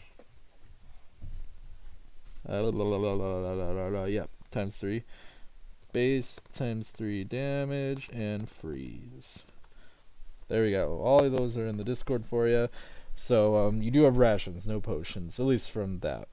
Uh, 2.49 4.05
yeah, 4.09 4.27
times 4.51 4.77
three. 4.77 5.03
Base 5.93 6.37
times 6.53 6.91
three 6.91 7.25
damage 7.25 8.11
and 8.13 8.49
freeze. 8.49 9.43
There 10.49 10.63
we 10.63 10.73
go. 10.73 11.01
All 11.01 11.25
of 11.25 11.33
those 11.33 11.57
are 11.57 11.67
in 11.67 11.77
the 11.77 11.85
Discord 11.85 12.25
for 12.27 12.49
you. 12.49 12.69
So 13.15 13.57
um, 13.57 13.81
you 13.81 13.91
do 13.91 14.03
have 14.03 14.19
rations, 14.19 14.67
no 14.67 14.81
potions, 14.81 15.39
at 15.39 15.47
least 15.47 15.71
from 15.71 16.01
that. 16.01 16.29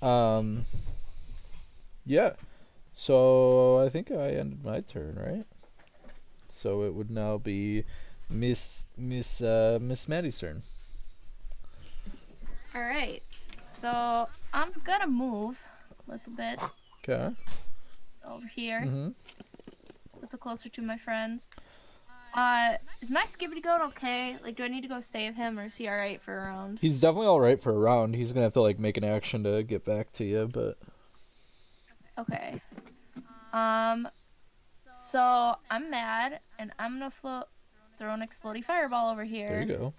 Um, 0.00 0.62
yeah. 2.06 2.32
So 2.94 3.78
I 3.78 3.88
think 3.90 4.10
I 4.10 4.30
ended 4.30 4.64
my 4.64 4.80
turn, 4.80 5.16
right? 5.16 5.46
So 6.48 6.82
it 6.82 6.94
would 6.94 7.10
now 7.10 7.38
be 7.38 7.84
Miss 8.30 8.86
Miss 8.96 9.42
uh, 9.42 9.78
Miss 9.80 10.08
Maddie's 10.08 10.40
turn. 10.40 10.60
All 12.74 12.80
right. 12.80 13.20
So 13.60 14.28
I'm 14.52 14.72
gonna 14.84 15.06
move 15.06 15.60
a 16.06 16.10
little 16.12 16.32
bit 16.32 16.60
Okay. 17.08 17.34
over 18.26 18.46
here, 18.46 18.82
hmm 18.82 19.08
a 20.16 20.20
little 20.22 20.38
closer 20.38 20.68
to 20.68 20.82
my 20.82 20.96
friends. 20.96 21.48
Uh, 22.34 22.74
is 23.00 23.10
my 23.10 23.22
skibbity 23.22 23.62
goat 23.62 23.80
okay? 23.80 24.36
Like, 24.42 24.56
do 24.56 24.62
I 24.64 24.68
need 24.68 24.82
to 24.82 24.88
go 24.88 25.00
save 25.00 25.34
him, 25.34 25.58
or 25.58 25.66
is 25.66 25.76
he 25.76 25.88
all 25.88 25.96
right 25.96 26.20
for 26.20 26.36
a 26.36 26.46
round? 26.46 26.78
He's 26.80 27.00
definitely 27.00 27.28
all 27.28 27.40
right 27.40 27.60
for 27.60 27.70
a 27.72 27.78
round. 27.78 28.14
He's 28.14 28.32
gonna 28.32 28.44
have 28.44 28.52
to 28.54 28.60
like 28.60 28.78
make 28.78 28.96
an 28.96 29.04
action 29.04 29.44
to 29.44 29.62
get 29.62 29.84
back 29.84 30.12
to 30.14 30.24
you, 30.24 30.48
but 30.52 30.76
Okay. 32.18 32.60
Um. 33.52 34.08
So 34.92 35.54
I'm 35.70 35.88
mad, 35.90 36.40
and 36.58 36.72
I'm 36.78 36.98
gonna 36.98 37.10
float, 37.10 37.44
throw 37.96 38.12
an 38.12 38.20
exploding 38.22 38.62
fireball 38.62 39.10
over 39.12 39.24
here. 39.24 39.46
there 39.46 39.60
you 39.62 39.66
go. 39.66 39.94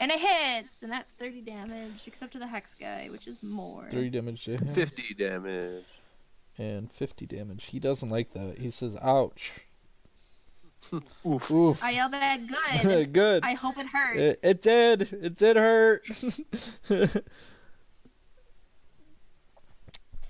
And 0.00 0.10
it 0.12 0.20
hits, 0.20 0.82
and 0.82 0.92
that's 0.92 1.10
30 1.10 1.40
damage, 1.42 2.02
except 2.06 2.32
to 2.32 2.38
the 2.38 2.46
hex 2.46 2.74
guy, 2.74 3.08
which 3.10 3.26
is 3.26 3.42
more. 3.42 3.88
Three 3.90 4.10
damage 4.10 4.44
to 4.44 4.52
him. 4.56 4.72
Fifty 4.72 5.12
damage. 5.14 5.84
and 6.56 6.90
50 6.90 7.26
damage. 7.26 7.64
He 7.66 7.78
doesn't 7.80 8.08
like 8.08 8.30
that. 8.32 8.58
He 8.58 8.70
says, 8.70 8.96
"Ouch." 9.02 9.60
Oof. 11.26 11.50
Oof. 11.50 11.82
I 11.82 11.90
yelled 11.90 12.14
at 12.14 12.38
good. 12.82 13.12
Good. 13.12 13.42
I 13.44 13.54
hope 13.54 13.76
it 13.76 13.86
hurt. 13.86 14.16
It, 14.16 14.40
it 14.42 14.62
did. 14.62 15.12
It 15.12 15.36
did 15.36 15.56
hurt. 15.56 16.02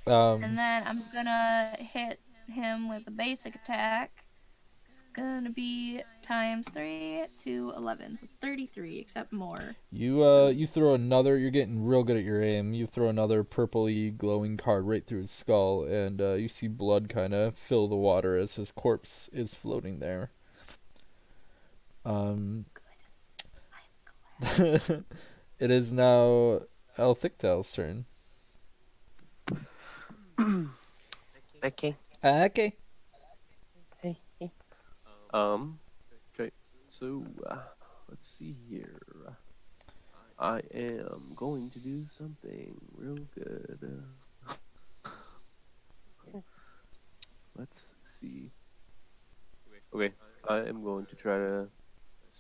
Um, 0.07 0.43
And 0.43 0.57
then 0.57 0.83
I'm 0.87 0.99
gonna 1.13 1.71
hit 1.79 2.19
him 2.51 2.89
with 2.89 3.07
a 3.09 3.11
basic 3.11 3.55
attack. 3.55 4.25
It's 4.87 5.03
gonna 5.15 5.51
be 5.51 6.03
times 6.29 6.69
three 6.69 7.23
to 7.43 7.73
eleven, 7.77 8.19
so 8.21 8.27
thirty-three, 8.43 8.99
except 8.99 9.33
more. 9.33 9.75
you 9.91 10.23
uh, 10.23 10.49
you 10.49 10.67
throw 10.67 10.95
another. 10.95 11.39
You're 11.39 11.51
getting 11.51 11.85
real 11.85 12.05
good 12.05 12.19
at 12.19 12.25
your 12.25 12.43
aim. 12.43 12.75
You 12.75 12.87
throw 12.87 13.09
another 13.09 13.43
purpley 13.43 14.17
glowing 14.17 14.59
card 14.59 14.87
right 14.87 15.05
through 15.05 15.21
his 15.21 15.31
skull, 15.31 15.85
and 15.85 16.21
uh, 16.21 16.35
you 16.35 16.47
see 16.47 16.69
blood 16.69 17.09
kind 17.09 17.33
of 17.33 17.57
fill 17.57 17.89
the 17.89 17.97
water 17.97 18.37
as 18.37 18.57
his 18.57 18.71
corpse 18.71 19.29
is 19.33 19.55
floating 19.55 19.99
there. 19.99 20.31
Um, 22.05 22.67
it 24.59 25.05
is 25.59 25.93
now 25.93 26.61
El 26.99 27.15
Thicktail's 27.15 27.73
turn. 27.73 28.05
Okay. 31.61 31.97
Okay. 32.25 32.73
Um. 35.35 35.81
So 36.89 37.23
uh, 37.47 37.57
let's 38.09 38.27
see 38.27 38.57
here. 38.71 38.99
I 40.39 40.63
am 40.75 41.21
going 41.37 41.69
to 41.71 41.81
do 41.81 42.03
something 42.05 42.75
real 42.97 43.19
good. 43.35 44.05
let's 47.57 47.91
see. 48.03 48.51
Okay. 49.95 50.15
I 50.49 50.61
am 50.61 50.83
going 50.83 51.05
to 51.07 51.17
try 51.17 51.37
to 51.37 51.69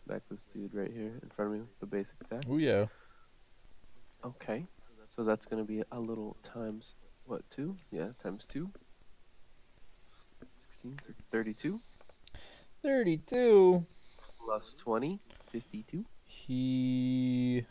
smack 0.05 0.23
this 0.31 0.45
dude 0.53 0.75
right 0.75 0.91
here 0.91 1.13
in 1.23 1.29
front 1.37 1.51
of 1.51 1.55
me 1.55 1.61
with 1.61 1.79
the 1.81 1.87
basic 1.87 2.15
attack. 2.23 2.45
Oh 2.49 2.57
yeah. 2.57 2.87
Okay. 4.25 4.67
So 5.09 5.25
that's 5.25 5.45
going 5.45 5.63
to 5.63 5.69
be 5.71 5.83
a 5.93 6.01
little 6.01 6.39
times 6.43 6.95
what 7.27 7.49
two? 7.51 7.77
Yeah, 7.91 8.09
times 8.23 8.47
two. 8.47 8.71
16, 10.61 10.97
32 11.31 11.79
Thirty-two. 12.83 13.85
Plus 14.45 14.75
20, 14.75 15.19
52. 15.51 16.05
He. 16.25 17.65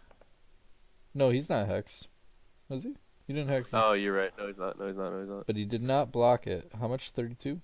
No, 1.13 1.29
he's 1.29 1.49
not 1.49 1.67
Hex. 1.67 2.07
Was 2.69 2.83
he? 2.83 2.95
He 3.27 3.33
didn't 3.33 3.49
hex 3.49 3.73
him. 3.73 3.81
Oh, 3.83 3.91
you're 3.91 4.15
right. 4.15 4.31
No, 4.37 4.47
he's 4.47 4.57
not. 4.57 4.79
No, 4.79 4.87
he's 4.87 4.95
not. 4.95 5.11
No, 5.11 5.19
he's 5.19 5.29
not. 5.29 5.47
But 5.47 5.57
he 5.57 5.65
did 5.65 5.85
not 5.85 6.13
block 6.13 6.47
it. 6.47 6.71
How 6.79 6.87
much? 6.87 7.11
32? 7.11 7.59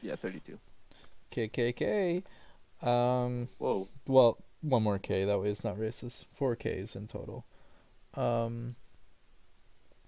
Yeah, 0.00 0.14
32. 0.14 0.58
KKK. 1.32 2.22
Um, 2.82 3.48
Whoa. 3.58 3.86
well, 4.06 4.38
one 4.60 4.84
more 4.84 4.98
K. 4.98 5.24
That 5.24 5.40
way 5.40 5.48
it's 5.48 5.64
not 5.64 5.76
racist. 5.76 6.26
Four 6.34 6.54
Ks 6.54 6.94
in 6.94 7.08
total. 7.08 7.44
Um, 8.14 8.76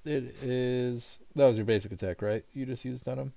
it 0.04 0.42
is. 0.42 1.24
That 1.34 1.46
was 1.46 1.58
your 1.58 1.66
basic 1.66 1.90
attack, 1.90 2.22
right? 2.22 2.44
You 2.52 2.66
just 2.66 2.84
used 2.84 3.08
on 3.08 3.18
him? 3.18 3.32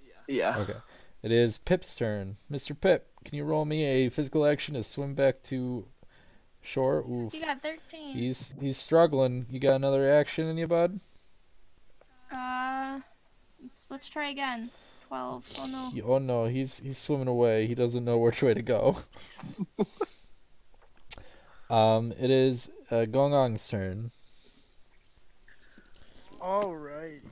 Yeah. 0.00 0.54
Yeah. 0.54 0.58
Okay. 0.60 0.78
It 1.24 1.32
is 1.32 1.58
Pip's 1.58 1.96
turn. 1.96 2.34
Mr. 2.50 2.80
Pip, 2.80 3.08
can 3.24 3.36
you 3.36 3.44
roll 3.44 3.64
me 3.64 3.84
a 3.84 4.08
physical 4.08 4.46
action 4.46 4.74
to 4.74 4.82
swim 4.82 5.14
back 5.14 5.42
to 5.44 5.86
shore? 6.60 7.04
Oof. 7.08 7.34
You 7.34 7.40
got 7.40 7.62
thirteen. 7.62 8.14
He's 8.14 8.54
he's 8.60 8.76
struggling. 8.76 9.46
You 9.50 9.58
got 9.58 9.74
another 9.76 10.08
action 10.08 10.46
in 10.46 10.58
you, 10.58 10.66
bud? 10.66 10.98
Uh, 12.32 13.00
let's, 13.62 13.90
let's 13.90 14.08
try 14.08 14.30
again. 14.30 14.70
Twelve. 15.08 15.44
Oh 15.58 15.66
no. 15.66 15.90
Y- 15.94 16.02
Oh 16.04 16.18
no, 16.18 16.46
he's 16.46 16.78
he's 16.78 16.98
swimming 16.98 17.28
away. 17.28 17.66
He 17.66 17.74
doesn't 17.74 18.04
know 18.04 18.18
which 18.18 18.42
way 18.42 18.54
to 18.54 18.62
go. 18.62 18.94
um, 21.74 22.12
it 22.18 22.30
is 22.30 22.70
uh, 22.90 23.04
Gong 23.06 23.34
Ong's 23.34 23.68
turn. 23.68 24.10
Alright. 26.40 27.22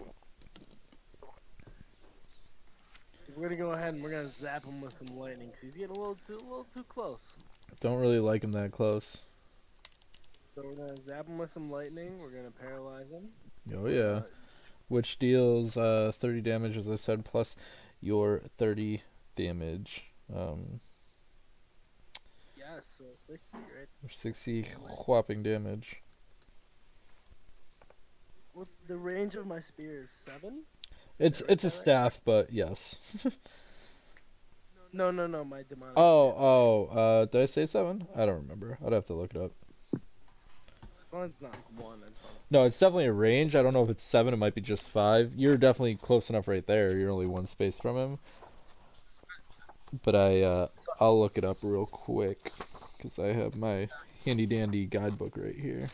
We're 3.40 3.48
gonna 3.48 3.58
go 3.58 3.72
ahead 3.72 3.94
and 3.94 4.02
we're 4.02 4.10
gonna 4.10 4.24
zap 4.24 4.64
him 4.64 4.82
with 4.82 4.92
some 4.92 5.16
lightning 5.16 5.46
because 5.46 5.62
he's 5.62 5.74
getting 5.74 5.96
a 5.96 5.98
little 5.98 6.14
too 6.14 6.36
a 6.36 6.44
little 6.44 6.66
too 6.74 6.84
close. 6.84 7.26
I 7.70 7.74
don't 7.80 7.98
really 7.98 8.18
like 8.18 8.44
him 8.44 8.52
that 8.52 8.70
close. 8.70 9.28
So 10.42 10.60
we're 10.62 10.74
gonna 10.74 11.00
zap 11.00 11.26
him 11.26 11.38
with 11.38 11.50
some 11.50 11.70
lightning. 11.70 12.18
We're 12.18 12.36
gonna 12.36 12.50
paralyze 12.50 13.08
him. 13.10 13.30
Oh 13.74 13.86
yeah, 13.86 14.20
which 14.88 15.18
deals 15.18 15.78
uh 15.78 16.12
30 16.14 16.42
damage, 16.42 16.76
as 16.76 16.90
I 16.90 16.96
said, 16.96 17.24
plus 17.24 17.56
your 18.02 18.42
30 18.58 19.00
damage. 19.36 20.12
Um, 20.36 20.78
Yes, 22.58 22.86
so 22.98 23.04
60, 23.26 23.56
right? 23.56 23.88
60 24.10 24.66
whopping 25.06 25.42
damage. 25.42 26.02
What 28.52 28.68
the 28.86 28.98
range 28.98 29.34
of 29.34 29.46
my 29.46 29.60
spear 29.60 30.02
is 30.02 30.10
seven? 30.10 30.64
It's 31.20 31.42
it's 31.42 31.64
a 31.64 31.70
staff, 31.70 32.20
but 32.24 32.52
yes. 32.52 33.38
No, 34.92 35.12
no, 35.12 35.28
no, 35.28 35.44
my 35.44 35.62
demonic. 35.68 35.94
oh 35.96 36.34
oh, 36.36 36.84
uh, 36.86 37.24
did 37.26 37.42
I 37.42 37.44
say 37.44 37.64
seven? 37.66 38.08
I 38.16 38.26
don't 38.26 38.42
remember. 38.42 38.76
I'd 38.84 38.92
have 38.92 39.04
to 39.04 39.14
look 39.14 39.32
it 39.32 39.40
up. 39.40 39.52
As 41.12 41.30
it's 41.30 41.40
not 41.40 41.56
one, 41.76 42.00
that's 42.00 42.18
fine. 42.18 42.32
No, 42.50 42.64
it's 42.64 42.78
definitely 42.78 43.06
a 43.06 43.12
range. 43.12 43.54
I 43.54 43.62
don't 43.62 43.72
know 43.72 43.84
if 43.84 43.90
it's 43.90 44.02
seven. 44.02 44.34
It 44.34 44.38
might 44.38 44.56
be 44.56 44.60
just 44.60 44.90
five. 44.90 45.32
You're 45.36 45.56
definitely 45.56 45.94
close 45.94 46.28
enough 46.30 46.48
right 46.48 46.66
there. 46.66 46.96
You're 46.96 47.10
only 47.10 47.26
one 47.26 47.46
space 47.46 47.78
from 47.78 47.96
him. 47.96 48.18
But 50.04 50.16
I, 50.16 50.42
uh, 50.42 50.68
I'll 50.98 51.20
look 51.20 51.38
it 51.38 51.44
up 51.44 51.58
real 51.62 51.86
quick 51.86 52.42
because 52.96 53.18
I 53.20 53.32
have 53.32 53.56
my 53.56 53.88
handy 54.24 54.46
dandy 54.46 54.86
guidebook 54.86 55.36
right 55.36 55.54
here. 55.54 55.86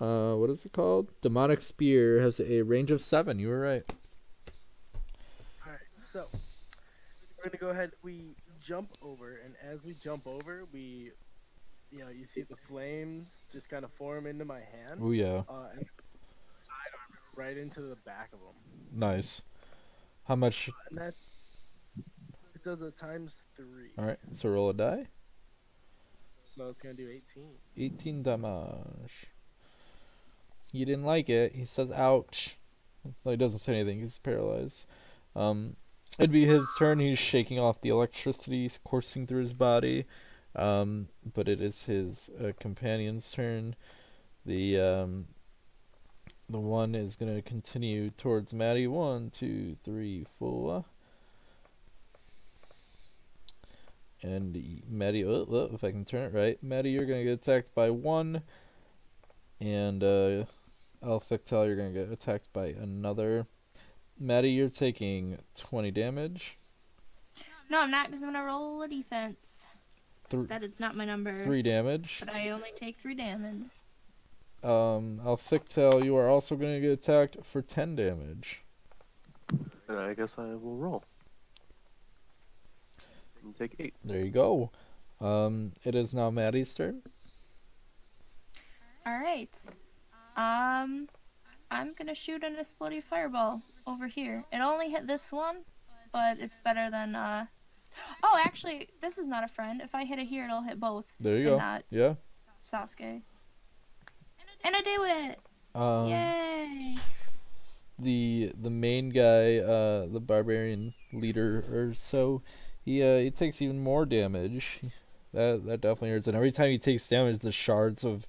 Uh, 0.00 0.34
what 0.34 0.50
is 0.50 0.64
it 0.66 0.72
called? 0.72 1.08
Demonic 1.20 1.60
spear 1.62 2.20
has 2.20 2.40
a 2.40 2.62
range 2.62 2.90
of 2.90 3.00
seven. 3.00 3.38
You 3.38 3.48
were 3.48 3.60
right. 3.60 3.84
Alright, 5.64 5.80
so 5.96 6.24
we're 7.38 7.50
gonna 7.50 7.60
go 7.60 7.68
ahead. 7.70 7.92
We 8.02 8.34
jump 8.60 8.88
over, 9.02 9.40
and 9.44 9.54
as 9.62 9.84
we 9.84 9.92
jump 10.02 10.26
over, 10.26 10.64
we, 10.72 11.10
you 11.92 12.00
know, 12.00 12.08
you 12.08 12.24
see 12.24 12.42
the 12.42 12.56
flames 12.56 13.46
just 13.52 13.68
kind 13.68 13.84
of 13.84 13.92
form 13.92 14.26
into 14.26 14.44
my 14.44 14.58
hand, 14.60 15.00
Oh 15.00 15.12
yeah, 15.12 15.42
uh, 15.48 15.68
and 15.76 15.86
sidearm 16.54 17.10
right 17.36 17.56
into 17.56 17.80
the 17.82 17.96
back 18.04 18.30
of 18.32 18.40
them, 18.40 18.98
nice. 18.98 19.42
How 20.26 20.34
much? 20.36 20.70
and 20.90 20.98
that's 20.98 21.92
it 22.54 22.64
does 22.64 22.80
a 22.82 22.90
times 22.90 23.44
three, 23.56 23.90
All 23.98 24.06
right, 24.06 24.18
so 24.32 24.48
roll 24.48 24.70
a 24.70 24.74
die. 24.74 25.06
so 26.42 26.66
it's 26.68 26.82
gonna 26.82 26.94
do 26.96 27.06
eighteen. 27.08 27.50
18 27.76 28.22
damage. 28.22 29.26
He 30.72 30.84
didn't 30.84 31.04
like 31.04 31.28
it. 31.28 31.52
He 31.54 31.64
says, 31.64 31.92
ouch. 31.92 32.56
He 33.24 33.36
doesn't 33.36 33.58
say 33.58 33.74
anything. 33.74 34.00
He's 34.00 34.18
paralyzed. 34.18 34.86
Um, 35.36 35.76
it'd 36.18 36.32
be 36.32 36.46
his 36.46 36.66
turn. 36.78 36.98
He's 36.98 37.18
shaking 37.18 37.58
off 37.58 37.80
the 37.80 37.90
electricity 37.90 38.68
coursing 38.84 39.26
through 39.26 39.40
his 39.40 39.52
body. 39.52 40.06
Um, 40.56 41.08
but 41.34 41.48
it 41.48 41.60
is 41.60 41.84
his 41.84 42.30
uh, 42.40 42.52
companion's 42.58 43.30
turn. 43.32 43.74
The 44.46 44.80
um, 44.80 45.26
the 46.48 46.60
one 46.60 46.94
is 46.94 47.16
gonna 47.16 47.42
continue 47.42 48.10
towards 48.10 48.54
Maddie. 48.54 48.86
One, 48.86 49.30
two, 49.30 49.76
three, 49.82 50.26
four. 50.38 50.84
And 54.22 54.82
Maddie, 54.88 55.24
oh, 55.24 55.46
oh, 55.50 55.70
if 55.74 55.84
I 55.84 55.90
can 55.90 56.04
turn 56.04 56.24
it 56.24 56.34
right, 56.34 56.62
Maddie, 56.62 56.90
you're 56.90 57.04
gonna 57.04 57.24
get 57.24 57.32
attacked 57.32 57.74
by 57.74 57.90
one, 57.90 58.42
and 59.60 60.02
uh, 60.02 60.44
El 61.02 61.20
Thicktail, 61.20 61.66
you're 61.66 61.76
gonna 61.76 61.90
get 61.90 62.10
attacked 62.10 62.52
by 62.52 62.66
another. 62.68 63.46
Maddie, 64.18 64.50
you're 64.50 64.68
taking 64.68 65.38
20 65.56 65.90
damage. 65.90 66.56
No, 67.70 67.80
I'm 67.80 67.90
not 67.90 68.06
because 68.06 68.22
I'm 68.22 68.32
gonna 68.32 68.44
roll 68.44 68.82
a 68.82 68.88
defense. 68.88 69.66
Th- 70.30 70.46
That 70.48 70.62
is 70.62 70.78
not 70.78 70.94
my 70.96 71.04
number. 71.04 71.42
three 71.44 71.62
damage. 71.62 72.20
But 72.24 72.34
I 72.34 72.50
only 72.50 72.70
take 72.76 72.96
three 72.98 73.14
damage. 73.14 73.64
Um, 74.62 75.20
El 75.24 75.36
Thicktail, 75.36 76.04
you 76.04 76.16
are 76.16 76.28
also 76.28 76.56
gonna 76.56 76.80
get 76.80 76.90
attacked 76.92 77.36
for 77.44 77.60
10 77.62 77.96
damage. 77.96 78.62
And 79.88 79.98
I 79.98 80.14
guess 80.14 80.38
I 80.38 80.44
will 80.54 80.76
roll. 80.76 81.02
And 83.44 83.54
take 83.54 83.74
eight. 83.78 83.94
There 84.04 84.20
you 84.24 84.30
go. 84.30 84.70
Um, 85.20 85.72
it 85.84 85.94
is 85.94 86.14
now 86.14 86.30
Maddie's 86.30 86.72
turn. 86.74 87.02
All 89.06 89.18
right. 89.18 89.54
Um, 90.36 91.08
I'm 91.70 91.92
gonna 91.94 92.14
shoot 92.14 92.42
an 92.42 92.56
exploding 92.56 93.02
fireball 93.02 93.60
over 93.86 94.06
here. 94.06 94.44
It 94.52 94.58
only 94.58 94.90
hit 94.90 95.06
this 95.06 95.30
one, 95.30 95.58
but 96.12 96.38
it's 96.38 96.58
better 96.64 96.90
than 96.90 97.14
uh. 97.14 97.46
Oh, 98.22 98.40
actually, 98.44 98.88
this 99.00 99.18
is 99.18 99.28
not 99.28 99.44
a 99.44 99.48
friend. 99.48 99.80
If 99.82 99.94
I 99.94 100.04
hit 100.04 100.18
it 100.18 100.24
here, 100.24 100.44
it'll 100.44 100.62
hit 100.62 100.80
both. 100.80 101.06
There 101.20 101.38
you 101.38 101.44
go. 101.44 101.58
Not 101.58 101.84
Yeah. 101.90 102.14
Sasuke. 102.60 103.22
And 104.64 104.74
I 104.74 104.80
do 104.80 105.04
it! 105.04 105.38
Um, 105.74 106.08
Yay! 106.08 106.96
the 107.98 108.52
the 108.60 108.70
main 108.70 109.10
guy, 109.10 109.58
uh, 109.58 110.06
the 110.06 110.20
barbarian 110.20 110.94
leader 111.12 111.64
or 111.70 111.92
so, 111.94 112.42
he 112.82 113.02
uh, 113.02 113.18
he 113.18 113.30
takes 113.30 113.60
even 113.60 113.82
more 113.82 114.06
damage. 114.06 114.80
That 115.34 115.66
that 115.66 115.80
definitely 115.80 116.10
hurts. 116.10 116.28
And 116.28 116.36
every 116.36 116.52
time 116.52 116.70
he 116.70 116.78
takes 116.78 117.08
damage, 117.08 117.40
the 117.40 117.50
shards 117.50 118.04
of 118.04 118.24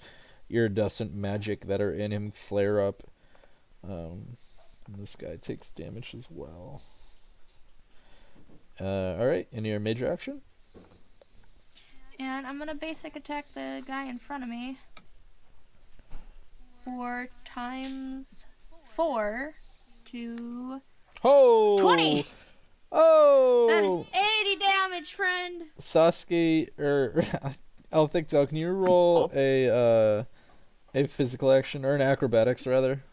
iridescent 0.49 1.13
magic 1.13 1.65
that 1.65 1.81
are 1.81 1.93
in 1.93 2.11
him 2.11 2.31
flare 2.31 2.81
up. 2.81 3.03
Um, 3.83 4.27
and 4.87 4.97
this 4.97 5.15
guy 5.15 5.37
takes 5.37 5.71
damage 5.71 6.13
as 6.15 6.29
well. 6.29 6.81
Uh, 8.79 9.15
all 9.19 9.25
right, 9.25 9.47
any 9.53 9.69
your 9.69 9.79
major 9.79 10.11
action. 10.11 10.41
And 12.19 12.45
I'm 12.45 12.57
gonna 12.57 12.75
basic 12.75 13.15
attack 13.15 13.45
the 13.53 13.83
guy 13.87 14.05
in 14.05 14.17
front 14.17 14.43
of 14.43 14.49
me. 14.49 14.77
Four 16.83 17.27
times 17.45 18.45
four 18.95 19.53
to 20.11 20.81
Oh, 21.23 21.79
20. 21.79 22.25
Oh, 22.91 24.05
is 24.13 24.21
80 24.41 24.55
damage, 24.57 25.13
friend. 25.13 25.63
Sasuke 25.81 26.69
or 26.79 27.23
El 27.91 28.07
Thicktail, 28.07 28.47
can 28.47 28.57
you 28.57 28.69
roll 28.69 29.31
a 29.33 29.69
uh, 29.69 30.23
a 30.95 31.05
physical 31.05 31.51
action 31.51 31.85
or 31.85 31.93
an 31.93 32.01
acrobatics 32.01 32.65
rather? 32.65 33.03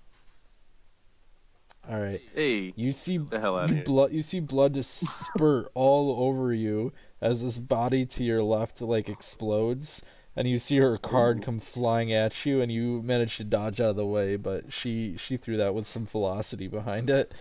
All 1.90 2.00
right. 2.00 2.20
Hey, 2.34 2.72
You 2.76 2.92
see 2.92 3.18
the 3.18 3.40
hell 3.40 3.58
out 3.58 3.64
of 3.70 3.76
here. 3.76 3.84
blood. 3.84 4.12
You 4.12 4.22
see 4.22 4.38
blood 4.40 4.74
just 4.74 4.90
spurt 5.00 5.68
all 5.74 6.24
over 6.28 6.54
you 6.54 6.92
as 7.20 7.42
this 7.42 7.58
body 7.58 8.06
to 8.06 8.22
your 8.24 8.40
left 8.40 8.80
like 8.80 9.08
explodes, 9.08 10.04
and 10.36 10.46
you 10.46 10.58
see 10.58 10.76
her 10.78 10.96
card 10.96 11.42
come 11.42 11.58
flying 11.58 12.12
at 12.12 12.46
you, 12.46 12.60
and 12.60 12.70
you 12.70 13.02
manage 13.02 13.36
to 13.38 13.44
dodge 13.44 13.80
out 13.80 13.90
of 13.90 13.96
the 13.96 14.06
way, 14.06 14.36
but 14.36 14.72
she 14.72 15.16
she 15.16 15.36
threw 15.36 15.56
that 15.56 15.74
with 15.74 15.86
some 15.88 16.06
velocity 16.06 16.68
behind 16.68 17.10
it. 17.10 17.34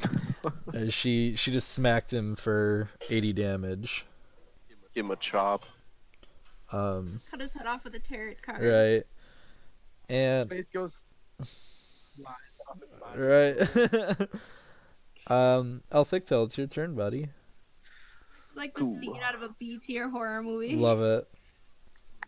As 0.72 0.94
she 0.94 1.34
she 1.34 1.50
just 1.50 1.70
smacked 1.72 2.12
him 2.12 2.36
for 2.36 2.88
80 3.10 3.32
damage. 3.32 4.06
Give 4.94 5.04
him 5.06 5.10
a 5.10 5.16
chop. 5.16 5.64
Um, 6.72 7.20
Cut 7.30 7.40
his 7.40 7.54
head 7.54 7.66
off 7.66 7.84
with 7.84 7.94
a 7.94 8.00
tarot 8.00 8.34
card. 8.44 8.62
right. 8.62 9.02
And 10.08 10.48
Space 10.48 10.70
goes. 10.70 11.04
flies 11.38 12.60
off 12.68 12.78
his 12.80 12.90
body. 13.00 14.28
right. 15.28 15.36
um, 15.56 15.82
El 15.92 16.04
Thicktail, 16.04 16.46
it's 16.46 16.58
your 16.58 16.66
turn, 16.66 16.94
buddy. 16.94 17.28
It's 18.48 18.56
like 18.56 18.74
the 18.74 18.80
Cool. 18.82 18.98
scene 18.98 19.16
out 19.22 19.34
of 19.34 19.42
a 19.42 19.54
B 19.58 19.78
tier 19.78 20.08
horror 20.08 20.42
movie. 20.42 20.76
Love 20.76 21.00
it. 21.00 21.28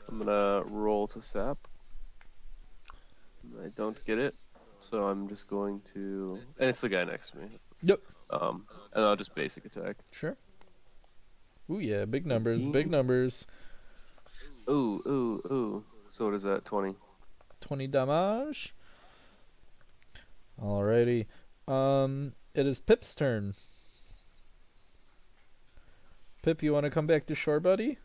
I'm 0.09 0.18
gonna 0.18 0.62
roll 0.66 1.07
to 1.09 1.20
sap. 1.20 1.59
I 3.62 3.68
don't 3.76 3.99
get 4.07 4.18
it, 4.18 4.34
so 4.80 5.05
I'm 5.05 5.28
just 5.28 5.49
going 5.49 5.80
to, 5.95 6.39
and 6.59 6.68
it's 6.68 6.80
the 6.80 6.89
guy 6.89 7.05
next 7.05 7.30
to 7.30 7.39
me. 7.39 7.49
Yep. 7.82 8.01
Um, 8.30 8.66
and 8.93 9.05
I'll 9.05 9.16
just 9.16 9.34
basic 9.34 9.64
attack. 9.64 9.97
Sure. 10.12 10.37
Ooh 11.70 11.78
yeah, 11.78 12.05
big 12.05 12.26
numbers, 12.26 12.66
big 12.68 12.91
numbers. 12.91 13.47
Ooh, 14.69 15.01
ooh, 15.07 15.41
ooh. 15.51 15.85
So 16.11 16.25
what 16.27 16.35
is 16.35 16.43
that? 16.43 16.64
Twenty. 16.64 16.95
20 17.61 17.87
damage. 17.89 18.75
Alrighty. 20.62 21.27
Um, 21.67 22.33
it 22.55 22.67
is 22.67 22.81
Pip's 22.81 23.14
turn. 23.14 23.53
Pip, 26.43 26.62
you 26.62 26.73
want 26.73 26.85
to 26.85 26.91
come 26.91 27.07
back 27.07 27.27
to 27.27 27.35
shore, 27.35 27.61
buddy? 27.61 27.99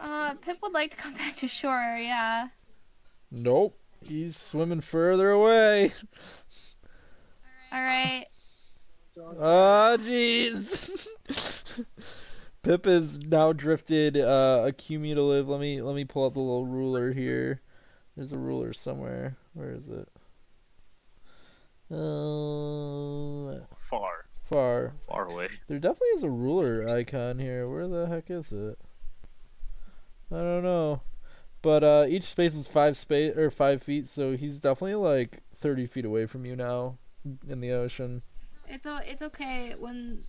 Uh, 0.00 0.34
Pip 0.34 0.58
would 0.62 0.72
like 0.72 0.92
to 0.92 0.96
come 0.96 1.14
back 1.18 1.36
to 1.38 1.48
shore, 1.48 1.98
yeah. 2.00 2.48
Nope. 3.30 3.76
He's 4.02 4.36
swimming 4.36 4.80
further 4.80 5.30
away. 5.30 5.90
Alright. 7.72 8.26
Ah, 9.38 9.96
jeez. 9.98 11.08
Pip 12.62 12.86
is 12.86 13.18
now 13.18 13.52
drifted 13.52 14.18
uh, 14.18 14.64
a 14.66 14.72
cumulative. 14.72 15.48
Let 15.48 15.60
me 15.60 15.80
let 15.80 15.94
me 15.94 16.04
pull 16.04 16.26
out 16.26 16.34
the 16.34 16.40
little 16.40 16.66
ruler 16.66 17.12
here. 17.12 17.62
There's 18.16 18.32
a 18.32 18.38
ruler 18.38 18.72
somewhere. 18.72 19.36
Where 19.54 19.70
is 19.70 19.88
it? 19.88 20.08
Uh, 21.90 23.64
Far, 23.74 24.26
far. 24.30 24.92
far 25.08 25.24
away. 25.32 25.48
There 25.66 25.78
definitely 25.78 26.08
is 26.08 26.22
a 26.22 26.30
ruler 26.30 26.88
icon 26.88 27.38
here. 27.38 27.66
Where 27.66 27.88
the 27.88 28.06
heck 28.06 28.30
is 28.30 28.52
it? 28.52 28.78
I 30.30 30.36
don't 30.36 30.62
know. 30.62 31.00
But 31.62 31.82
uh, 31.82 32.06
each 32.08 32.22
space 32.22 32.54
is 32.54 32.68
five 32.68 32.96
space 32.96 33.36
or 33.36 33.50
five 33.50 33.82
feet, 33.82 34.06
so 34.06 34.36
he's 34.36 34.60
definitely 34.60 34.94
like 34.94 35.42
thirty 35.54 35.86
feet 35.86 36.04
away 36.04 36.26
from 36.26 36.44
you 36.46 36.54
now 36.56 36.98
in 37.48 37.60
the 37.60 37.72
ocean. 37.72 38.22
It's, 38.68 38.86
o- 38.86 39.00
it's 39.04 39.22
okay. 39.22 39.74
When 39.78 40.22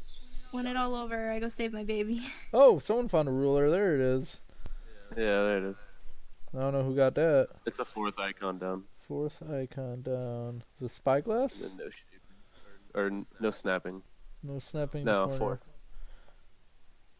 when 0.53 0.67
it 0.67 0.75
all 0.77 0.95
over, 0.95 1.31
I 1.31 1.39
go 1.39 1.49
save 1.49 1.73
my 1.73 1.83
baby. 1.83 2.25
Oh, 2.53 2.79
someone 2.79 3.07
found 3.07 3.27
a 3.27 3.31
ruler. 3.31 3.69
There 3.69 3.95
it 3.95 4.01
is. 4.01 4.41
Yeah, 5.17 5.43
there 5.43 5.57
it 5.57 5.63
is. 5.63 5.85
I 6.53 6.59
don't 6.59 6.73
know 6.73 6.83
who 6.83 6.95
got 6.95 7.15
that. 7.15 7.47
It's 7.65 7.77
the 7.77 7.85
fourth 7.85 8.19
icon 8.19 8.57
down. 8.59 8.83
Fourth 8.99 9.41
icon 9.49 10.01
down. 10.01 10.63
The 10.79 10.89
spyglass? 10.89 11.63
And 11.63 11.77
no 11.77 11.85
shaping. 11.85 12.19
Or, 12.93 13.05
or 13.05 13.23
no 13.39 13.51
snapping. 13.51 14.01
No 14.43 14.59
snapping. 14.59 15.05
No, 15.05 15.27
corner. 15.27 15.37
four. 15.37 15.59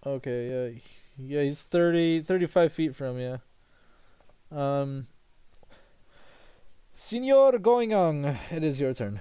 Okay, 0.06 0.72
yeah. 0.74 0.80
Yeah, 1.18 1.44
he's 1.44 1.64
30, 1.64 2.22
35 2.22 2.74
feet 2.74 2.96
from 2.96 3.20
you. 3.20 3.40
Um, 4.52 5.06
Senor 6.94 7.58
Gong 7.60 7.94
Ong, 7.94 8.26
it 8.52 8.64
is 8.64 8.82
your 8.82 8.94
turn. 8.94 9.20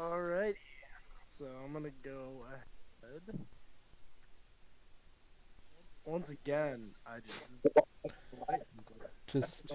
Alright. 0.00 0.54
So 1.28 1.46
I'm 1.64 1.72
gonna 1.72 1.90
go 2.02 2.46
ahead. 2.48 3.46
Once 6.04 6.30
again, 6.30 6.90
I 7.06 7.18
just. 7.26 7.66
Just 9.26 9.72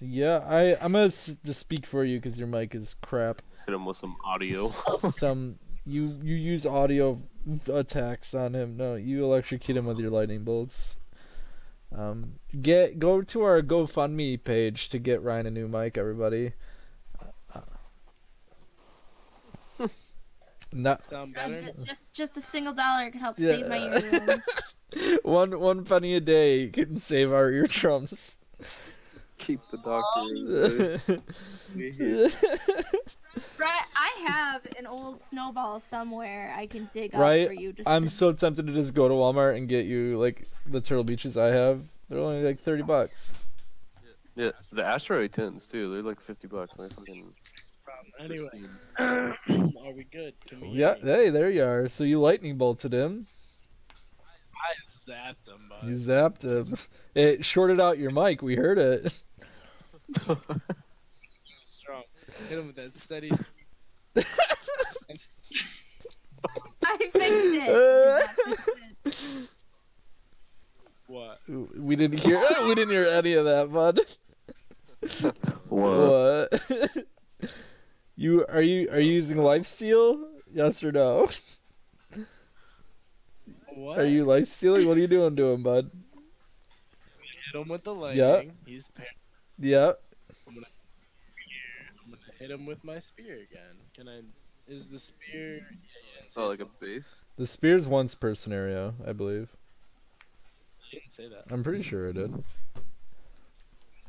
yeah, 0.00 0.38
I 0.48 0.76
I'm 0.76 0.92
gonna 0.92 1.06
s- 1.06 1.36
just 1.44 1.60
speak 1.60 1.84
for 1.84 2.04
you 2.04 2.18
because 2.18 2.38
your 2.38 2.46
mic 2.48 2.74
is 2.74 2.94
crap. 2.94 3.42
Hit 3.66 3.74
him 3.74 3.84
with 3.84 3.96
some 3.96 4.16
audio. 4.24 4.68
Some 5.16 5.58
you 5.84 6.16
you 6.22 6.36
use 6.36 6.64
audio 6.64 7.18
attacks 7.70 8.32
on 8.34 8.54
him. 8.54 8.76
No, 8.76 8.94
you 8.94 9.24
electrocute 9.24 9.76
him 9.76 9.86
with 9.86 9.98
your 9.98 10.10
lightning 10.10 10.44
bolts. 10.44 11.00
Um, 11.94 12.34
get 12.62 12.98
go 12.98 13.20
to 13.22 13.42
our 13.42 13.60
GoFundMe 13.60 14.42
page 14.42 14.88
to 14.90 14.98
get 14.98 15.22
Ryan 15.22 15.46
a 15.46 15.50
new 15.50 15.68
mic, 15.68 15.98
everybody. 15.98 16.52
Not 20.72 21.04
Sound 21.04 21.36
Uh, 21.38 21.48
d- 21.48 21.70
just 21.84 22.12
just 22.12 22.36
a 22.36 22.40
single 22.40 22.74
dollar 22.74 23.10
can 23.10 23.20
help 23.20 23.38
Yeah. 23.38 23.52
save 23.56 23.68
my 23.68 23.78
earrings. 23.78 24.44
one 25.22 25.58
one 25.58 25.84
penny 25.84 26.14
a 26.16 26.20
day 26.20 26.68
can 26.68 26.98
save 26.98 27.32
our 27.32 27.50
eardrums. 27.50 28.38
Keep 29.38 29.60
the 29.70 29.78
doctor. 29.78 30.98
right, 33.58 33.82
I 33.96 34.10
have 34.26 34.66
an 34.78 34.86
old 34.86 35.20
snowball 35.20 35.80
somewhere 35.80 36.52
I 36.56 36.66
can 36.66 36.88
dig 36.92 37.14
Right, 37.14 37.42
up 37.42 37.48
for 37.48 37.54
you. 37.54 37.72
Just 37.72 37.88
I'm 37.88 38.04
to... 38.04 38.08
so 38.10 38.32
tempted 38.32 38.66
to 38.66 38.72
just 38.72 38.94
go 38.94 39.08
to 39.08 39.14
Walmart 39.14 39.56
and 39.56 39.68
get 39.68 39.86
you 39.86 40.18
like 40.18 40.46
the 40.66 40.80
turtle 40.80 41.04
beaches 41.04 41.36
I 41.36 41.48
have. 41.48 41.84
They're 42.08 42.18
only 42.18 42.42
like 42.42 42.58
thirty 42.58 42.82
bucks. 42.82 43.34
yeah, 44.34 44.50
the 44.72 44.84
asteroid 44.84 45.32
tins 45.32 45.68
too. 45.68 45.92
They're 45.94 46.02
like 46.02 46.20
fifty 46.20 46.48
bucks. 46.48 46.72
and 46.72 46.80
They're 46.90 46.96
fucking 46.96 47.32
Anyway, 48.18 48.62
are 48.98 49.34
we 49.94 50.04
good? 50.10 50.34
Can 50.46 50.60
we 50.60 50.68
Yeah, 50.78 50.94
me? 50.94 51.00
hey, 51.10 51.30
there 51.30 51.50
you 51.50 51.62
are. 51.64 51.88
So 51.88 52.04
you 52.04 52.20
lightning 52.20 52.56
bolted 52.58 52.92
him. 52.92 53.26
I 54.54 54.74
zapped 54.86 55.44
them, 55.44 55.70
You 55.84 55.94
zapped 55.94 56.44
him. 56.44 56.64
It 57.14 57.44
shorted 57.44 57.80
out 57.80 57.98
your 57.98 58.10
mic. 58.10 58.42
We 58.42 58.56
heard 58.56 58.78
it. 58.78 59.22
he 60.26 60.34
strong. 61.62 62.02
Hit 62.48 62.58
him 62.58 62.66
with 62.66 62.76
that 62.76 62.96
steady. 62.96 63.30
I 64.16 64.22
fixed 66.96 67.14
it. 67.14 67.68
I 67.72 68.26
fixed 69.04 69.34
it. 69.34 69.48
What? 71.06 71.38
We 71.48 71.96
didn't 71.96 72.20
hear. 72.20 72.38
We 72.66 72.74
didn't 72.74 72.90
hear 72.90 73.06
any 73.06 73.32
of 73.34 73.44
that, 73.46 73.72
bud. 73.72 74.00
What? 75.68 75.70
What? 75.70 76.50
You 78.18 78.44
are 78.48 78.60
you 78.60 78.88
are 78.90 78.98
you 79.00 79.12
using 79.12 79.40
life 79.40 79.64
steal? 79.64 80.28
Yes 80.52 80.82
or 80.82 80.90
no? 80.92 81.26
What? 83.74 83.98
Are 84.00 84.04
you 84.06 84.24
life 84.24 84.46
stealing? 84.46 84.88
What 84.88 84.96
are 84.96 85.00
you 85.00 85.06
doing 85.06 85.36
to 85.36 85.52
him, 85.52 85.62
bud? 85.62 85.88
hit 87.52 87.60
him 87.62 87.68
with 87.68 87.84
the 87.84 87.94
lightning? 87.94 88.18
Yeah. 88.26 88.42
He's 88.66 88.88
par- 88.88 89.06
Yeah. 89.58 89.92
I'm 90.48 90.54
gonna 90.54 90.66
hit 92.40 92.50
him 92.50 92.66
with 92.66 92.82
my 92.82 92.98
spear 92.98 93.34
again. 93.50 93.76
Can 93.94 94.08
I? 94.08 94.20
Is 94.66 94.86
the 94.88 94.98
spear? 94.98 95.56
Yeah, 95.58 95.60
yeah. 95.60 96.26
It 96.26 96.34
Oh, 96.36 96.48
like 96.48 96.60
a 96.60 96.66
base. 96.80 97.24
The 97.36 97.46
spear's 97.46 97.86
once 97.86 98.14
per 98.16 98.34
scenario, 98.34 98.94
I 99.06 99.12
believe. 99.12 99.48
didn't 100.90 101.12
say 101.12 101.28
that. 101.28 101.44
I'm 101.52 101.62
pretty 101.62 101.82
sure 101.82 102.08
it 102.08 102.14
did. 102.14 102.32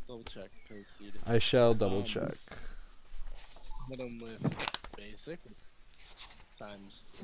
Double 0.07 0.23
check. 0.23 0.49
I 1.27 1.37
shall 1.37 1.73
double 1.75 1.99
Um, 1.99 2.03
check. 2.05 2.33
Hit 3.89 3.99
him 3.99 4.19
with 4.19 4.93
basic. 4.95 5.39
times. 6.57 7.23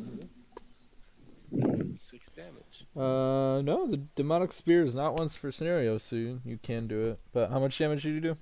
Six 1.94 2.32
damage. 2.32 2.86
Uh, 2.96 3.62
no, 3.62 3.88
the 3.88 3.98
demonic 4.16 4.52
spear 4.52 4.82
is 4.82 4.96
not 4.96 5.16
once 5.16 5.38
for 5.38 5.52
scenario, 5.52 5.98
so 5.98 6.16
you, 6.16 6.42
you 6.44 6.58
can 6.62 6.88
do 6.88 7.10
it. 7.10 7.20
But 7.34 7.52
how 7.52 7.60
much 7.60 7.78
damage 7.78 8.04
did 8.04 8.16
you 8.16 8.20
do? 8.22 8.36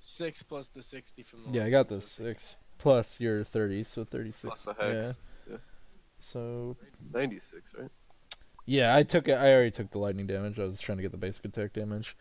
Six 0.00 0.42
plus 0.42 0.68
the 0.68 0.82
sixty 0.82 1.22
from 1.22 1.44
the. 1.44 1.50
Yeah, 1.50 1.60
I 1.60 1.64
lightning, 1.64 1.72
got 1.72 1.88
so 1.88 1.94
this. 1.94 2.04
60. 2.06 2.30
Six 2.30 2.56
plus 2.78 3.20
your 3.20 3.44
thirty, 3.44 3.84
so 3.84 4.04
thirty-six. 4.04 4.42
Plus 4.42 4.64
the 4.64 4.74
hex. 4.74 5.18
Yeah. 5.46 5.52
Yeah. 5.52 5.58
So 6.18 6.76
96, 7.12 7.74
right? 7.78 7.90
yeah, 8.66 8.94
I 8.94 9.02
took 9.02 9.28
it. 9.28 9.32
I 9.34 9.52
already 9.54 9.70
took 9.70 9.90
the 9.90 9.98
lightning 9.98 10.26
damage. 10.26 10.58
I 10.58 10.64
was 10.64 10.80
trying 10.80 10.98
to 10.98 11.02
get 11.02 11.12
the 11.12 11.18
basic 11.18 11.44
attack 11.44 11.72
damage. 11.72 12.16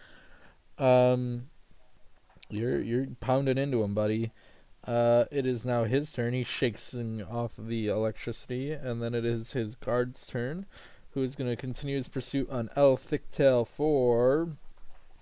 Um, 0.77 1.49
you're 2.49 2.81
you're 2.81 3.07
pounding 3.19 3.57
into 3.57 3.83
him, 3.83 3.93
buddy. 3.93 4.31
Uh, 4.85 5.25
it 5.31 5.45
is 5.45 5.65
now 5.65 5.83
his 5.83 6.11
turn. 6.13 6.33
He 6.33 6.43
shakes 6.43 6.95
off 7.29 7.53
the 7.57 7.87
electricity, 7.87 8.71
and 8.71 9.01
then 9.01 9.13
it 9.13 9.25
is 9.25 9.51
his 9.51 9.75
guard's 9.75 10.25
turn, 10.25 10.65
who 11.11 11.21
is 11.21 11.35
going 11.35 11.49
to 11.49 11.55
continue 11.55 11.97
his 11.97 12.07
pursuit 12.07 12.49
on 12.49 12.69
El 12.75 12.95
Thicktail 12.95 13.67
for, 13.67 14.49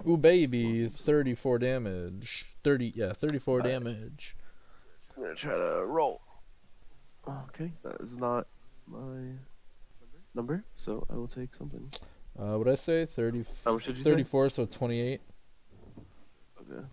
ooh 0.08 0.18
baby, 0.18 0.88
34 0.88 1.60
damage. 1.60 2.46
30, 2.64 2.94
yeah, 2.96 3.14
34 3.14 3.54
Alright. 3.56 3.72
damage. 3.72 4.38
I'm 5.16 5.24
gonna 5.24 5.36
try 5.36 5.56
to 5.56 5.84
roll. 5.86 6.22
Okay, 7.28 7.72
that 7.84 8.00
is 8.00 8.16
not 8.16 8.48
my 8.86 9.32
number, 10.36 10.64
so 10.76 11.06
I 11.10 11.16
will 11.16 11.28
take 11.28 11.54
something. 11.54 11.90
Uh, 12.40 12.58
what 12.58 12.68
I 12.68 12.76
say? 12.76 13.06
30, 13.06 13.44
How 13.66 13.74
much 13.74 13.86
did 13.86 13.98
you 13.98 14.04
say? 14.04 14.12
34, 14.12 14.50
so 14.50 14.66
28. 14.66 15.20
Okay. 16.70 16.86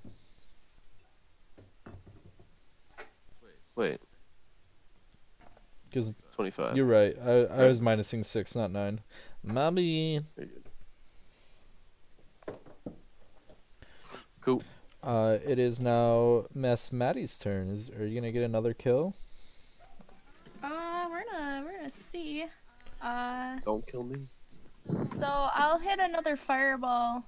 Wait, 3.76 3.98
Because 5.88 6.12
25. 6.32 6.76
you're 6.76 6.86
right. 6.86 7.16
I, 7.20 7.30
I 7.30 7.32
Okay. 7.32 7.66
was 7.68 7.80
minusing 7.80 8.24
6, 8.24 8.54
not 8.54 8.70
9. 8.70 9.00
Mommy. 9.42 10.20
Cool. 14.40 14.62
Uh, 15.02 15.38
it 15.44 15.58
is 15.58 15.80
now 15.80 16.44
Miss 16.54 16.92
Maddie's 16.92 17.36
turn. 17.38 17.68
Is, 17.68 17.90
are 17.90 18.06
you 18.06 18.12
going 18.20 18.22
to 18.22 18.32
get 18.32 18.44
another 18.44 18.74
kill? 18.74 19.14
Uh, 20.62 21.06
we're 21.10 21.24
gonna 21.30 21.62
we're 21.66 21.76
gonna 21.76 21.90
see. 21.90 22.46
Uh, 23.02 23.58
Don't 23.64 23.86
kill 23.86 24.04
me. 24.04 24.16
so 25.04 25.26
I'll 25.26 25.78
hit 25.78 25.98
another 25.98 26.36
fireball. 26.36 27.22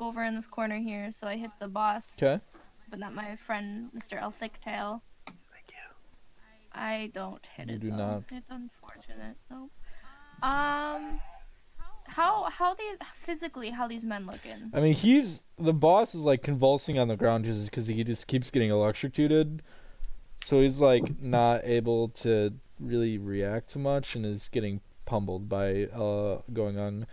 Go 0.00 0.06
over 0.08 0.24
in 0.24 0.34
this 0.34 0.46
corner 0.46 0.76
here, 0.78 1.12
so 1.12 1.26
I 1.26 1.36
hit 1.36 1.50
the 1.60 1.68
boss, 1.68 2.16
Okay. 2.20 2.42
but 2.88 2.98
not 2.98 3.12
my 3.14 3.36
friend 3.36 3.90
Mr. 3.94 4.18
El 4.18 4.32
Thicktail. 4.32 5.02
Thank 5.26 5.68
you. 5.68 5.94
I 6.72 7.10
don't 7.12 7.44
hit 7.54 7.68
You 7.68 7.74
it. 7.74 7.80
do 7.80 7.90
though. 7.90 7.96
not. 7.96 8.22
It's 8.32 8.48
unfortunate. 8.48 9.36
Nope. 9.50 9.70
Um, 10.42 11.20
how 12.06 12.44
how 12.44 12.72
these 12.74 12.96
physically 13.14 13.68
how 13.68 13.86
these 13.86 14.02
men 14.06 14.24
looking? 14.24 14.70
I 14.72 14.80
mean, 14.80 14.94
he's 14.94 15.42
the 15.58 15.74
boss 15.74 16.14
is 16.14 16.24
like 16.24 16.42
convulsing 16.42 16.98
on 16.98 17.08
the 17.08 17.16
ground 17.16 17.44
just 17.44 17.70
because 17.70 17.86
he 17.86 18.02
just 18.02 18.26
keeps 18.26 18.50
getting 18.50 18.70
electrocuted. 18.70 19.60
So 20.42 20.62
he's 20.62 20.80
like 20.80 21.20
not 21.20 21.60
able 21.64 22.08
to 22.24 22.54
really 22.78 23.18
react 23.18 23.68
to 23.72 23.78
much 23.78 24.16
and 24.16 24.24
is 24.24 24.48
getting 24.48 24.80
pummeled 25.04 25.46
by 25.50 25.84
uh 25.92 26.40
Gong 26.54 26.78
Ong. 26.78 27.06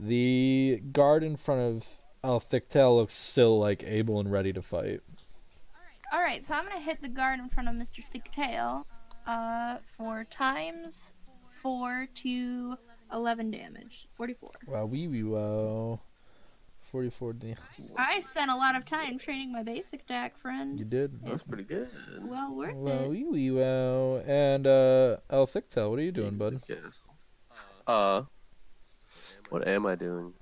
The 0.00 0.82
guard 0.90 1.22
in 1.22 1.36
front 1.36 1.60
of 1.76 2.03
El 2.24 2.40
Thicktail 2.40 2.96
looks 2.96 3.14
still 3.14 3.58
like 3.60 3.84
able 3.84 4.18
and 4.18 4.32
ready 4.32 4.52
to 4.52 4.62
fight. 4.62 5.00
All 6.12 6.20
right, 6.20 6.42
so 6.42 6.54
I'm 6.54 6.64
gonna 6.64 6.80
hit 6.80 7.02
the 7.02 7.08
guard 7.08 7.38
in 7.38 7.48
front 7.50 7.68
of 7.68 7.74
Mr. 7.74 8.02
Thicktail, 8.02 8.86
uh, 9.26 9.76
for 9.96 10.24
times 10.24 11.12
four 11.50 12.08
to 12.22 12.78
eleven 13.12 13.50
damage, 13.50 14.08
forty-four. 14.16 14.50
Wow, 14.66 14.86
wee 14.86 15.06
wee 15.06 15.22
wow. 15.22 16.00
44 16.92 17.32
damage. 17.32 17.58
I 17.98 18.20
spent 18.20 18.52
a 18.52 18.54
lot 18.54 18.76
of 18.76 18.84
time 18.84 19.18
training 19.18 19.50
my 19.50 19.64
basic 19.64 20.02
attack, 20.02 20.38
friend. 20.38 20.78
You 20.78 20.84
did. 20.84 21.24
That's 21.26 21.42
pretty 21.42 21.64
good. 21.64 21.88
Well 22.22 22.54
worth 22.54 22.74
Wow, 22.76 22.92
it. 22.92 23.08
wee 23.10 23.24
wee 23.24 23.50
wow. 23.50 24.18
And 24.24 24.64
uh, 24.66 25.16
El 25.28 25.46
Thicktail, 25.48 25.90
what 25.90 25.98
are 25.98 26.02
you 26.02 26.12
doing, 26.12 26.36
bud? 26.36 26.60
Yes. 26.68 27.00
Uh, 27.84 28.22
what 29.48 29.66
am 29.66 29.86
I 29.86 29.96
doing? 29.96 30.34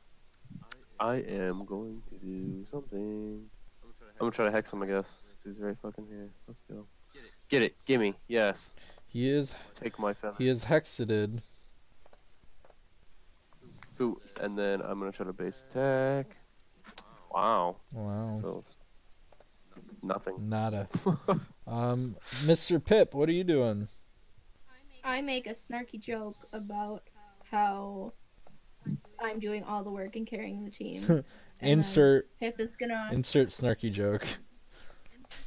I 1.03 1.17
am 1.17 1.65
going 1.65 2.01
to 2.11 2.15
do 2.25 2.65
something. 2.65 3.45
I'm 3.83 4.19
gonna 4.21 4.31
try 4.31 4.45
to 4.45 4.53
hex 4.53 4.73
him, 4.73 4.85
I 4.85 4.87
guess. 4.87 5.33
since 5.37 5.57
He's 5.57 5.65
right 5.65 5.77
fucking 5.83 6.07
here. 6.09 6.31
Let's 6.47 6.63
go. 6.71 6.87
Get 7.13 7.23
it. 7.25 7.31
Get 7.49 7.63
it. 7.63 7.75
Gimme. 7.87 8.15
Yes. 8.29 8.73
He 9.09 9.29
is 9.29 9.57
Take 9.75 9.99
my 9.99 10.15
feather. 10.15 10.37
he 10.39 10.47
is 10.47 10.65
hexated. 10.65 11.45
Ooh, 14.01 14.17
and 14.41 14.57
then 14.57 14.81
I'm 14.81 15.01
gonna 15.01 15.11
try 15.11 15.27
to 15.27 15.33
base 15.33 15.65
attack. 15.69 16.37
Wow. 17.35 17.79
Wow. 17.93 18.39
So 18.41 18.65
nothing. 20.05 20.37
Nada. 20.41 20.89
um, 21.67 22.15
Mr. 22.45 22.85
Pip, 22.85 23.13
what 23.13 23.29
are 23.29 23.33
you 23.33 23.45
doing? 23.45 23.89
I 25.03 25.21
make 25.21 25.49
a 25.49 25.51
snarky 25.51 26.01
joke 26.01 26.37
about 26.53 27.03
how 27.51 28.13
I'm 29.23 29.39
doing 29.39 29.64
all 29.64 29.83
the 29.85 29.91
work 29.91 30.16
and 30.16 30.27
carrying 30.27 30.64
the 30.64 30.70
team. 30.70 31.25
Insert 31.61 32.29
Pip 32.41 32.59
is 32.59 32.75
gonna 32.77 33.09
insert 33.12 33.49
snarky 33.51 33.93
joke. 33.93 34.27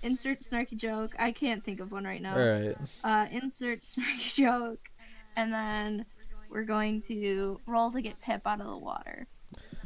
insert 0.04 0.40
snarky 0.40 0.78
joke. 0.78 1.14
I 1.20 1.32
can't 1.32 1.64
think 1.64 1.80
of 1.82 1.92
one 1.92 2.06
right 2.06 2.22
now. 2.22 2.38
All 2.38 2.50
right. 2.50 2.76
uh, 3.04 3.26
insert 3.32 3.82
snarky 3.84 4.34
joke, 4.36 4.80
and 5.36 5.52
then 5.52 6.06
we're 6.50 6.64
going 6.64 7.02
to 7.04 7.60
roll 7.68 7.92
to 7.92 8.02
get 8.02 8.20
Pip 8.22 8.42
out 8.46 8.62
of 8.62 8.68
the 8.68 8.78
water. 8.78 9.28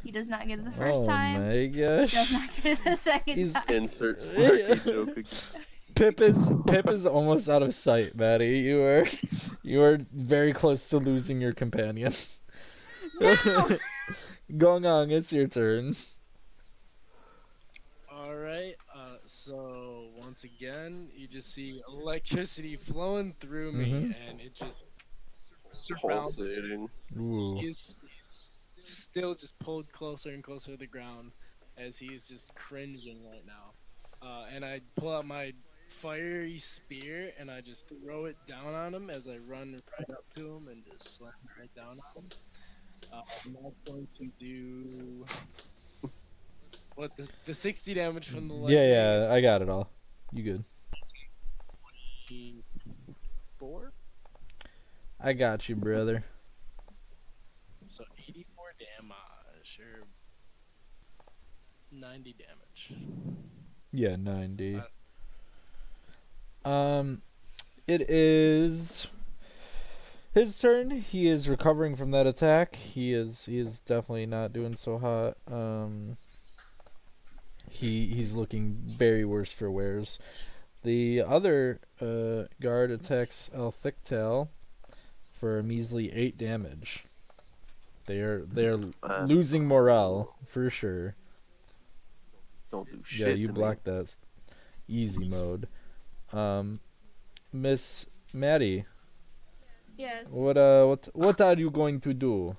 He 0.04 0.12
does 0.12 0.28
not 0.28 0.48
get 0.48 0.60
it 0.60 0.66
the 0.66 0.72
first 0.72 0.92
oh 0.94 1.06
time. 1.08 1.48
my 1.48 1.54
He 1.54 1.68
does 1.70 2.32
not 2.32 2.50
get 2.58 2.66
it 2.80 2.84
the 2.84 2.96
second 2.96 3.34
He's- 3.36 3.54
time. 3.54 3.64
Insert 3.76 4.20
snarky 4.20 4.84
joke 4.86 5.18
again. 5.18 5.64
Pip 5.96 6.22
is 6.22 6.52
Pip 6.68 6.90
is 6.90 7.06
almost 7.06 7.50
out 7.50 7.64
of 7.64 7.74
sight, 7.74 8.16
Maddie. 8.16 8.60
You 8.60 8.82
are 8.84 9.06
you 9.64 9.82
are 9.82 9.98
very 10.14 10.54
close 10.54 10.88
to 10.90 10.98
losing 10.98 11.42
your 11.42 11.52
companion. 11.54 12.12
No! 13.20 13.78
Gong 14.58 14.86
Ong, 14.86 15.12
it's 15.12 15.32
your 15.34 15.48
turn. 15.48 15.94
All 18.12 18.36
right. 18.36 18.76
Uh, 18.94 19.16
so 19.26 20.08
once 20.22 20.44
again, 20.44 21.08
you 21.16 21.28
just 21.28 21.54
see 21.54 21.82
electricity 21.88 22.76
flowing 22.76 23.34
through 23.40 23.72
me, 23.74 23.86
Mhm. 23.92 24.16
and 24.30 24.42
it 24.42 24.54
just 24.56 24.92
surrounds. 25.68 26.36
Pulsating. 26.38 26.90
Ooh. 27.18 27.56
He's, 27.60 27.98
he's 28.18 28.52
still 28.84 29.36
just 29.36 29.58
pulled 29.60 29.92
closer 29.92 30.30
and 30.30 30.44
closer 30.44 30.72
to 30.72 30.78
the 30.78 30.88
ground 30.88 31.32
as 31.78 31.98
he's 31.98 32.28
just 32.28 32.54
cringing 32.56 33.24
right 33.26 33.46
now. 33.46 33.74
Uh, 34.22 34.46
and 34.54 34.66
I 34.66 34.82
pull 34.96 35.14
out 35.14 35.26
my 35.26 35.54
fiery 35.88 36.58
spear 36.58 37.32
and 37.40 37.50
I 37.50 37.62
just 37.62 37.88
throw 37.88 38.26
it 38.26 38.36
down 38.46 38.74
on 38.74 38.94
him 38.94 39.10
as 39.10 39.28
I 39.28 39.38
run 39.50 39.80
right 39.98 40.10
up 40.12 40.26
to 40.36 40.56
him 40.56 40.68
and 40.68 40.84
just 40.86 41.16
slam 41.18 41.32
it 41.46 41.60
right 41.60 41.76
down 41.76 41.98
on 42.16 42.24
him. 42.24 42.30
Uh, 43.12 43.22
and 43.46 43.58
that's 43.64 43.82
going 43.82 44.08
to 44.18 44.26
do 44.38 45.26
what 46.96 47.16
the, 47.18 47.28
the 47.46 47.54
60 47.54 47.94
damage 47.94 48.30
from 48.30 48.48
the 48.48 48.54
lightning. 48.54 48.78
Yeah, 48.78 49.26
yeah, 49.26 49.34
I 49.34 49.42
got 49.42 49.62
it 49.62 49.70
all. 49.70 49.90
You 50.32 50.44
good? 50.44 50.64
Four, 53.58 53.92
I 55.20 55.34
got 55.34 55.68
you, 55.68 55.76
brother. 55.76 56.24
so 57.88 58.04
84 58.28 58.66
damage 58.80 59.80
or 59.80 60.06
90 61.92 62.36
damage. 62.38 62.94
Yeah, 63.92 64.16
90. 64.16 64.82
Um, 66.64 67.22
it 67.88 68.02
is 68.10 69.08
his 70.34 70.60
turn. 70.60 70.92
He 70.92 71.28
is 71.28 71.50
recovering 71.50 71.96
from 71.96 72.12
that 72.12 72.28
attack. 72.28 72.76
He 72.76 73.14
is 73.14 73.46
he 73.46 73.60
is 73.60 73.80
definitely 73.82 74.26
not 74.26 74.54
doing 74.54 74.76
so 74.76 74.98
hot. 74.98 75.38
Um, 75.52 76.16
he 77.70 78.08
he's 78.08 78.34
looking 78.34 78.78
very 78.86 79.26
worse 79.26 79.52
for 79.54 79.70
wears. 79.72 80.20
The 80.84 81.22
other 81.24 81.80
uh, 82.00 82.44
guard 82.62 82.92
attacks 82.92 83.52
El 83.54 83.72
Thicktail 83.72 84.48
for 85.34 85.60
a 85.60 85.64
measly 85.64 86.12
eight 86.14 86.38
damage. 86.38 87.04
They 88.06 88.20
are 88.22 88.46
they 88.46 88.66
are 88.68 88.80
Uh, 89.04 89.26
losing 89.26 89.68
morale 89.68 90.36
for 90.46 90.70
sure. 90.70 91.16
don't 92.72 92.90
do 92.90 93.02
shit. 93.04 93.28
Yeah, 93.28 93.34
you 93.34 93.48
me. 93.50 93.54
blocked 93.54 93.84
that 93.86 94.16
easy 94.88 95.28
mode. 95.28 95.68
Um, 96.34 96.80
Miss 97.52 98.10
Maddie, 98.34 98.86
Yes. 100.00 100.32
what 100.32 100.56
uh, 100.58 100.86
what 100.88 101.10
what 101.14 101.42
are 101.42 101.56
you 101.60 101.70
going 101.70 102.00
to 102.02 102.14
do? 102.14 102.56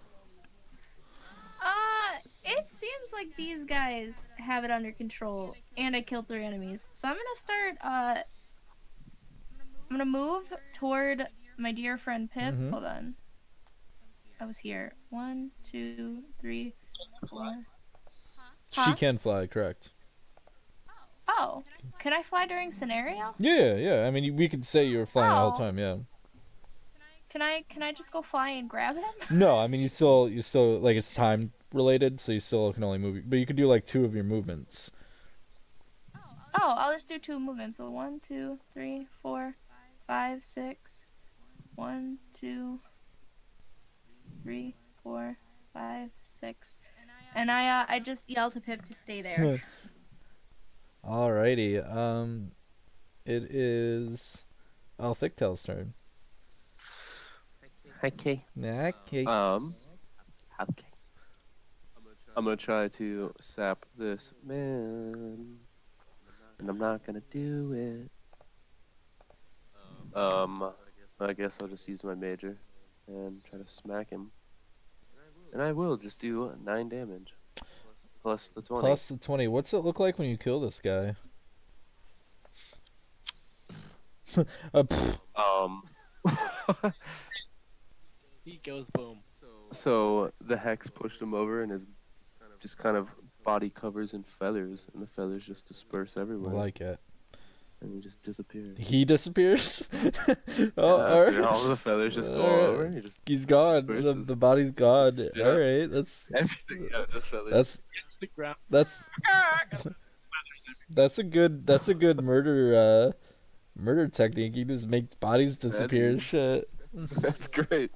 Uh, 1.62 2.12
it 2.44 2.64
seems 2.68 3.08
like 3.14 3.34
these 3.36 3.64
guys 3.64 4.28
have 4.38 4.62
it 4.64 4.70
under 4.70 4.92
control, 4.92 5.56
and 5.78 5.96
I 5.96 6.02
killed 6.02 6.28
three 6.28 6.44
enemies. 6.44 6.90
So 6.92 7.08
I'm 7.08 7.14
gonna 7.14 7.36
start. 7.36 7.74
Uh, 7.82 8.20
I'm 9.90 9.96
gonna 9.96 10.04
move 10.04 10.52
toward 10.74 11.26
my 11.56 11.72
dear 11.72 11.96
friend 11.96 12.30
Pip. 12.30 12.54
Mhm. 12.54 12.70
Hold 12.70 12.84
on. 12.84 13.14
I 14.38 14.44
was 14.44 14.58
here. 14.58 14.92
One, 15.10 15.50
two, 15.64 16.22
three, 16.40 16.74
four. 17.26 17.64
She 18.70 18.92
can 18.94 19.16
fly, 19.18 19.46
correct? 19.46 19.90
Oh, 21.26 21.62
can 21.98 22.12
I 22.12 22.22
fly 22.22 22.46
during 22.46 22.70
scenario? 22.70 23.34
Yeah, 23.38 23.76
yeah. 23.76 24.06
I 24.06 24.10
mean, 24.10 24.36
we 24.36 24.48
could 24.48 24.64
say 24.66 24.84
you're 24.86 25.06
flying 25.06 25.32
all 25.32 25.50
the 25.52 25.56
Oh. 25.56 25.66
time. 25.66 25.78
Yeah. 25.78 25.96
Can 27.30 27.42
I 27.42 27.64
can 27.68 27.82
I 27.82 27.92
just 27.92 28.12
go 28.12 28.22
fly 28.22 28.50
and 28.50 28.68
grab 28.68 28.96
him? 28.96 29.04
No, 29.30 29.56
I 29.56 29.68
mean 29.68 29.80
you 29.80 29.88
still 29.88 30.28
you 30.28 30.42
still 30.42 30.80
like 30.80 30.96
it's 30.96 31.14
time 31.14 31.52
related, 31.72 32.20
so 32.20 32.32
you 32.32 32.40
still 32.40 32.72
can 32.72 32.82
only 32.82 32.98
move. 32.98 33.22
But 33.30 33.38
you 33.38 33.46
could 33.46 33.56
do 33.56 33.66
like 33.66 33.86
two 33.86 34.04
of 34.04 34.14
your 34.14 34.24
movements. 34.24 34.96
Oh, 36.60 36.74
I'll 36.76 36.92
just 36.92 37.08
do 37.08 37.18
two 37.18 37.38
movements. 37.38 37.76
So 37.76 37.88
one, 37.88 38.18
two, 38.20 38.58
three, 38.72 39.06
four, 39.22 39.54
five, 40.08 40.44
six. 40.44 41.06
One, 41.76 42.18
two, 42.34 42.80
three, 44.42 44.74
four, 45.02 45.36
five, 45.72 46.10
six. 46.22 46.78
And 47.36 47.48
I 47.50 47.82
uh, 47.82 47.86
I 47.88 48.00
just 48.00 48.28
yell 48.28 48.50
to 48.50 48.60
Pip 48.60 48.84
to 48.86 48.92
stay 48.92 49.22
there. 49.22 49.62
Alrighty. 51.04 51.78
Um, 51.96 52.50
it 53.24 53.44
is. 53.44 54.44
Oh, 54.98 55.12
Thicktail's 55.12 55.62
turn. 55.62 55.94
Okay. 58.02 58.42
Okay. 58.58 59.24
Um. 59.24 59.74
Okay. 60.60 60.86
I'm 62.36 62.44
gonna 62.44 62.56
try 62.56 62.88
to 62.88 63.34
sap 63.40 63.84
this 63.98 64.32
man, 64.46 65.58
and 66.58 66.70
I'm 66.70 66.78
not 66.78 67.04
gonna 67.04 67.22
do 67.30 68.08
it. 70.14 70.16
Um, 70.16 70.70
I 71.20 71.32
guess 71.34 71.58
I'll 71.60 71.68
just 71.68 71.86
use 71.88 72.02
my 72.02 72.14
major 72.14 72.56
and 73.06 73.44
try 73.44 73.58
to 73.58 73.68
smack 73.68 74.10
him, 74.10 74.30
and 75.52 75.60
I 75.60 75.72
will 75.72 75.96
just 75.96 76.20
do 76.20 76.52
nine 76.64 76.88
damage 76.88 77.34
plus 78.22 78.48
the 78.48 78.62
twenty. 78.62 78.80
Plus 78.80 79.06
the 79.06 79.18
twenty. 79.18 79.48
What's 79.48 79.74
it 79.74 79.78
look 79.78 80.00
like 80.00 80.18
when 80.18 80.28
you 80.28 80.38
kill 80.38 80.60
this 80.60 80.80
guy? 80.80 81.14
uh. 84.74 84.84
Um. 85.36 85.82
He 88.50 88.60
goes 88.64 88.88
boom. 88.90 89.18
So 89.72 90.32
the 90.40 90.56
hex 90.56 90.90
pushed 90.90 91.22
him 91.22 91.32
over, 91.34 91.62
and 91.62 91.70
his 91.72 91.82
just 92.60 92.76
kind 92.78 92.96
of 92.96 93.08
body 93.44 93.70
covers 93.70 94.14
in 94.14 94.22
feathers, 94.22 94.86
and 94.92 95.02
the 95.02 95.06
feathers 95.06 95.46
just 95.46 95.66
disperse 95.66 96.16
everywhere. 96.16 96.46
I 96.46 96.48
everywhere, 96.48 96.64
like 96.64 96.80
it. 96.80 96.98
and 97.80 97.92
he 97.92 98.00
just 98.00 98.20
disappears. 98.22 98.76
He 98.78 99.04
disappears. 99.04 99.88
oh, 100.76 101.30
Yeah, 101.30 101.40
all 101.42 101.54
all 101.54 101.64
the 101.68 101.76
feathers 101.76 102.14
just 102.16 102.32
go 102.32 102.42
Alright. 102.42 102.64
over, 102.68 102.90
he 102.90 103.00
just 103.00 103.20
He's 103.26 103.46
gone. 103.46 103.86
The, 103.86 104.12
the 104.12 104.36
body's 104.36 104.72
gone. 104.72 105.16
Yeah. 105.34 105.44
All 105.44 105.56
right. 105.56 105.86
That's 105.86 106.26
everything. 106.34 106.88
Yeah, 106.92 107.04
the 107.12 107.20
feathers. 107.20 107.52
that's 107.52 107.82
Hits 108.02 108.16
the 108.16 108.26
ground. 108.26 108.56
that's 108.68 109.08
that's 110.90 111.18
a 111.18 111.22
good 111.22 111.66
that's 111.66 111.88
a 111.88 111.94
good 111.94 112.20
murder 112.22 112.74
uh 112.74 113.12
murder 113.80 114.08
technique. 114.08 114.54
He 114.56 114.64
just 114.64 114.88
makes 114.88 115.14
bodies 115.14 115.56
disappear 115.58 116.10
and 116.10 116.20
shit. 116.20 116.68
that's 116.92 117.46
great. 117.46 117.92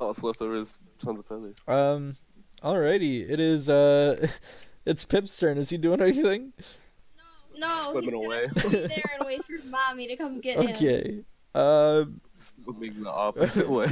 All 0.00 0.08
that's 0.08 0.22
left 0.22 0.40
over 0.42 0.54
is 0.56 0.78
tons 0.98 1.20
of 1.20 1.26
feathers. 1.26 1.56
Um, 1.66 2.14
alrighty. 2.62 3.28
It 3.28 3.40
is 3.40 3.68
uh, 3.68 4.16
it's 4.86 5.04
Pip's 5.04 5.36
turn. 5.38 5.58
Is 5.58 5.70
he 5.70 5.76
doing 5.76 6.00
anything? 6.00 6.52
No, 7.56 7.66
No. 7.66 7.90
Swimming 7.92 8.04
he's 8.04 8.12
gonna 8.12 8.26
away. 8.26 8.48
stay 8.56 8.86
there 8.86 9.10
and 9.18 9.26
wait 9.26 9.44
for 9.44 9.66
mommy 9.68 10.06
to 10.08 10.16
come 10.16 10.40
get 10.40 10.58
him. 10.60 10.70
Okay. 10.70 11.24
Um, 11.54 12.20
Swimming 12.38 13.02
the 13.02 13.10
opposite 13.10 13.68
way. 13.70 13.88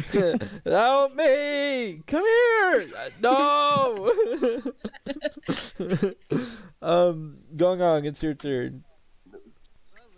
help 0.65 1.15
me! 1.15 2.01
Come 2.07 2.25
here! 2.25 2.89
No! 3.21 4.13
um, 6.83 7.39
Gong 7.57 7.83
Ong, 7.83 8.05
it's 8.05 8.23
your 8.23 8.35
turn. 8.35 8.85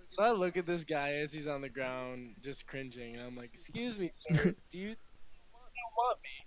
So 0.05 0.23
I 0.23 0.33
look 0.33 0.57
at 0.57 0.67
this 0.67 0.85
guy 0.85 1.13
as 1.15 1.33
he's 1.33 1.47
on 1.49 1.61
the 1.61 1.69
ground, 1.69 2.35
just 2.43 2.67
cringing, 2.67 3.17
and 3.17 3.25
I'm 3.27 3.37
like, 3.37 3.51
"Excuse 3.53 3.99
me, 3.99 4.11
sir. 4.13 4.55
Do 4.71 4.79
you, 4.79 4.89
you 4.89 4.95
don't 4.95 4.99
want 5.99 6.19
me?" 6.23 6.39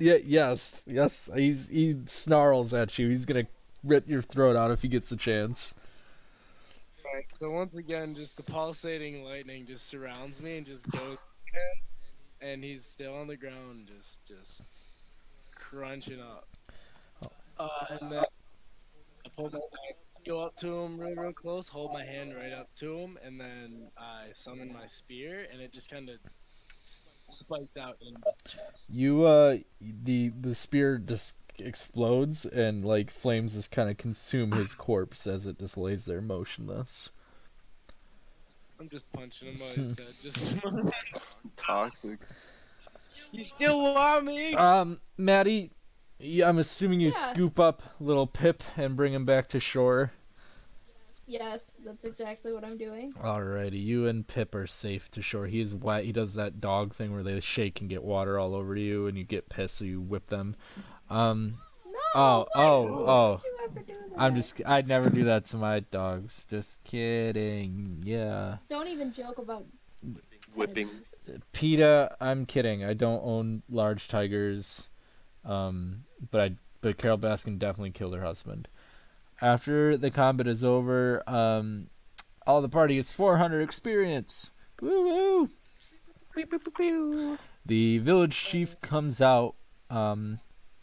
Yeah, 0.00 0.18
yes, 0.24 0.82
yes. 0.86 1.30
He's 1.34 1.68
he 1.68 1.96
snarls 2.06 2.74
at 2.74 2.98
you. 2.98 3.08
He's 3.08 3.26
gonna 3.26 3.46
rip 3.84 4.08
your 4.08 4.22
throat 4.22 4.56
out 4.56 4.70
if 4.70 4.82
he 4.82 4.88
gets 4.88 5.12
a 5.12 5.16
chance. 5.16 5.74
Right. 7.04 7.26
So 7.36 7.50
once 7.50 7.76
again, 7.76 8.14
just 8.14 8.36
the 8.36 8.50
pulsating 8.50 9.24
lightning 9.24 9.66
just 9.66 9.88
surrounds 9.88 10.40
me 10.40 10.56
and 10.56 10.66
just 10.66 10.90
goes, 10.90 11.18
and 12.40 12.64
he's 12.64 12.84
still 12.84 13.14
on 13.14 13.26
the 13.26 13.36
ground, 13.36 13.90
just 13.96 14.24
just 14.24 15.54
crunching 15.54 16.20
up. 16.20 16.48
Uh, 17.58 17.68
and 17.90 18.12
then 18.12 18.24
I 19.26 19.28
pull 19.36 19.50
my 19.52 19.60
go 20.26 20.40
up 20.40 20.56
to 20.56 20.68
him 20.68 20.98
real 20.98 21.14
real 21.14 21.32
close, 21.32 21.68
hold 21.68 21.92
my 21.92 22.04
hand 22.04 22.34
right 22.34 22.52
up 22.52 22.68
to 22.76 22.96
him, 22.96 23.18
and 23.22 23.40
then 23.40 23.90
I 23.98 24.28
summon 24.32 24.72
my 24.72 24.86
spear, 24.86 25.46
and 25.52 25.60
it 25.60 25.72
just 25.72 25.90
kind 25.90 26.08
of 26.08 26.16
spikes 27.30 27.76
out 27.76 27.96
in 28.00 28.14
my 28.14 28.30
chest. 28.46 28.90
You 28.90 29.24
uh, 29.24 29.58
the 29.80 30.30
the 30.40 30.54
spear 30.54 30.98
just 30.98 31.36
explodes 31.58 32.46
and 32.46 32.84
like 32.84 33.10
flames 33.10 33.54
just 33.54 33.70
kind 33.70 33.90
of 33.90 33.96
consume 33.98 34.52
his 34.52 34.74
corpse 34.74 35.26
as 35.26 35.46
it 35.46 35.58
just 35.58 35.76
lays 35.76 36.04
there 36.06 36.20
motionless. 36.22 37.10
I'm 38.78 38.88
just 38.88 39.12
punching 39.12 39.48
him 39.48 39.54
on 39.60 39.84
his 39.84 39.98
head. 39.98 40.06
Just 40.22 40.56
Toxic. 41.56 42.20
you 43.30 43.42
still 43.44 43.78
want 43.94 44.24
me? 44.24 44.54
Um, 44.54 45.00
Maddie, 45.18 45.70
yeah, 46.18 46.48
I'm 46.48 46.58
assuming 46.58 47.00
you 47.00 47.08
Yeah. 47.08 47.12
scoop 47.12 47.60
up 47.60 47.82
little 48.00 48.26
Pip 48.26 48.62
and 48.78 48.96
bring 48.96 49.12
him 49.12 49.26
back 49.26 49.48
to 49.48 49.60
shore. 49.60 50.12
Yes, 51.30 51.76
that's 51.84 52.04
exactly 52.04 52.52
what 52.52 52.64
I'm 52.64 52.76
doing. 52.76 53.12
Alrighty, 53.12 53.80
you 53.80 54.08
and 54.08 54.26
Pip 54.26 54.52
are 54.56 54.66
safe 54.66 55.08
to 55.12 55.22
shore. 55.22 55.46
He 55.46 55.60
is 55.60 55.76
wet. 55.76 56.04
He 56.04 56.10
does 56.10 56.34
that 56.34 56.60
dog 56.60 56.92
thing 56.92 57.14
where 57.14 57.22
they 57.22 57.38
shake 57.38 57.80
and 57.80 57.88
get 57.88 58.02
water 58.02 58.36
all 58.36 58.52
over 58.52 58.74
you, 58.74 59.06
and 59.06 59.16
you 59.16 59.22
get 59.22 59.48
pissed, 59.48 59.76
so 59.76 59.84
you 59.84 60.00
whip 60.00 60.26
them. 60.26 60.56
Um, 61.08 61.52
No. 61.86 61.98
Oh, 62.16 62.48
why- 62.52 62.64
oh, 62.64 62.82
why 62.82 63.12
oh. 63.12 63.40
you 63.44 63.58
ever 63.64 63.80
do 63.80 63.94
I'm 64.16 64.34
just, 64.34 64.60
I'd 64.66 64.88
never 64.88 65.08
do 65.08 65.22
that 65.24 65.44
to 65.46 65.56
my 65.56 65.78
dogs. 65.78 66.46
Just 66.50 66.82
kidding. 66.82 68.02
Yeah. 68.04 68.56
Don't 68.68 68.88
even 68.88 69.12
joke 69.12 69.38
about 69.38 69.64
Whipping. 70.56 70.88
abuse. 70.88 71.30
PETA, 71.52 72.16
I'm 72.20 72.44
kidding. 72.44 72.82
I 72.82 72.94
don't 72.94 73.22
own 73.24 73.62
large 73.70 74.08
tigers. 74.08 74.88
Um, 75.44 76.02
but 76.32 76.40
I, 76.40 76.56
but 76.80 76.98
Carole 76.98 77.18
Baskin 77.18 77.60
definitely 77.60 77.92
killed 77.92 78.16
her 78.16 78.20
husband. 78.20 78.68
After 79.42 79.96
the 79.96 80.10
combat 80.10 80.46
is 80.46 80.62
over, 80.62 81.22
um, 81.26 81.88
all 82.46 82.60
the 82.60 82.68
party 82.68 82.96
gets 82.96 83.12
400 83.12 83.60
experience. 83.62 84.50
Woo 84.82 84.88
woo! 84.88 85.48
The 87.64 87.98
village 87.98 88.36
chief 88.36 88.80
comes 88.80 89.20
out, 89.20 89.54
um, 89.88 90.38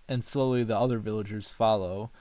and 0.09 0.23
slowly 0.23 0.63
the 0.63 0.77
other 0.77 0.97
villagers 0.97 1.49
follow. 1.49 2.11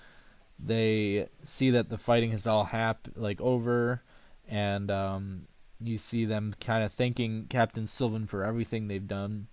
They 0.59 1.28
see 1.43 1.70
that 1.70 1.89
the 1.89 1.99
fighting 1.99 2.30
has 2.30 2.47
all 2.47 2.64
hap 2.64 3.09
like 3.14 3.41
over, 3.41 4.03
and 4.49 4.91
um, 4.91 5.49
you 5.82 5.99
see 5.99 6.24
them 6.24 6.55
kind 6.61 6.84
of 6.84 6.93
thanking 6.93 7.47
Captain 7.49 7.87
Sylvan 7.87 8.26
for 8.26 8.45
everything 8.45 8.89
they've 8.89 9.07
done, 9.07 9.49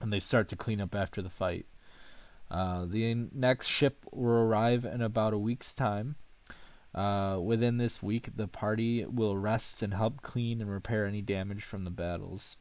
and 0.00 0.12
they 0.12 0.20
start 0.20 0.48
to 0.48 0.56
clean 0.56 0.80
up 0.80 0.94
after 0.94 1.22
the 1.22 1.30
fight. 1.30 1.66
Uh, 2.52 2.84
the 2.84 3.14
next 3.32 3.66
ship 3.66 4.04
will 4.12 4.34
arrive 4.34 4.84
in 4.84 5.00
about 5.00 5.32
a 5.32 5.38
week's 5.38 5.72
time. 5.72 6.16
Uh, 6.94 7.40
within 7.42 7.78
this 7.78 8.02
week, 8.02 8.36
the 8.36 8.46
party 8.46 9.06
will 9.06 9.38
rest 9.38 9.82
and 9.82 9.94
help 9.94 10.20
clean 10.20 10.60
and 10.60 10.70
repair 10.70 11.06
any 11.06 11.22
damage 11.22 11.62
from 11.62 11.84
the 11.84 11.90
battles. 11.90 12.58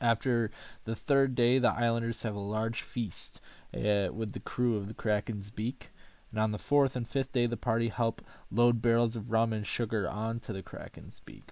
After 0.00 0.52
the 0.84 0.94
third 0.94 1.34
day, 1.34 1.58
the 1.58 1.72
islanders 1.72 2.22
have 2.22 2.36
a 2.36 2.40
large 2.40 2.82
feast 2.82 3.40
uh, 3.74 4.10
with 4.12 4.30
the 4.32 4.40
crew 4.40 4.76
of 4.76 4.86
the 4.86 4.94
Kraken's 4.94 5.50
Beak. 5.50 5.90
And 6.30 6.38
on 6.38 6.52
the 6.52 6.58
fourth 6.58 6.94
and 6.94 7.08
fifth 7.08 7.32
day, 7.32 7.46
the 7.46 7.56
party 7.56 7.88
help 7.88 8.22
load 8.52 8.80
barrels 8.80 9.16
of 9.16 9.32
rum 9.32 9.52
and 9.52 9.66
sugar 9.66 10.08
onto 10.08 10.52
the 10.52 10.62
Kraken's 10.62 11.18
Beak. 11.18 11.50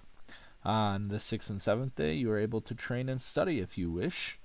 On 0.63 1.09
the 1.09 1.19
sixth 1.19 1.49
and 1.49 1.61
seventh 1.61 1.95
day, 1.95 2.13
you 2.13 2.31
are 2.31 2.39
able 2.39 2.61
to 2.61 2.73
train 2.73 3.09
and 3.09 3.21
study 3.21 3.59
if 3.59 3.77
you 3.77 3.91
wish, 3.91 4.39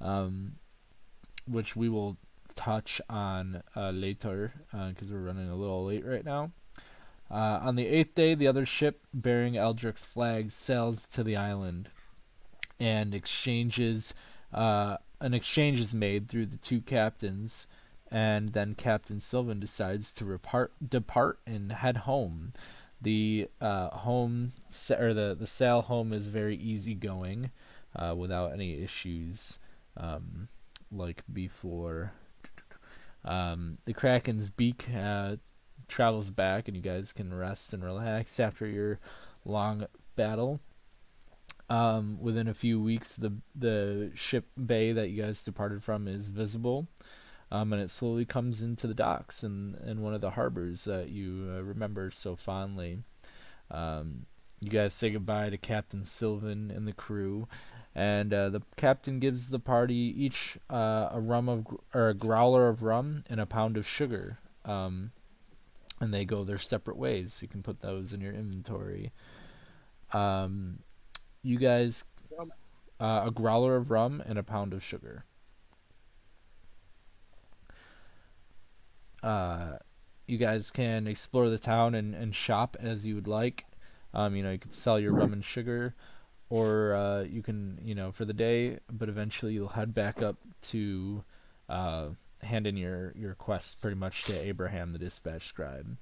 um, 0.00 0.56
which 1.46 1.76
we 1.76 1.88
will 1.88 2.16
touch 2.54 3.00
on 3.10 3.62
uh, 3.74 3.90
later 3.90 4.52
because 4.88 5.12
we're 5.12 5.20
running 5.20 5.48
a 5.48 5.56
little 5.56 5.84
late 5.84 6.04
right 6.04 6.24
now. 6.24 6.50
Uh, 7.30 7.60
on 7.62 7.74
the 7.74 7.86
eighth 7.86 8.14
day, 8.14 8.34
the 8.34 8.46
other 8.46 8.64
ship 8.64 9.04
bearing 9.12 9.56
Eldric's 9.56 10.04
flag 10.04 10.50
sails 10.50 11.08
to 11.08 11.24
the 11.24 11.34
island, 11.34 11.90
and 12.78 13.14
exchanges 13.14 14.14
uh, 14.52 14.96
an 15.20 15.34
exchange 15.34 15.80
is 15.80 15.94
made 15.94 16.28
through 16.28 16.46
the 16.46 16.56
two 16.56 16.80
captains, 16.80 17.66
and 18.10 18.50
then 18.50 18.74
Captain 18.74 19.20
Sylvan 19.20 19.58
decides 19.58 20.12
to 20.12 20.24
repart, 20.24 20.68
depart 20.86 21.38
and 21.46 21.72
head 21.72 21.96
home. 21.98 22.52
The 23.00 23.48
uh, 23.60 23.90
home 23.90 24.52
or 24.90 25.12
the 25.12 25.36
the 25.38 25.46
sail 25.46 25.82
home 25.82 26.12
is 26.12 26.28
very 26.28 26.56
easygoing, 26.56 27.50
uh, 27.94 28.14
without 28.16 28.52
any 28.52 28.82
issues, 28.82 29.58
um, 29.96 30.48
like 30.90 31.22
before. 31.32 32.12
Um, 33.24 33.78
the 33.86 33.92
Kraken's 33.92 34.50
beak 34.50 34.86
uh, 34.94 35.36
travels 35.88 36.30
back, 36.30 36.68
and 36.68 36.76
you 36.76 36.82
guys 36.82 37.12
can 37.12 37.34
rest 37.34 37.72
and 37.72 37.84
relax 37.84 38.38
after 38.38 38.66
your 38.66 39.00
long 39.44 39.86
battle. 40.14 40.60
Um, 41.68 42.18
within 42.20 42.46
a 42.46 42.54
few 42.54 42.80
weeks, 42.80 43.16
the 43.16 43.32
the 43.56 44.12
ship 44.14 44.46
bay 44.66 44.92
that 44.92 45.08
you 45.08 45.20
guys 45.20 45.42
departed 45.42 45.82
from 45.82 46.06
is 46.06 46.30
visible, 46.30 46.86
um, 47.50 47.72
and 47.72 47.82
it 47.82 47.90
slowly 47.90 48.24
comes 48.24 48.62
into 48.62 48.86
the 48.86 48.94
docks 48.94 49.42
in, 49.42 49.76
in 49.84 50.02
one 50.02 50.14
of 50.14 50.20
the 50.20 50.30
harbors 50.30 50.84
that 50.84 51.08
you 51.08 51.52
uh, 51.56 51.62
remember 51.62 52.10
so 52.12 52.36
fondly. 52.36 53.02
Um, 53.70 54.26
you 54.60 54.70
guys 54.70 54.94
say 54.94 55.10
goodbye 55.10 55.50
to 55.50 55.58
Captain 55.58 56.04
Sylvan 56.04 56.70
and 56.70 56.86
the 56.86 56.92
crew, 56.92 57.48
and 57.96 58.34
uh, 58.34 58.50
the 58.50 58.60
captain 58.76 59.18
gives 59.18 59.48
the 59.48 59.58
party 59.58 59.94
each 59.94 60.58
uh, 60.68 61.08
a 61.12 61.18
rum 61.18 61.48
of 61.48 61.66
or 61.94 62.10
a 62.10 62.14
growler 62.14 62.68
of 62.68 62.82
rum 62.82 63.24
and 63.30 63.40
a 63.40 63.46
pound 63.46 63.78
of 63.78 63.86
sugar. 63.86 64.38
Um, 64.66 65.12
and 65.98 66.12
they 66.12 66.26
go 66.26 66.44
their 66.44 66.58
separate 66.58 66.98
ways. 66.98 67.40
You 67.40 67.48
can 67.48 67.62
put 67.62 67.80
those 67.80 68.12
in 68.12 68.20
your 68.20 68.34
inventory. 68.34 69.12
Um, 70.12 70.80
you 71.42 71.56
guys, 71.56 72.04
uh, 73.00 73.22
a 73.26 73.30
growler 73.30 73.76
of 73.76 73.90
rum 73.90 74.22
and 74.26 74.38
a 74.38 74.42
pound 74.42 74.74
of 74.74 74.82
sugar. 74.82 75.24
Uh, 79.22 79.76
you 80.26 80.36
guys 80.36 80.70
can 80.70 81.06
explore 81.06 81.48
the 81.48 81.58
town 81.58 81.94
and, 81.94 82.14
and 82.14 82.34
shop 82.34 82.76
as 82.78 83.06
you 83.06 83.14
would 83.14 83.26
like. 83.26 83.64
Um, 84.12 84.36
you 84.36 84.42
know, 84.42 84.52
you 84.52 84.58
could 84.58 84.74
sell 84.74 85.00
your 85.00 85.14
rum 85.14 85.32
and 85.32 85.42
sugar, 85.42 85.94
or 86.48 86.94
uh, 86.94 87.22
you 87.22 87.42
can, 87.42 87.78
you 87.82 87.94
know, 87.94 88.12
for 88.12 88.24
the 88.24 88.32
day, 88.32 88.78
but 88.90 89.08
eventually 89.08 89.52
you'll 89.52 89.68
head 89.68 89.92
back 89.92 90.22
up 90.22 90.36
to 90.62 91.24
uh, 91.68 92.08
hand 92.42 92.66
in 92.66 92.76
your, 92.76 93.12
your 93.16 93.34
quest 93.34 93.80
pretty 93.80 93.96
much 93.96 94.24
to 94.24 94.40
Abraham, 94.40 94.92
the 94.92 94.98
dispatch 94.98 95.46
scribe. 95.46 95.96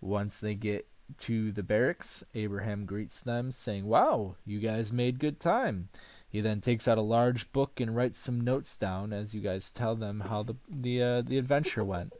Once 0.00 0.40
they 0.40 0.54
get 0.54 0.86
to 1.16 1.52
the 1.52 1.62
barracks, 1.62 2.22
Abraham 2.34 2.84
greets 2.84 3.20
them, 3.20 3.50
saying, 3.50 3.86
Wow, 3.86 4.36
you 4.44 4.58
guys 4.58 4.92
made 4.92 5.18
good 5.18 5.40
time. 5.40 5.88
He 6.28 6.40
then 6.40 6.60
takes 6.60 6.86
out 6.86 6.98
a 6.98 7.02
large 7.02 7.50
book 7.52 7.80
and 7.80 7.96
writes 7.96 8.18
some 8.18 8.40
notes 8.40 8.76
down 8.76 9.12
as 9.12 9.34
you 9.34 9.40
guys 9.40 9.70
tell 9.70 9.96
them 9.96 10.20
how 10.20 10.42
the, 10.42 10.56
the, 10.68 11.02
uh, 11.02 11.22
the 11.22 11.38
adventure 11.38 11.84
went. 11.84 12.12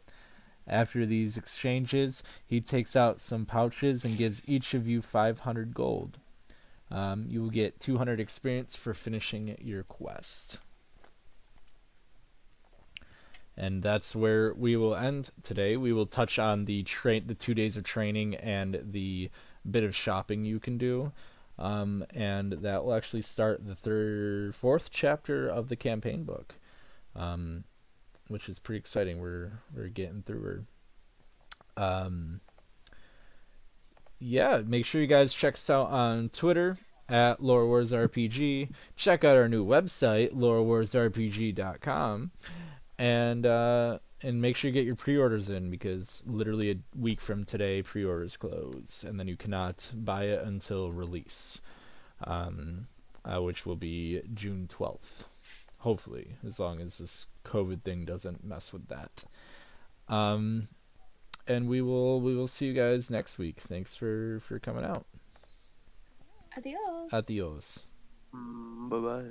After 0.66 1.06
these 1.06 1.38
exchanges, 1.38 2.22
he 2.46 2.60
takes 2.60 2.96
out 2.96 3.20
some 3.20 3.46
pouches 3.46 4.04
and 4.04 4.18
gives 4.18 4.46
each 4.48 4.74
of 4.74 4.88
you 4.88 5.00
500 5.00 5.72
gold. 5.74 6.18
Um, 6.90 7.26
you 7.28 7.42
will 7.42 7.50
get 7.50 7.80
200 7.80 8.20
experience 8.20 8.76
for 8.76 8.94
finishing 8.94 9.56
your 9.60 9.82
quest. 9.82 10.58
And 13.56 13.82
that's 13.82 14.14
where 14.14 14.54
we 14.54 14.76
will 14.76 14.94
end 14.94 15.30
today. 15.42 15.76
We 15.76 15.92
will 15.92 16.06
touch 16.06 16.38
on 16.38 16.64
the 16.64 16.84
train, 16.84 17.26
the 17.26 17.34
two 17.34 17.54
days 17.54 17.76
of 17.76 17.84
training, 17.84 18.36
and 18.36 18.80
the 18.92 19.30
bit 19.68 19.84
of 19.84 19.94
shopping 19.94 20.44
you 20.44 20.60
can 20.60 20.78
do. 20.78 21.12
Um, 21.58 22.06
and 22.14 22.52
that 22.52 22.84
will 22.84 22.94
actually 22.94 23.22
start 23.22 23.66
the 23.66 23.74
third, 23.74 24.54
fourth 24.54 24.90
chapter 24.92 25.48
of 25.48 25.68
the 25.68 25.76
campaign 25.76 26.22
book. 26.22 26.54
Um, 27.16 27.64
which 28.28 28.48
is 28.48 28.58
pretty 28.58 28.78
exciting. 28.78 29.18
We're 29.18 29.50
we're 29.74 29.88
getting 29.88 30.22
through. 30.22 30.64
Um, 31.76 32.40
yeah, 34.18 34.62
make 34.66 34.84
sure 34.84 35.00
you 35.00 35.06
guys 35.06 35.32
check 35.34 35.54
us 35.54 35.70
out 35.70 35.90
on 35.90 36.28
Twitter 36.30 36.76
at 37.08 37.42
Lore 37.42 37.66
Wars 37.66 37.92
RPG. 37.92 38.70
Check 38.96 39.24
out 39.24 39.36
our 39.36 39.48
new 39.48 39.64
website, 39.64 40.32
lorewarsrpg.com, 40.32 42.30
and 42.98 43.46
uh, 43.46 43.98
and 44.22 44.40
make 44.40 44.56
sure 44.56 44.68
you 44.68 44.74
get 44.74 44.86
your 44.86 44.96
pre-orders 44.96 45.48
in 45.48 45.70
because 45.70 46.22
literally 46.26 46.70
a 46.72 46.76
week 46.98 47.20
from 47.20 47.44
today, 47.44 47.82
pre-orders 47.82 48.36
close, 48.36 49.04
and 49.08 49.18
then 49.18 49.28
you 49.28 49.36
cannot 49.36 49.90
buy 49.96 50.24
it 50.24 50.44
until 50.44 50.92
release, 50.92 51.60
um, 52.24 52.84
uh, 53.24 53.40
which 53.40 53.64
will 53.64 53.76
be 53.76 54.20
June 54.34 54.66
twelfth 54.68 55.34
hopefully, 55.78 56.28
as 56.44 56.58
long 56.58 56.80
as 56.80 56.98
this 56.98 57.26
COVID 57.44 57.82
thing 57.82 58.04
doesn't 58.04 58.44
mess 58.44 58.72
with 58.72 58.88
that. 58.88 59.24
Um, 60.08 60.68
and 61.48 61.68
we 61.68 61.80
will 61.82 62.20
we 62.20 62.36
will 62.36 62.46
see 62.46 62.66
you 62.66 62.74
guys 62.74 63.10
next 63.10 63.38
week. 63.38 63.60
Thanks 63.60 63.96
for 63.96 64.38
for 64.40 64.58
coming 64.58 64.84
out. 64.84 65.06
Adios. 66.56 67.12
Adios. 67.12 67.86
Mm, 68.34 68.88
bye 68.90 68.98
bye. 68.98 69.28